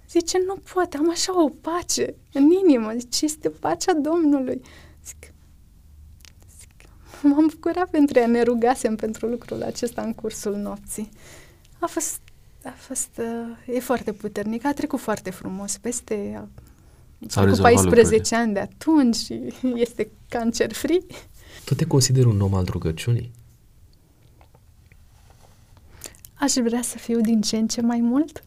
Zice, 0.08 0.38
nu 0.46 0.56
pot, 0.72 0.94
am 0.94 1.10
așa 1.10 1.42
o 1.44 1.48
pace 1.48 2.14
în 2.32 2.50
inimă. 2.50 2.92
Zice, 2.98 3.24
este 3.24 3.48
pacea 3.48 3.92
Domnului. 3.92 4.60
Zic, 5.06 5.32
zic, 6.58 6.88
m-am 7.22 7.46
bucurat 7.46 7.90
pentru 7.90 8.18
ea, 8.18 8.26
ne 8.26 8.42
rugasem 8.42 8.96
pentru 8.96 9.26
lucrul 9.26 9.62
acesta 9.62 10.02
în 10.02 10.12
cursul 10.12 10.56
nopții. 10.56 11.08
A 11.78 11.86
fost, 11.86 12.20
a 12.64 12.74
fost, 12.76 13.10
uh, 13.18 13.74
e 13.74 13.80
foarte 13.80 14.12
puternic, 14.12 14.64
a 14.64 14.72
trecut 14.72 15.00
foarte 15.00 15.30
frumos 15.30 15.76
peste, 15.76 16.48
S-au 17.26 17.42
cu 17.42 17.48
rezolvat 17.48 17.72
14 17.72 17.94
lucrurile. 17.94 18.36
ani 18.36 18.52
de 18.52 18.60
atunci 18.60 19.16
și 19.16 19.40
este 19.74 20.10
cancer 20.28 20.72
free. 20.72 21.00
Tu 21.64 21.74
te 21.74 21.86
consideri 21.86 22.26
un 22.26 22.40
om 22.40 22.54
al 22.54 22.64
rugăciunii? 22.64 23.42
Aș 26.34 26.52
vrea 26.52 26.82
să 26.82 26.98
fiu 26.98 27.20
din 27.20 27.40
ce 27.40 27.56
în 27.56 27.66
ce 27.66 27.80
mai 27.80 28.00
mult. 28.00 28.44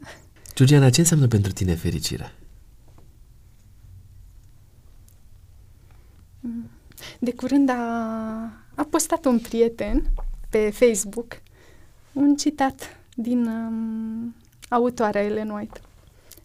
Georgiana, 0.56 0.90
ce 0.90 1.00
înseamnă 1.00 1.28
pentru 1.28 1.52
tine 1.52 1.76
fericirea? 1.76 2.32
De 7.20 7.34
curând 7.34 7.70
a, 7.70 7.76
a 8.76 8.84
postat 8.90 9.26
un 9.26 9.40
prieten 9.40 10.12
pe 10.50 10.70
Facebook 10.70 11.42
un 12.14 12.36
citat 12.36 12.98
din 13.16 13.46
um, 13.46 14.36
autoarea 14.70 15.24
Ellen 15.24 15.50
White 15.50 15.82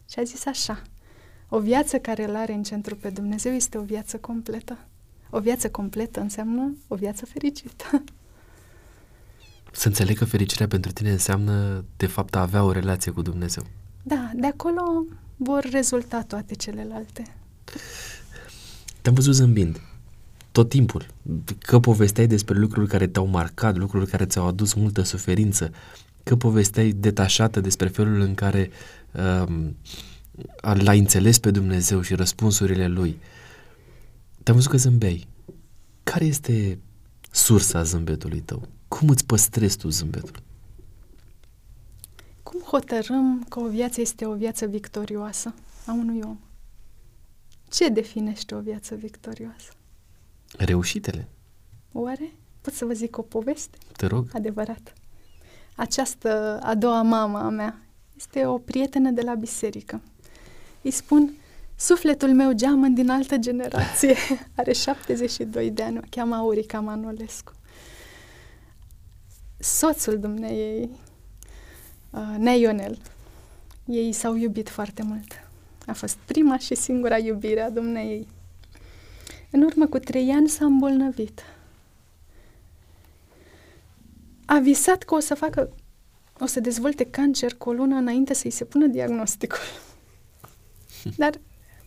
și 0.09 0.19
a 0.19 0.23
zis 0.23 0.45
așa 0.45 0.81
O 1.49 1.59
viață 1.59 1.99
care 1.99 2.23
îl 2.23 2.35
are 2.35 2.53
în 2.53 2.63
centru 2.63 2.95
pe 2.95 3.09
Dumnezeu 3.09 3.51
este 3.53 3.77
o 3.77 3.81
viață 3.81 4.17
completă. 4.17 4.77
O 5.29 5.39
viață 5.39 5.69
completă 5.69 6.19
înseamnă 6.19 6.75
o 6.87 6.95
viață 6.95 7.25
fericită. 7.25 8.03
Să 9.75 9.87
înțeleg 9.87 10.17
că 10.17 10.25
fericirea 10.25 10.67
pentru 10.67 10.91
tine 10.91 11.11
înseamnă, 11.11 11.85
de 11.97 12.05
fapt, 12.05 12.35
a 12.35 12.41
avea 12.41 12.63
o 12.63 12.71
relație 12.71 13.11
cu 13.11 13.21
Dumnezeu. 13.21 13.63
Da, 14.03 14.31
de 14.35 14.47
acolo 14.47 15.05
vor 15.35 15.67
rezulta 15.71 16.21
toate 16.21 16.55
celelalte. 16.55 17.35
Te-am 19.01 19.13
văzut 19.15 19.33
zâmbind 19.33 19.79
tot 20.53 20.69
timpul, 20.69 21.05
că 21.59 21.79
povesteai 21.79 22.27
despre 22.27 22.57
lucruri 22.57 22.87
care 22.87 23.07
te-au 23.07 23.25
marcat, 23.25 23.77
lucruri 23.77 24.07
care 24.07 24.25
ți-au 24.25 24.47
adus 24.47 24.73
multă 24.73 25.01
suferință, 25.01 25.71
că 26.23 26.35
povesteai 26.35 26.91
detașată 26.91 27.59
despre 27.59 27.87
felul 27.87 28.19
în 28.19 28.33
care 28.35 28.69
um, 29.47 29.75
l-ai 30.61 30.99
înțeles 30.99 31.39
pe 31.39 31.51
Dumnezeu 31.51 32.01
și 32.01 32.15
răspunsurile 32.15 32.87
Lui. 32.87 33.19
Te-am 34.43 34.55
văzut 34.55 34.71
că 34.71 34.77
zâmbeai. 34.77 35.27
Care 36.03 36.25
este 36.25 36.79
sursa 37.31 37.83
zâmbetului 37.83 38.39
tău? 38.39 38.67
Cum 38.99 39.09
îți 39.09 39.25
păstrezi 39.25 39.77
tu 39.77 39.89
zâmbetul? 39.89 40.43
Cum 42.43 42.59
hotărâm 42.59 43.45
că 43.49 43.59
o 43.59 43.67
viață 43.67 44.01
este 44.01 44.25
o 44.25 44.33
viață 44.33 44.65
victorioasă 44.65 45.53
a 45.85 45.91
unui 45.91 46.21
om? 46.23 46.39
Ce 47.69 47.89
definește 47.89 48.55
o 48.55 48.59
viață 48.59 48.95
victorioasă? 48.95 49.71
Reușitele, 50.57 51.27
Oare? 51.91 52.33
Pot 52.61 52.73
să 52.73 52.85
vă 52.85 52.93
zic 52.93 53.17
o 53.17 53.21
poveste? 53.21 53.77
te 53.97 54.05
rog. 54.05 54.29
Adevărat. 54.33 54.93
Această 55.75 56.59
a 56.63 56.75
doua 56.75 57.01
mamă 57.01 57.37
a 57.37 57.49
mea 57.49 57.81
este 58.15 58.45
o 58.45 58.57
prietenă 58.57 59.09
de 59.09 59.21
la 59.21 59.33
biserică. 59.33 60.01
Îi 60.81 60.91
spun, 60.91 61.33
sufletul 61.75 62.33
meu 62.33 62.51
geamă 62.51 62.87
din 62.87 63.09
altă 63.09 63.37
generație. 63.37 64.15
Are 64.57 64.73
72 64.73 65.71
de 65.71 65.83
ani, 65.83 65.97
o 65.97 66.01
cheamă 66.09 66.35
Aurica 66.35 66.79
Manolescu. 66.79 67.51
Soțul 69.63 70.19
dumneiei, 70.19 70.89
uh, 72.09 72.35
Nea 72.37 72.53
Ionel, 72.53 72.97
ei 73.85 74.11
s-au 74.11 74.35
iubit 74.35 74.69
foarte 74.69 75.03
mult. 75.03 75.31
A 75.85 75.93
fost 75.93 76.17
prima 76.25 76.57
și 76.57 76.75
singura 76.75 77.17
iubire 77.17 77.61
a 77.61 77.69
dumneiei. 77.69 78.27
În 79.51 79.61
urmă 79.61 79.87
cu 79.87 79.99
trei 79.99 80.31
ani 80.31 80.49
s-a 80.49 80.65
îmbolnăvit. 80.65 81.41
A 84.45 84.59
visat 84.59 85.03
că 85.03 85.15
o 85.15 85.19
să 85.19 85.35
facă, 85.35 85.69
o 86.39 86.45
să 86.45 86.59
dezvolte 86.59 87.05
cancer 87.05 87.53
cu 87.55 87.69
o 87.69 87.73
lună 87.73 87.95
înainte 87.95 88.33
să-i 88.33 88.51
se 88.51 88.65
pună 88.65 88.87
diagnosticul. 88.87 89.57
Dar 91.17 91.39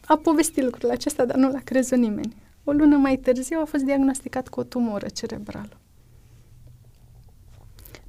a 0.06 0.16
povestit 0.16 0.64
lucrul 0.64 0.90
acesta, 0.90 1.24
dar 1.24 1.36
nu 1.36 1.50
l-a 1.50 1.60
crezut 1.64 1.98
nimeni. 1.98 2.36
O 2.64 2.72
lună 2.72 2.96
mai 2.96 3.16
târziu 3.16 3.60
a 3.60 3.64
fost 3.64 3.82
diagnosticat 3.82 4.48
cu 4.48 4.60
o 4.60 4.64
tumoră 4.64 5.08
cerebrală. 5.08 5.80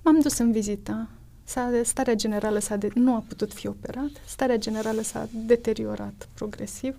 M-am 0.08 0.20
dus 0.20 0.38
în 0.38 0.52
vizită. 0.52 1.08
S-a, 1.44 1.72
starea 1.84 2.14
generală 2.14 2.60
s-a 2.60 2.76
de, 2.76 2.90
nu 2.94 3.16
a 3.16 3.24
putut 3.28 3.54
fi 3.54 3.68
operat. 3.68 4.10
Starea 4.28 4.56
generală 4.56 5.02
s-a 5.02 5.30
deteriorat 5.32 6.28
progresiv. 6.34 6.96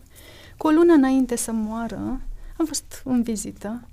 Cu 0.56 0.66
o 0.66 0.70
lună 0.70 0.92
înainte 0.92 1.36
să 1.36 1.52
moară, 1.52 2.20
am 2.56 2.66
fost 2.66 3.02
în 3.04 3.22
vizită. 3.22 3.88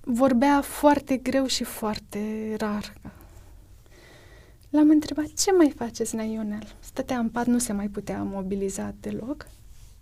Vorbea 0.00 0.60
foarte 0.60 1.16
greu 1.16 1.46
și 1.46 1.64
foarte 1.64 2.54
rar. 2.58 2.92
L-am 4.70 4.90
întrebat, 4.90 5.26
ce 5.26 5.52
mai 5.52 5.72
faceți, 5.76 6.14
Nea 6.14 6.24
Ionel? 6.24 6.74
Stătea 6.80 7.18
în 7.18 7.28
pat, 7.28 7.46
nu 7.46 7.58
se 7.58 7.72
mai 7.72 7.88
putea 7.88 8.22
mobiliza 8.22 8.94
deloc. 9.00 9.46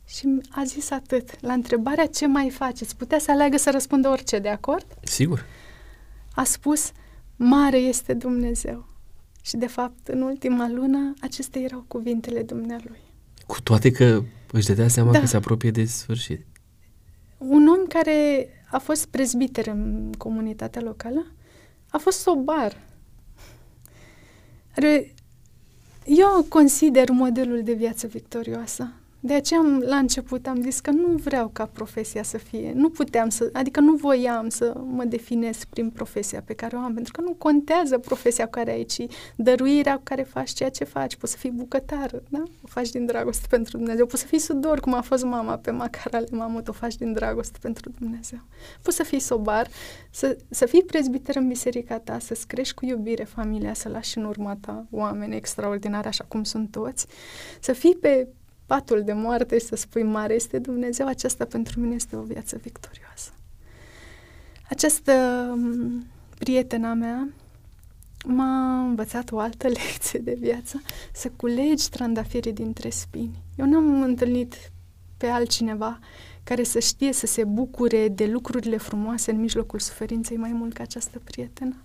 Și 0.07 0.41
a 0.51 0.65
zis 0.65 0.91
atât. 0.91 1.41
La 1.41 1.53
întrebarea 1.53 2.07
ce 2.07 2.27
mai 2.27 2.51
faceți, 2.51 2.97
putea 2.97 3.19
să 3.19 3.31
aleagă 3.31 3.57
să 3.57 3.71
răspundă 3.71 4.09
orice, 4.09 4.39
de 4.39 4.49
acord? 4.49 4.87
Sigur. 5.03 5.45
A 6.35 6.45
spus, 6.45 6.93
mare 7.43 7.77
este 7.77 8.15
Dumnezeu. 8.15 8.89
Și 9.43 9.57
de 9.57 9.67
fapt, 9.67 10.09
în 10.09 10.23
ultima 10.23 10.69
lună, 10.69 11.15
acestea 11.21 11.61
erau 11.61 11.85
cuvintele 11.89 12.43
Dumnealui. 12.43 13.01
Cu 13.47 13.61
toate 13.61 13.91
că 13.91 14.23
își 14.53 14.67
dădea 14.67 14.89
seama 14.89 15.13
Da. 15.13 15.21
că 15.21 15.27
se 15.27 15.37
apropie 15.37 15.71
de 15.71 15.85
sfârșit. 15.85 16.47
Un 17.39 17.67
om 17.67 17.87
care 17.89 18.49
a 18.71 18.79
fost 18.79 19.07
prezbiter 19.07 19.67
în 19.67 20.13
comunitatea 20.19 20.83
locală 20.83 21.27
a 21.91 21.99
fost 21.99 22.19
sobar. 22.19 22.89
Are, 24.77 25.15
eu 26.05 26.47
consider 26.49 27.11
modelul 27.11 27.63
de 27.63 27.73
viață 27.73 28.07
victorioasă. 28.07 28.93
De 29.23 29.35
aceea 29.35 29.61
am, 29.61 29.79
la 29.79 29.97
început 29.97 30.47
am 30.47 30.63
zis 30.63 30.81
că 30.81 30.91
nu 30.91 31.07
vreau 31.07 31.49
ca 31.49 31.67
profesia 31.67 32.23
să 32.23 32.39
fie, 32.39 32.73
nu 32.75 32.91
puteam 32.91 33.29
să, 33.29 33.51
adică 33.53 33.81
nu 33.81 33.95
voiam 33.95 34.49
să 34.49 34.81
mă 34.87 35.05
definez 35.05 35.65
prin 35.65 35.91
profesia 35.91 36.43
pe 36.45 36.55
care 36.55 36.77
o 36.77 36.79
am, 36.79 36.95
pentru 36.95 37.13
că 37.13 37.21
nu 37.21 37.35
contează 37.39 37.99
profesia 37.99 38.45
cu 38.45 38.51
care 38.51 38.71
ai, 38.71 38.85
ci 38.85 39.07
dăruirea 39.37 39.95
cu 39.95 40.01
care 40.05 40.23
faci 40.23 40.51
ceea 40.51 40.71
ce 40.71 40.85
faci. 40.85 41.17
Poți 41.17 41.33
să 41.33 41.39
fii 41.39 41.51
bucătar, 41.51 42.23
da? 42.29 42.43
O 42.63 42.67
faci 42.67 42.91
din 42.91 43.07
dragoste 43.07 43.47
pentru 43.51 43.77
Dumnezeu. 43.77 44.07
Poți 44.07 44.23
să 44.23 44.27
fii 44.27 44.39
sudor, 44.39 44.81
cum 44.81 44.95
a 44.95 45.01
fost 45.01 45.25
mama 45.25 45.57
pe 45.57 45.71
macarale 45.71 46.27
mamut, 46.31 46.69
o 46.69 46.73
faci 46.73 46.97
din 46.97 47.13
dragoste 47.13 47.59
pentru 47.61 47.91
Dumnezeu. 47.99 48.41
Poți 48.83 48.97
să 48.97 49.03
fii 49.03 49.21
sobar, 49.21 49.69
să, 50.11 50.37
să 50.51 50.67
fii 50.67 50.83
prezbiter 50.83 51.37
în 51.37 51.49
biserica 51.49 51.99
ta, 51.99 52.19
să-ți 52.19 52.47
crești 52.47 52.75
cu 52.75 52.85
iubire 52.85 53.25
familia, 53.25 53.75
să 53.75 53.89
lași 53.89 54.19
în 54.19 54.25
urma 54.25 54.57
ta 54.61 54.87
oameni 54.91 55.37
extraordinari, 55.37 56.07
așa 56.07 56.25
cum 56.29 56.45
sunt 56.45 56.71
toți, 56.71 57.07
să 57.61 57.73
fii 57.73 57.97
pe 57.97 58.29
patul 58.71 59.03
de 59.05 59.13
moarte 59.13 59.59
și 59.59 59.65
să 59.65 59.77
spui 59.77 60.03
mare 60.03 60.35
este 60.35 60.59
Dumnezeu, 60.59 61.07
aceasta 61.07 61.45
pentru 61.45 61.81
mine 61.81 61.95
este 61.95 62.17
o 62.17 62.23
viață 62.23 62.59
victorioasă. 62.63 63.31
Această 64.69 65.13
m, 65.57 66.07
prietena 66.39 66.95
mea 66.95 67.29
m-a 68.25 68.81
învățat 68.81 69.33
o 69.33 69.39
altă 69.39 69.69
lecție 69.83 70.19
de 70.19 70.37
viață, 70.41 70.83
să 71.13 71.31
culegi 71.37 71.89
trandafirii 71.89 72.53
dintre 72.53 72.91
spini. 72.91 73.43
Eu 73.57 73.67
n-am 73.67 74.03
întâlnit 74.03 74.55
pe 75.17 75.27
altcineva 75.27 75.99
care 76.45 76.63
să 76.63 76.79
știe 76.79 77.13
să 77.13 77.27
se 77.27 77.45
bucure 77.45 78.09
de 78.09 78.27
lucrurile 78.27 78.77
frumoase 78.77 79.31
în 79.31 79.41
mijlocul 79.41 79.79
suferinței 79.79 80.37
mai 80.37 80.53
mult 80.53 80.73
ca 80.73 80.83
această 80.83 81.21
prietenă. 81.25 81.77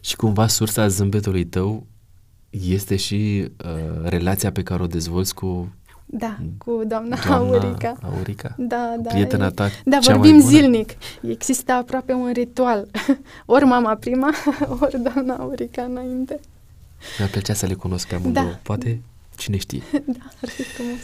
Și 0.00 0.16
cumva 0.16 0.46
sursa 0.46 0.88
zâmbetului 0.88 1.44
tău 1.44 1.86
este 2.64 2.96
și 2.96 3.48
uh, 3.64 4.08
relația 4.08 4.52
pe 4.52 4.62
care 4.62 4.82
o 4.82 4.86
dezvolți 4.86 5.34
cu 5.34 5.68
Da, 6.06 6.36
cu 6.58 6.82
doamna, 6.86 7.18
Doamna 7.26 7.54
Aurica. 7.54 7.96
Aurica? 8.02 8.54
Da, 8.58 8.94
da. 9.00 9.10
Prietena 9.10 9.46
e- 9.46 9.50
ta 9.50 9.68
Da, 9.84 9.98
cea 9.98 10.12
vorbim 10.12 10.30
mai 10.36 10.40
bună? 10.40 10.50
zilnic. 10.52 10.90
Există 11.28 11.72
aproape 11.72 12.12
un 12.12 12.32
ritual. 12.32 12.88
ori 13.46 13.64
mama 13.64 13.94
prima, 13.94 14.30
ori 14.82 15.00
doamna 15.02 15.34
Aurica 15.36 15.82
înainte. 15.82 16.40
Mi-ar 17.18 17.30
plăcea 17.30 17.54
să 17.54 17.66
le 17.66 17.74
cunosc 17.74 18.06
pe 18.08 18.14
amândouă. 18.14 18.44
Da. 18.46 18.58
Poate, 18.62 19.00
cine 19.36 19.56
știe. 19.56 19.82
Da, 20.18 20.24
ar 20.42 20.48
fi 20.48 20.62
frumos. 20.62 20.98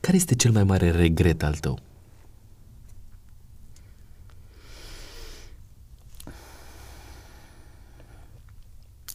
Care 0.00 0.16
este 0.16 0.34
cel 0.34 0.50
mai 0.52 0.64
mare 0.64 0.90
regret 0.90 1.42
al 1.42 1.54
tău? 1.54 1.78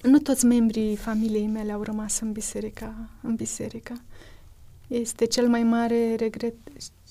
Nu 0.02 0.20
toți 0.20 0.46
membrii 0.46 0.96
familiei 0.96 1.48
mele 1.48 1.72
au 1.72 1.82
rămas 1.82 2.20
în 2.20 2.32
biserica, 2.32 2.94
în 3.22 3.36
biserică. 3.36 4.02
Este 4.88 5.26
cel 5.26 5.48
mai 5.48 5.64
mare 5.64 6.16
regret, 6.16 6.54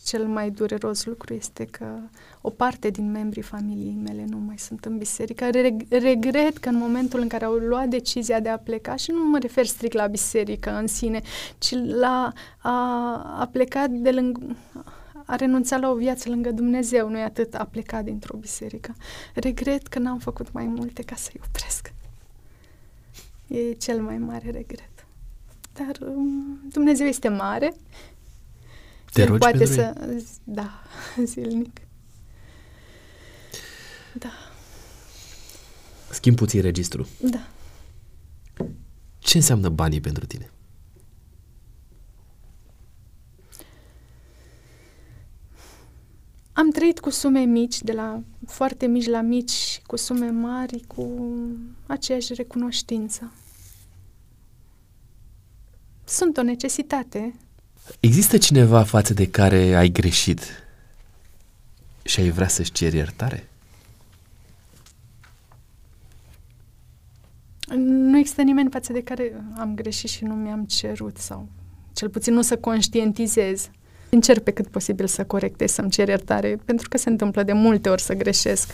cel 0.05 0.26
mai 0.26 0.51
dureros 0.51 1.05
lucru 1.05 1.34
este 1.34 1.64
că 1.64 1.99
o 2.41 2.51
parte 2.51 2.91
din 2.91 3.11
membrii 3.11 3.43
familiei 3.43 3.99
mele 4.05 4.24
nu 4.28 4.36
mai 4.38 4.59
sunt 4.59 4.84
în 4.84 4.99
biserică. 4.99 5.49
Reg- 5.51 5.88
regret 5.88 6.59
că 6.59 6.68
în 6.68 6.76
momentul 6.76 7.20
în 7.20 7.28
care 7.28 7.45
au 7.45 7.53
luat 7.53 7.88
decizia 7.88 8.41
de 8.41 8.49
a 8.49 8.59
pleca, 8.59 8.97
și 8.97 9.11
nu 9.11 9.28
mă 9.28 9.38
refer 9.38 9.66
strict 9.66 9.95
la 9.95 10.07
biserică 10.07 10.70
în 10.70 10.86
sine, 10.86 11.20
ci 11.59 11.74
la 11.74 12.32
a, 12.59 12.70
a 13.41 13.49
plecat 13.53 13.91
de 13.91 14.11
lângă 14.11 14.57
a 15.26 15.36
renunțat 15.36 15.80
la 15.80 15.91
o 15.91 15.95
viață 15.95 16.28
lângă 16.28 16.51
Dumnezeu, 16.51 17.09
nu 17.09 17.18
e 17.18 17.22
atât 17.22 17.55
a 17.55 17.64
plecat 17.64 18.05
dintr-o 18.05 18.36
biserică. 18.36 18.95
Regret 19.34 19.86
că 19.86 19.99
n-am 19.99 20.18
făcut 20.18 20.53
mai 20.53 20.66
multe 20.66 21.03
ca 21.03 21.14
să-i 21.14 21.41
opresc. 21.49 21.93
E 23.51 23.72
cel 23.72 24.01
mai 24.01 24.18
mare 24.18 24.51
regret. 24.51 25.07
Dar 25.72 26.09
um, 26.09 26.61
Dumnezeu 26.72 27.07
este 27.07 27.28
mare. 27.28 27.74
Te 29.12 29.20
El 29.20 29.26
rogi 29.26 29.38
poate 29.38 29.59
pentru 29.59 29.74
să... 29.74 29.94
Da, 30.44 30.82
zilnic. 31.24 31.80
Da, 34.14 34.32
Schimb 36.11 36.36
puțin 36.36 36.61
registru. 36.61 37.07
da. 37.18 37.48
Ce 39.18 39.36
înseamnă 39.36 39.68
banii 39.68 40.01
pentru 40.01 40.26
tine? 40.26 40.51
Am 46.61 46.71
trăit 46.71 47.01
cu 47.01 47.11
sume 47.11 47.41
mici, 47.41 47.83
de 47.83 47.93
la 47.93 48.23
foarte 48.47 48.87
mici 48.87 49.07
la 49.07 49.21
mici, 49.21 49.81
cu 49.87 49.97
sume 49.97 50.31
mari, 50.31 50.83
cu 50.87 51.31
aceeași 51.87 52.35
recunoștință. 52.35 53.33
Sunt 56.05 56.37
o 56.37 56.43
necesitate. 56.43 57.35
Există 58.01 58.39
cineva 58.39 58.83
față 58.83 59.15
de 59.15 59.29
care 59.29 59.75
ai 59.75 59.89
greșit 59.89 60.41
și 62.03 62.21
ai 62.21 62.31
vrea 62.31 62.49
să-și 62.49 62.73
ceri 62.73 62.97
iertare? 62.97 63.49
Nu 67.77 68.19
există 68.19 68.43
nimeni 68.43 68.71
față 68.71 68.93
de 68.93 69.03
care 69.03 69.45
am 69.57 69.75
greșit 69.75 70.11
și 70.11 70.25
nu 70.25 70.35
mi-am 70.35 70.65
cerut 70.65 71.17
sau 71.17 71.49
cel 71.93 72.09
puțin 72.09 72.35
nu 72.35 72.43
să 72.43 72.59
conștientizez. 72.59 73.71
Încerc 74.11 74.43
pe 74.43 74.51
cât 74.51 74.67
posibil 74.67 75.07
să 75.07 75.25
corectez, 75.25 75.71
să-mi 75.71 75.91
cer 75.91 76.09
iertare, 76.09 76.59
pentru 76.65 76.89
că 76.89 76.99
se 76.99 77.09
întâmplă 77.09 77.43
de 77.43 77.53
multe 77.53 77.89
ori 77.89 78.03
să 78.03 78.15
greșesc. 78.15 78.71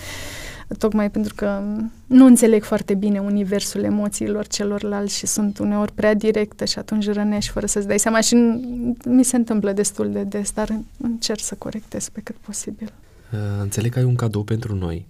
Tocmai 0.79 1.11
pentru 1.11 1.35
că 1.35 1.63
nu 2.07 2.25
înțeleg 2.27 2.63
foarte 2.63 2.95
bine 2.95 3.19
universul 3.19 3.83
emoțiilor 3.83 4.47
celorlalți 4.47 5.17
și 5.17 5.27
sunt 5.27 5.59
uneori 5.59 5.93
prea 5.93 6.15
directă 6.15 6.65
și 6.65 6.79
atunci 6.79 7.09
rănești 7.09 7.51
fără 7.51 7.67
să-ți 7.67 7.87
dai 7.87 7.99
seama 7.99 8.21
și 8.21 8.35
n- 8.35 9.05
mi 9.05 9.25
se 9.25 9.37
întâmplă 9.37 9.73
destul 9.73 10.13
de 10.13 10.23
des, 10.23 10.51
dar 10.51 10.79
încerc 11.01 11.41
să 11.41 11.55
corectez 11.59 12.09
pe 12.09 12.21
cât 12.21 12.37
posibil. 12.37 12.93
Uh, 13.33 13.39
înțeleg 13.61 13.93
că 13.93 13.99
ai 13.99 14.05
un 14.05 14.15
cadou 14.15 14.43
pentru 14.43 14.75
noi. 14.75 15.07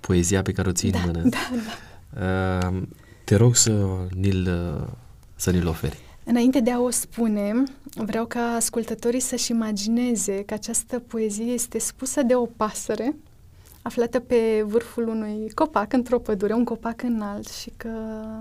Poezia 0.00 0.42
pe 0.42 0.52
care 0.52 0.68
o 0.68 0.72
ții 0.72 0.90
da, 0.90 0.98
în 0.98 1.10
mână. 1.12 1.28
da, 1.28 1.50
da. 2.14 2.68
Uh, 2.68 2.82
te 3.24 3.34
rog 3.36 3.56
să 3.56 3.86
ni-l, 4.10 4.48
uh, 4.80 4.88
să 5.36 5.50
ni-l 5.50 5.66
oferi. 5.66 5.98
Înainte 6.24 6.60
de 6.60 6.70
a 6.70 6.80
o 6.80 6.90
spune, 6.90 7.62
vreau 7.94 8.26
ca 8.26 8.54
ascultătorii 8.54 9.20
să-și 9.20 9.50
imagineze 9.50 10.44
că 10.44 10.54
această 10.54 10.98
poezie 10.98 11.52
este 11.52 11.78
spusă 11.78 12.22
de 12.22 12.34
o 12.34 12.46
pasăre 12.46 13.16
aflată 13.82 14.20
pe 14.20 14.62
vârful 14.66 15.08
unui 15.08 15.50
copac 15.54 15.92
într-o 15.92 16.18
pădure, 16.18 16.52
un 16.52 16.64
copac 16.64 17.02
înalt 17.02 17.48
și 17.48 17.72
că 17.76 17.88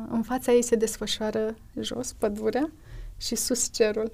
în 0.09 0.21
fața 0.23 0.51
ei 0.51 0.63
se 0.63 0.75
desfășoară 0.75 1.55
jos 1.79 2.13
pădurea 2.13 2.71
și 3.17 3.35
sus 3.35 3.69
cerul. 3.73 4.11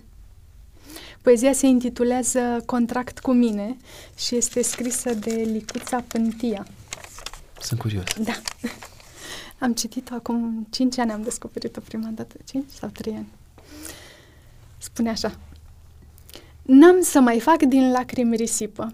Poezia 1.21 1.53
se 1.53 1.67
intitulează 1.67 2.63
Contract 2.65 3.19
cu 3.19 3.31
mine 3.31 3.77
și 4.17 4.35
este 4.35 4.61
scrisă 4.61 5.13
de 5.13 5.33
Licuța 5.33 6.03
Pântia. 6.07 6.67
Sunt 7.61 7.79
curios. 7.79 8.03
Da. 8.19 8.33
Am 9.65 9.73
citit-o 9.73 10.13
acum 10.13 10.67
5 10.69 10.97
ani, 10.97 11.11
am 11.11 11.21
descoperit-o 11.21 11.79
prima 11.79 12.09
dată, 12.13 12.35
5 12.45 12.69
sau 12.79 12.89
3 12.89 13.13
ani. 13.13 13.27
Spune 14.77 15.09
așa. 15.09 15.39
N-am 16.61 17.01
să 17.01 17.19
mai 17.19 17.39
fac 17.39 17.63
din 17.63 17.91
lacrimi 17.91 18.35
risipă. 18.35 18.93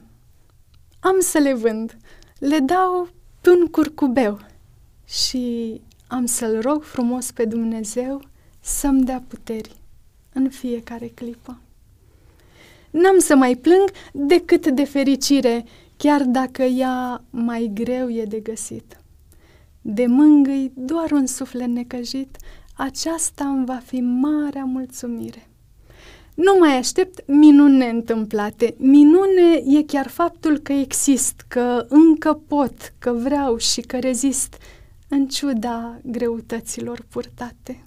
Am 1.00 1.20
să 1.20 1.38
le 1.38 1.54
vând. 1.54 1.98
Le 2.40 2.60
dau 2.60 3.10
pe 3.42 3.50
un 3.50 3.68
curcubeu. 3.68 4.40
Și 5.06 5.82
am 6.08 6.26
să-L 6.26 6.62
rog 6.62 6.84
frumos 6.84 7.32
pe 7.32 7.46
Dumnezeu 7.46 8.22
să-mi 8.60 9.04
dea 9.04 9.24
puteri 9.28 9.76
în 10.34 10.50
fiecare 10.50 11.08
clipă. 11.08 11.62
N-am 12.90 13.20
să 13.20 13.36
mai 13.36 13.56
plâng 13.56 13.92
decât 14.12 14.68
de 14.68 14.84
fericire, 14.84 15.66
chiar 15.98 16.22
dacă 16.24 16.64
ea 16.64 17.24
mai 17.30 17.72
greu 17.74 18.10
e 18.10 18.26
de 18.26 18.40
găsit. 18.40 18.98
De 19.82 20.06
mângâi 20.06 20.72
doar 20.76 21.12
un 21.12 21.26
suflet 21.26 21.68
necăjit, 21.68 22.38
aceasta 22.78 23.46
îmi 23.46 23.66
va 23.66 23.82
fi 23.86 24.00
marea 24.02 24.64
mulțumire. 24.64 25.48
Nu 26.34 26.56
mai 26.60 26.78
aștept 26.78 27.28
minuni 27.28 27.78
neîntâmplate. 27.78 28.76
Minune 28.78 29.62
e 29.66 29.84
chiar 29.84 30.08
faptul 30.08 30.58
că 30.58 30.74
exist, 30.74 31.46
că 31.48 31.86
încă 31.90 32.34
pot, 32.48 32.94
că 33.00 33.12
vreau 33.12 33.58
și 33.58 33.82
că 33.82 34.00
rezist, 34.00 34.58
în 35.08 35.28
ciuda 35.28 35.98
greutăților 36.04 37.06
purtate. 37.10 37.84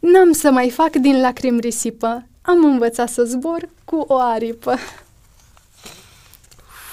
N-am 0.00 0.32
să 0.32 0.50
mai 0.50 0.70
fac 0.70 0.96
din 0.96 1.20
lacrimi 1.20 1.60
risipă, 1.60 2.26
am 2.42 2.64
învățat 2.64 3.08
să 3.08 3.24
zbor 3.24 3.68
cu 3.84 3.96
o 3.96 4.18
aripă. 4.18 4.74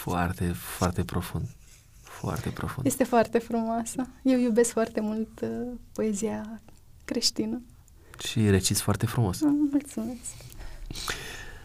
Foarte, 0.01 0.53
foarte 0.56 1.03
profund. 1.03 1.45
Foarte 2.01 2.49
profund. 2.49 2.86
Este 2.86 3.03
foarte 3.03 3.38
frumoasă. 3.38 4.08
Eu 4.22 4.39
iubesc 4.39 4.72
foarte 4.72 4.99
mult 4.99 5.41
uh, 5.41 5.49
poezia 5.93 6.62
creștină. 7.06 7.62
Și 8.18 8.49
reciți 8.49 8.82
foarte 8.82 9.05
frumos. 9.05 9.39
Mulțumesc. 9.72 10.20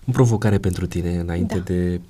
O 0.07 0.11
provocare 0.13 0.59
pentru 0.59 0.87
tine 0.87 1.19
înainte 1.19 1.55
Da. 1.55 1.61
de 1.61 2.01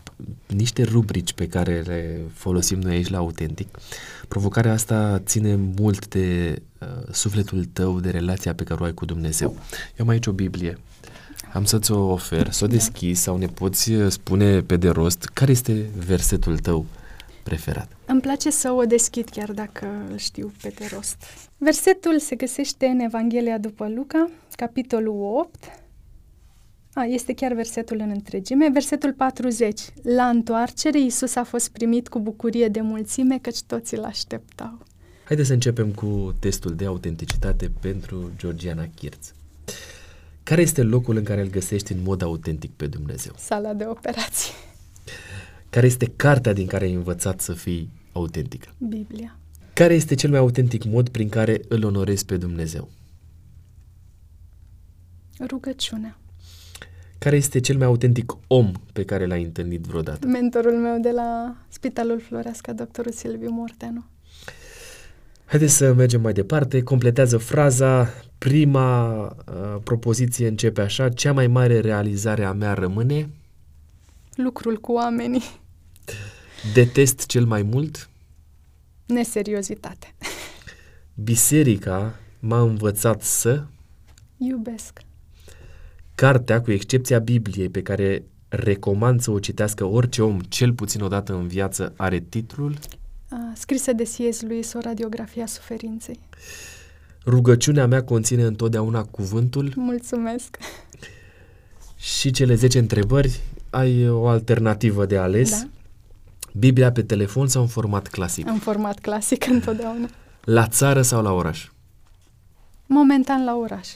niște 0.46 0.82
rubrici 0.82 1.32
pe 1.32 1.46
care 1.46 1.80
le 1.86 2.20
folosim 2.34 2.78
noi 2.78 2.94
aici 2.94 3.08
la 3.08 3.18
Autentic. 3.18 3.68
Provocarea 4.28 4.72
asta 4.72 5.18
ține 5.24 5.54
mult 5.54 6.08
de 6.08 6.56
uh, 6.80 6.88
sufletul 7.12 7.64
tău, 7.72 8.00
de 8.00 8.10
relația 8.10 8.54
pe 8.54 8.64
care 8.64 8.80
o 8.80 8.84
ai 8.84 8.94
cu 8.94 9.04
Dumnezeu. 9.04 9.48
Eu 9.96 10.04
am 10.04 10.08
aici 10.08 10.26
o 10.26 10.32
Biblie. 10.32 10.78
Am 11.52 11.64
să 11.64 11.78
ți-o 11.78 11.98
ofer, 12.12 12.50
să 12.52 12.64
o 12.64 12.66
Da. 12.66 12.72
deschizi 12.72 13.22
sau 13.22 13.36
ne 13.36 13.46
poți 13.46 13.92
uh, 13.92 14.10
spune 14.10 14.60
pe 14.60 14.76
de 14.76 14.88
rost 14.88 15.24
care 15.32 15.50
este 15.50 15.86
versetul 16.06 16.58
tău 16.58 16.86
preferat. 17.42 17.88
Îmi 18.06 18.20
place 18.20 18.50
să 18.50 18.72
o 18.72 18.84
deschid 18.84 19.28
chiar 19.28 19.52
dacă 19.52 19.86
îl 20.10 20.16
știu 20.16 20.52
pe 20.62 20.72
de 20.78 20.88
rost. 20.92 21.16
Versetul 21.58 22.18
se 22.18 22.36
găsește 22.36 22.86
în 22.86 22.98
Evanghelia 22.98 23.58
după 23.58 23.88
Luca, 23.88 24.30
capitolul 24.56 25.36
8. 25.38 25.64
A, 26.92 27.04
este 27.04 27.34
chiar 27.34 27.52
versetul 27.52 27.98
în 27.98 28.10
întregime. 28.10 28.68
Versetul 28.72 29.12
40. 29.12 29.80
La 30.02 30.28
întoarcere, 30.28 31.00
Iisus 31.00 31.34
a 31.34 31.44
fost 31.44 31.68
primit 31.68 32.08
cu 32.08 32.20
bucurie 32.20 32.68
de 32.68 32.80
mulțime, 32.80 33.38
căci 33.38 33.62
toți 33.62 33.94
îl 33.94 34.04
așteptau. 34.04 34.78
Haideți 35.24 35.48
să 35.48 35.54
începem 35.54 35.90
cu 35.90 36.34
testul 36.38 36.74
de 36.74 36.86
autenticitate 36.86 37.70
pentru 37.80 38.30
Georgiana 38.36 38.86
Chirț. 38.94 39.32
Care 40.42 40.60
este 40.60 40.82
locul 40.82 41.16
în 41.16 41.22
care 41.22 41.40
îl 41.40 41.50
găsești 41.50 41.92
în 41.92 41.98
mod 42.02 42.22
autentic 42.22 42.70
pe 42.70 42.86
Dumnezeu? 42.86 43.32
Sala 43.36 43.72
de 43.72 43.84
operații. 43.86 44.52
Care 45.70 45.86
este 45.86 46.12
cartea 46.16 46.52
din 46.52 46.66
care 46.66 46.84
ai 46.84 46.92
învățat 46.92 47.40
să 47.40 47.52
fii 47.52 47.90
autentică? 48.12 48.68
Biblia. 48.78 49.38
Care 49.72 49.94
este 49.94 50.14
cel 50.14 50.30
mai 50.30 50.38
autentic 50.38 50.84
mod 50.84 51.08
prin 51.08 51.28
care 51.28 51.60
îl 51.68 51.84
onorezi 51.84 52.24
pe 52.24 52.36
Dumnezeu? 52.36 52.88
Rugăciunea. 55.46 56.18
Care 57.18 57.36
este 57.36 57.60
cel 57.60 57.76
mai 57.76 57.86
autentic 57.86 58.32
om 58.46 58.72
pe 58.92 59.04
care 59.04 59.26
l-ai 59.26 59.42
întâlnit 59.42 59.84
vreodată? 59.84 60.26
Mentorul 60.26 60.76
meu 60.76 60.98
de 60.98 61.10
la 61.10 61.56
Spitalul 61.68 62.20
Floreasca, 62.20 62.72
doctorul 62.72 63.12
Silviu 63.12 63.50
Morteanu. 63.50 64.04
Haideți 65.44 65.76
să 65.76 65.92
mergem 65.92 66.20
mai 66.20 66.32
departe. 66.32 66.82
Completează 66.82 67.38
fraza. 67.38 68.08
Prima 68.38 69.22
uh, 69.24 69.76
propoziție 69.84 70.48
începe 70.48 70.80
așa. 70.80 71.08
Cea 71.08 71.32
mai 71.32 71.46
mare 71.46 71.80
realizare 71.80 72.44
a 72.44 72.52
mea 72.52 72.74
rămâne... 72.74 73.30
Lucrul 74.34 74.76
cu 74.76 74.92
oamenii. 74.92 75.59
Detest 76.72 77.26
cel 77.26 77.44
mai 77.44 77.62
mult? 77.62 78.08
Neseriozitate. 79.06 80.14
Biserica 81.14 82.18
m-a 82.38 82.60
învățat 82.60 83.22
să... 83.22 83.64
Iubesc. 84.36 85.00
Cartea, 86.14 86.60
cu 86.60 86.70
excepția 86.70 87.18
Bibliei, 87.18 87.68
pe 87.68 87.82
care 87.82 88.24
recomand 88.48 89.20
să 89.20 89.30
o 89.30 89.38
citească 89.38 89.84
orice 89.84 90.22
om, 90.22 90.38
cel 90.40 90.72
puțin 90.72 91.02
o 91.02 91.08
dată 91.08 91.32
în 91.32 91.46
viață, 91.46 91.92
are 91.96 92.18
titlul... 92.28 92.78
scrisă 93.54 93.92
de 93.92 94.02
C.S. 94.02 94.40
Lewis, 94.40 94.72
o 94.72 94.78
radiografie 94.80 95.42
a 95.42 95.46
suferinței. 95.46 96.18
Rugăciunea 97.26 97.86
mea 97.86 98.04
conține 98.04 98.42
întotdeauna 98.42 99.04
cuvântul... 99.04 99.72
Mulțumesc! 99.76 100.56
Și 101.96 102.30
cele 102.30 102.54
10 102.54 102.78
întrebări, 102.78 103.40
ai 103.70 104.08
o 104.08 104.26
alternativă 104.26 105.06
de 105.06 105.16
ales. 105.16 105.50
Da. 105.50 105.68
Biblia 106.52 106.92
pe 106.92 107.02
telefon 107.02 107.46
sau 107.48 107.62
în 107.62 107.68
format 107.68 108.08
clasic? 108.08 108.46
În 108.46 108.58
format 108.58 108.98
clasic, 108.98 109.46
întotdeauna. 109.56 110.08
La 110.44 110.66
țară 110.66 111.02
sau 111.02 111.22
la 111.22 111.32
oraș? 111.32 111.68
Momentan 112.86 113.44
la 113.44 113.56
oraș. 113.56 113.88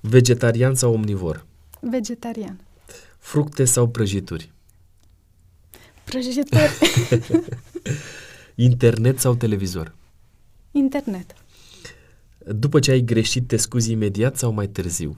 Vegetarian 0.00 0.74
sau 0.74 0.92
omnivor? 0.92 1.46
Vegetarian. 1.80 2.60
Fructe 3.18 3.64
sau 3.64 3.88
prăjituri? 3.88 4.52
Prăjituri. 6.04 6.70
Internet 8.54 9.18
sau 9.18 9.34
televizor? 9.34 9.94
Internet. 10.70 11.34
După 12.38 12.78
ce 12.78 12.90
ai 12.90 13.00
greșit, 13.00 13.46
te 13.46 13.56
scuzi 13.56 13.90
imediat 13.90 14.36
sau 14.36 14.52
mai 14.52 14.66
târziu? 14.66 15.16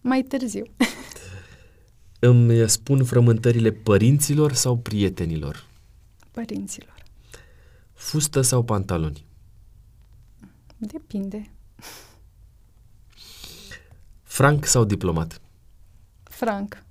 Mai 0.00 0.22
târziu. 0.22 0.64
Îmi 2.24 2.68
spun 2.68 3.04
frământările 3.04 3.70
părinților 3.70 4.52
sau 4.52 4.78
prietenilor? 4.78 5.66
Părinților. 6.30 6.94
Fustă 7.92 8.40
sau 8.40 8.62
pantaloni? 8.62 9.26
Depinde. 10.76 11.50
Franc 14.22 14.64
sau 14.64 14.84
diplomat? 14.84 15.40
Franc. 16.22 16.82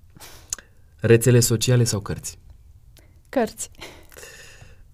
Rețele 0.99 1.39
sociale 1.39 1.83
sau 1.83 1.99
cărți? 1.99 2.37
Cărți. 3.29 3.69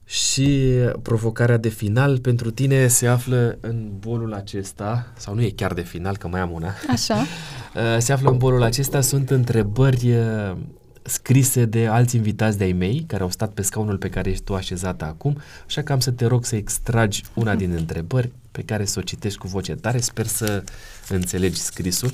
Și 0.09 0.73
provocarea 1.01 1.57
de 1.57 1.69
final 1.69 2.19
pentru 2.19 2.51
tine 2.51 2.87
se 2.87 3.07
află 3.07 3.57
în 3.61 3.91
bolul 3.99 4.33
acesta, 4.33 5.11
sau 5.17 5.33
nu 5.33 5.41
e 5.41 5.49
chiar 5.49 5.73
de 5.73 5.81
final, 5.81 6.17
că 6.17 6.27
mai 6.27 6.39
am 6.39 6.51
una. 6.51 6.73
Așa. 6.89 7.15
Uh, 7.75 7.97
se 7.99 8.13
află 8.13 8.29
în 8.29 8.37
bolul 8.37 8.63
acesta, 8.63 9.01
sunt 9.01 9.29
întrebări 9.29 10.11
uh, 10.11 10.57
scrise 11.01 11.65
de 11.65 11.87
alți 11.87 12.15
invitați 12.15 12.57
de-ai 12.57 12.71
mei 12.71 13.03
care 13.07 13.23
au 13.23 13.29
stat 13.29 13.51
pe 13.51 13.61
scaunul 13.61 13.97
pe 13.97 14.09
care 14.09 14.29
ești 14.29 14.43
tu 14.43 14.55
așezată 14.55 15.05
acum, 15.05 15.37
așa 15.65 15.83
că 15.83 15.91
am 15.91 15.99
să 15.99 16.11
te 16.11 16.25
rog 16.25 16.45
să 16.45 16.55
extragi 16.55 17.23
una 17.33 17.55
din 17.55 17.71
întrebări 17.71 18.31
pe 18.51 18.61
care 18.61 18.85
să 18.85 18.99
o 18.99 19.01
citești 19.01 19.37
cu 19.37 19.47
voce 19.47 19.75
tare. 19.75 19.99
Sper 19.99 20.25
să 20.25 20.63
înțelegi 21.09 21.59
scrisul. 21.59 22.11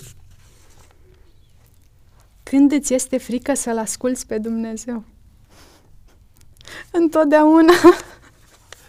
Când 2.43 2.71
îți 2.71 2.93
este 2.93 3.17
frică 3.17 3.53
să-L 3.53 3.77
asculți 3.77 4.27
pe 4.27 4.37
Dumnezeu? 4.37 5.03
Întotdeauna. 6.91 7.73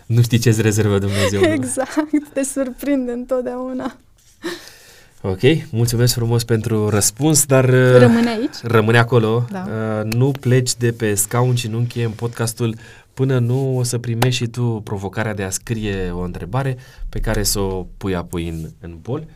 Nu 0.06 0.22
știi 0.22 0.38
ce-ți 0.38 0.62
rezervă 0.62 0.98
Dumnezeu. 0.98 1.42
Exact, 1.42 2.32
te 2.32 2.42
surprinde 2.42 3.12
întotdeauna. 3.12 3.96
Ok, 5.20 5.40
mulțumesc 5.70 6.14
frumos 6.14 6.44
pentru 6.44 6.88
răspuns, 6.88 7.44
dar... 7.44 7.64
Uh, 7.64 7.96
rămâne 7.98 8.28
aici? 8.28 8.56
Rămâne 8.62 8.98
acolo. 8.98 9.44
Da. 9.50 9.66
Uh, 9.68 10.12
nu 10.12 10.32
pleci 10.40 10.74
de 10.74 10.92
pe 10.92 11.14
scaun 11.14 11.54
și 11.54 11.68
nu 11.68 11.78
încheiem 11.78 12.10
podcastul 12.10 12.76
până 13.14 13.38
nu 13.38 13.76
o 13.76 13.82
să 13.82 13.98
primești 13.98 14.42
și 14.42 14.50
tu 14.50 14.80
provocarea 14.84 15.34
de 15.34 15.42
a 15.42 15.50
scrie 15.50 16.10
o 16.10 16.20
întrebare 16.20 16.78
pe 17.08 17.20
care 17.20 17.42
să 17.42 17.58
o 17.58 17.86
pui 17.96 18.14
apoi 18.14 18.48
în, 18.48 18.70
în 18.80 18.98
bol. 19.02 19.26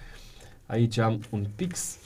Aici 0.66 0.98
am 0.98 1.20
un 1.30 1.46
pix 1.56 1.96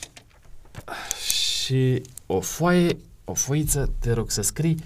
și 1.24 2.02
o 2.26 2.40
foaie, 2.40 2.96
o 3.24 3.34
foiță, 3.34 3.92
te 4.00 4.12
rog 4.12 4.30
să 4.30 4.42
scrii. 4.42 4.76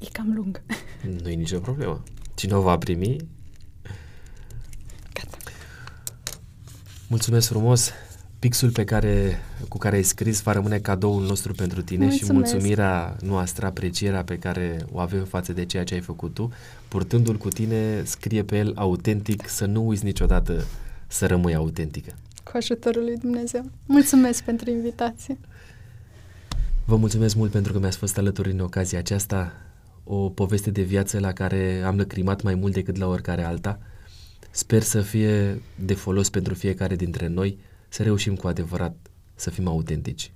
E 0.00 0.06
cam 0.12 0.32
lung. 0.34 0.62
Nu 1.22 1.28
e 1.28 1.34
nicio 1.34 1.58
problemă. 1.58 2.02
Cine 2.34 2.54
o 2.54 2.60
va 2.60 2.78
primi? 2.78 3.16
Gata. 5.12 5.36
Mulțumesc 7.08 7.48
frumos! 7.48 7.90
Pixul 8.38 8.70
pe 8.70 8.84
care, 8.84 9.38
cu 9.68 9.78
care 9.78 9.96
ai 9.96 10.02
scris 10.02 10.42
va 10.42 10.52
rămâne 10.52 10.78
cadoul 10.78 11.22
nostru 11.22 11.52
pentru 11.52 11.82
tine 11.82 12.04
Mulțumesc. 12.04 12.26
și 12.26 12.32
mulțumirea 12.32 13.16
noastră, 13.22 13.66
aprecierea 13.66 14.24
pe 14.24 14.38
care 14.38 14.86
o 14.92 14.98
avem 14.98 15.24
față 15.24 15.52
de 15.52 15.64
ceea 15.64 15.84
ce 15.84 15.94
ai 15.94 16.00
făcut 16.00 16.34
tu. 16.34 16.52
Purtându-l 16.88 17.36
cu 17.36 17.48
tine, 17.48 18.02
scrie 18.04 18.42
pe 18.42 18.56
el 18.56 18.72
autentic, 18.74 19.48
să 19.48 19.66
nu 19.66 19.86
uiți 19.86 20.04
niciodată 20.04 20.64
să 21.06 21.26
rămâi 21.26 21.54
autentică. 21.54 22.12
Cu 22.44 22.50
ajutorul 22.54 23.02
lui 23.02 23.16
Dumnezeu. 23.16 23.70
Mulțumesc 23.86 24.42
pentru 24.42 24.70
invitație. 24.70 25.38
Vă 26.84 26.96
mulțumesc 26.96 27.34
mult 27.34 27.50
pentru 27.50 27.72
că 27.72 27.78
mi-ați 27.78 27.98
fost 27.98 28.18
alături 28.18 28.50
în 28.50 28.60
ocazia 28.60 28.98
aceasta. 28.98 29.52
O 30.08 30.30
poveste 30.30 30.70
de 30.70 30.82
viață 30.82 31.20
la 31.20 31.32
care 31.32 31.82
am 31.82 31.96
lăcrimat 31.96 32.42
mai 32.42 32.54
mult 32.54 32.72
decât 32.72 32.96
la 32.96 33.06
oricare 33.06 33.42
alta. 33.42 33.78
Sper 34.50 34.82
să 34.82 35.00
fie 35.00 35.62
de 35.84 35.94
folos 35.94 36.30
pentru 36.30 36.54
fiecare 36.54 36.96
dintre 36.96 37.26
noi, 37.26 37.58
să 37.88 38.02
reușim 38.02 38.36
cu 38.36 38.46
adevărat 38.46 38.96
să 39.34 39.50
fim 39.50 39.68
autentici. 39.68 40.32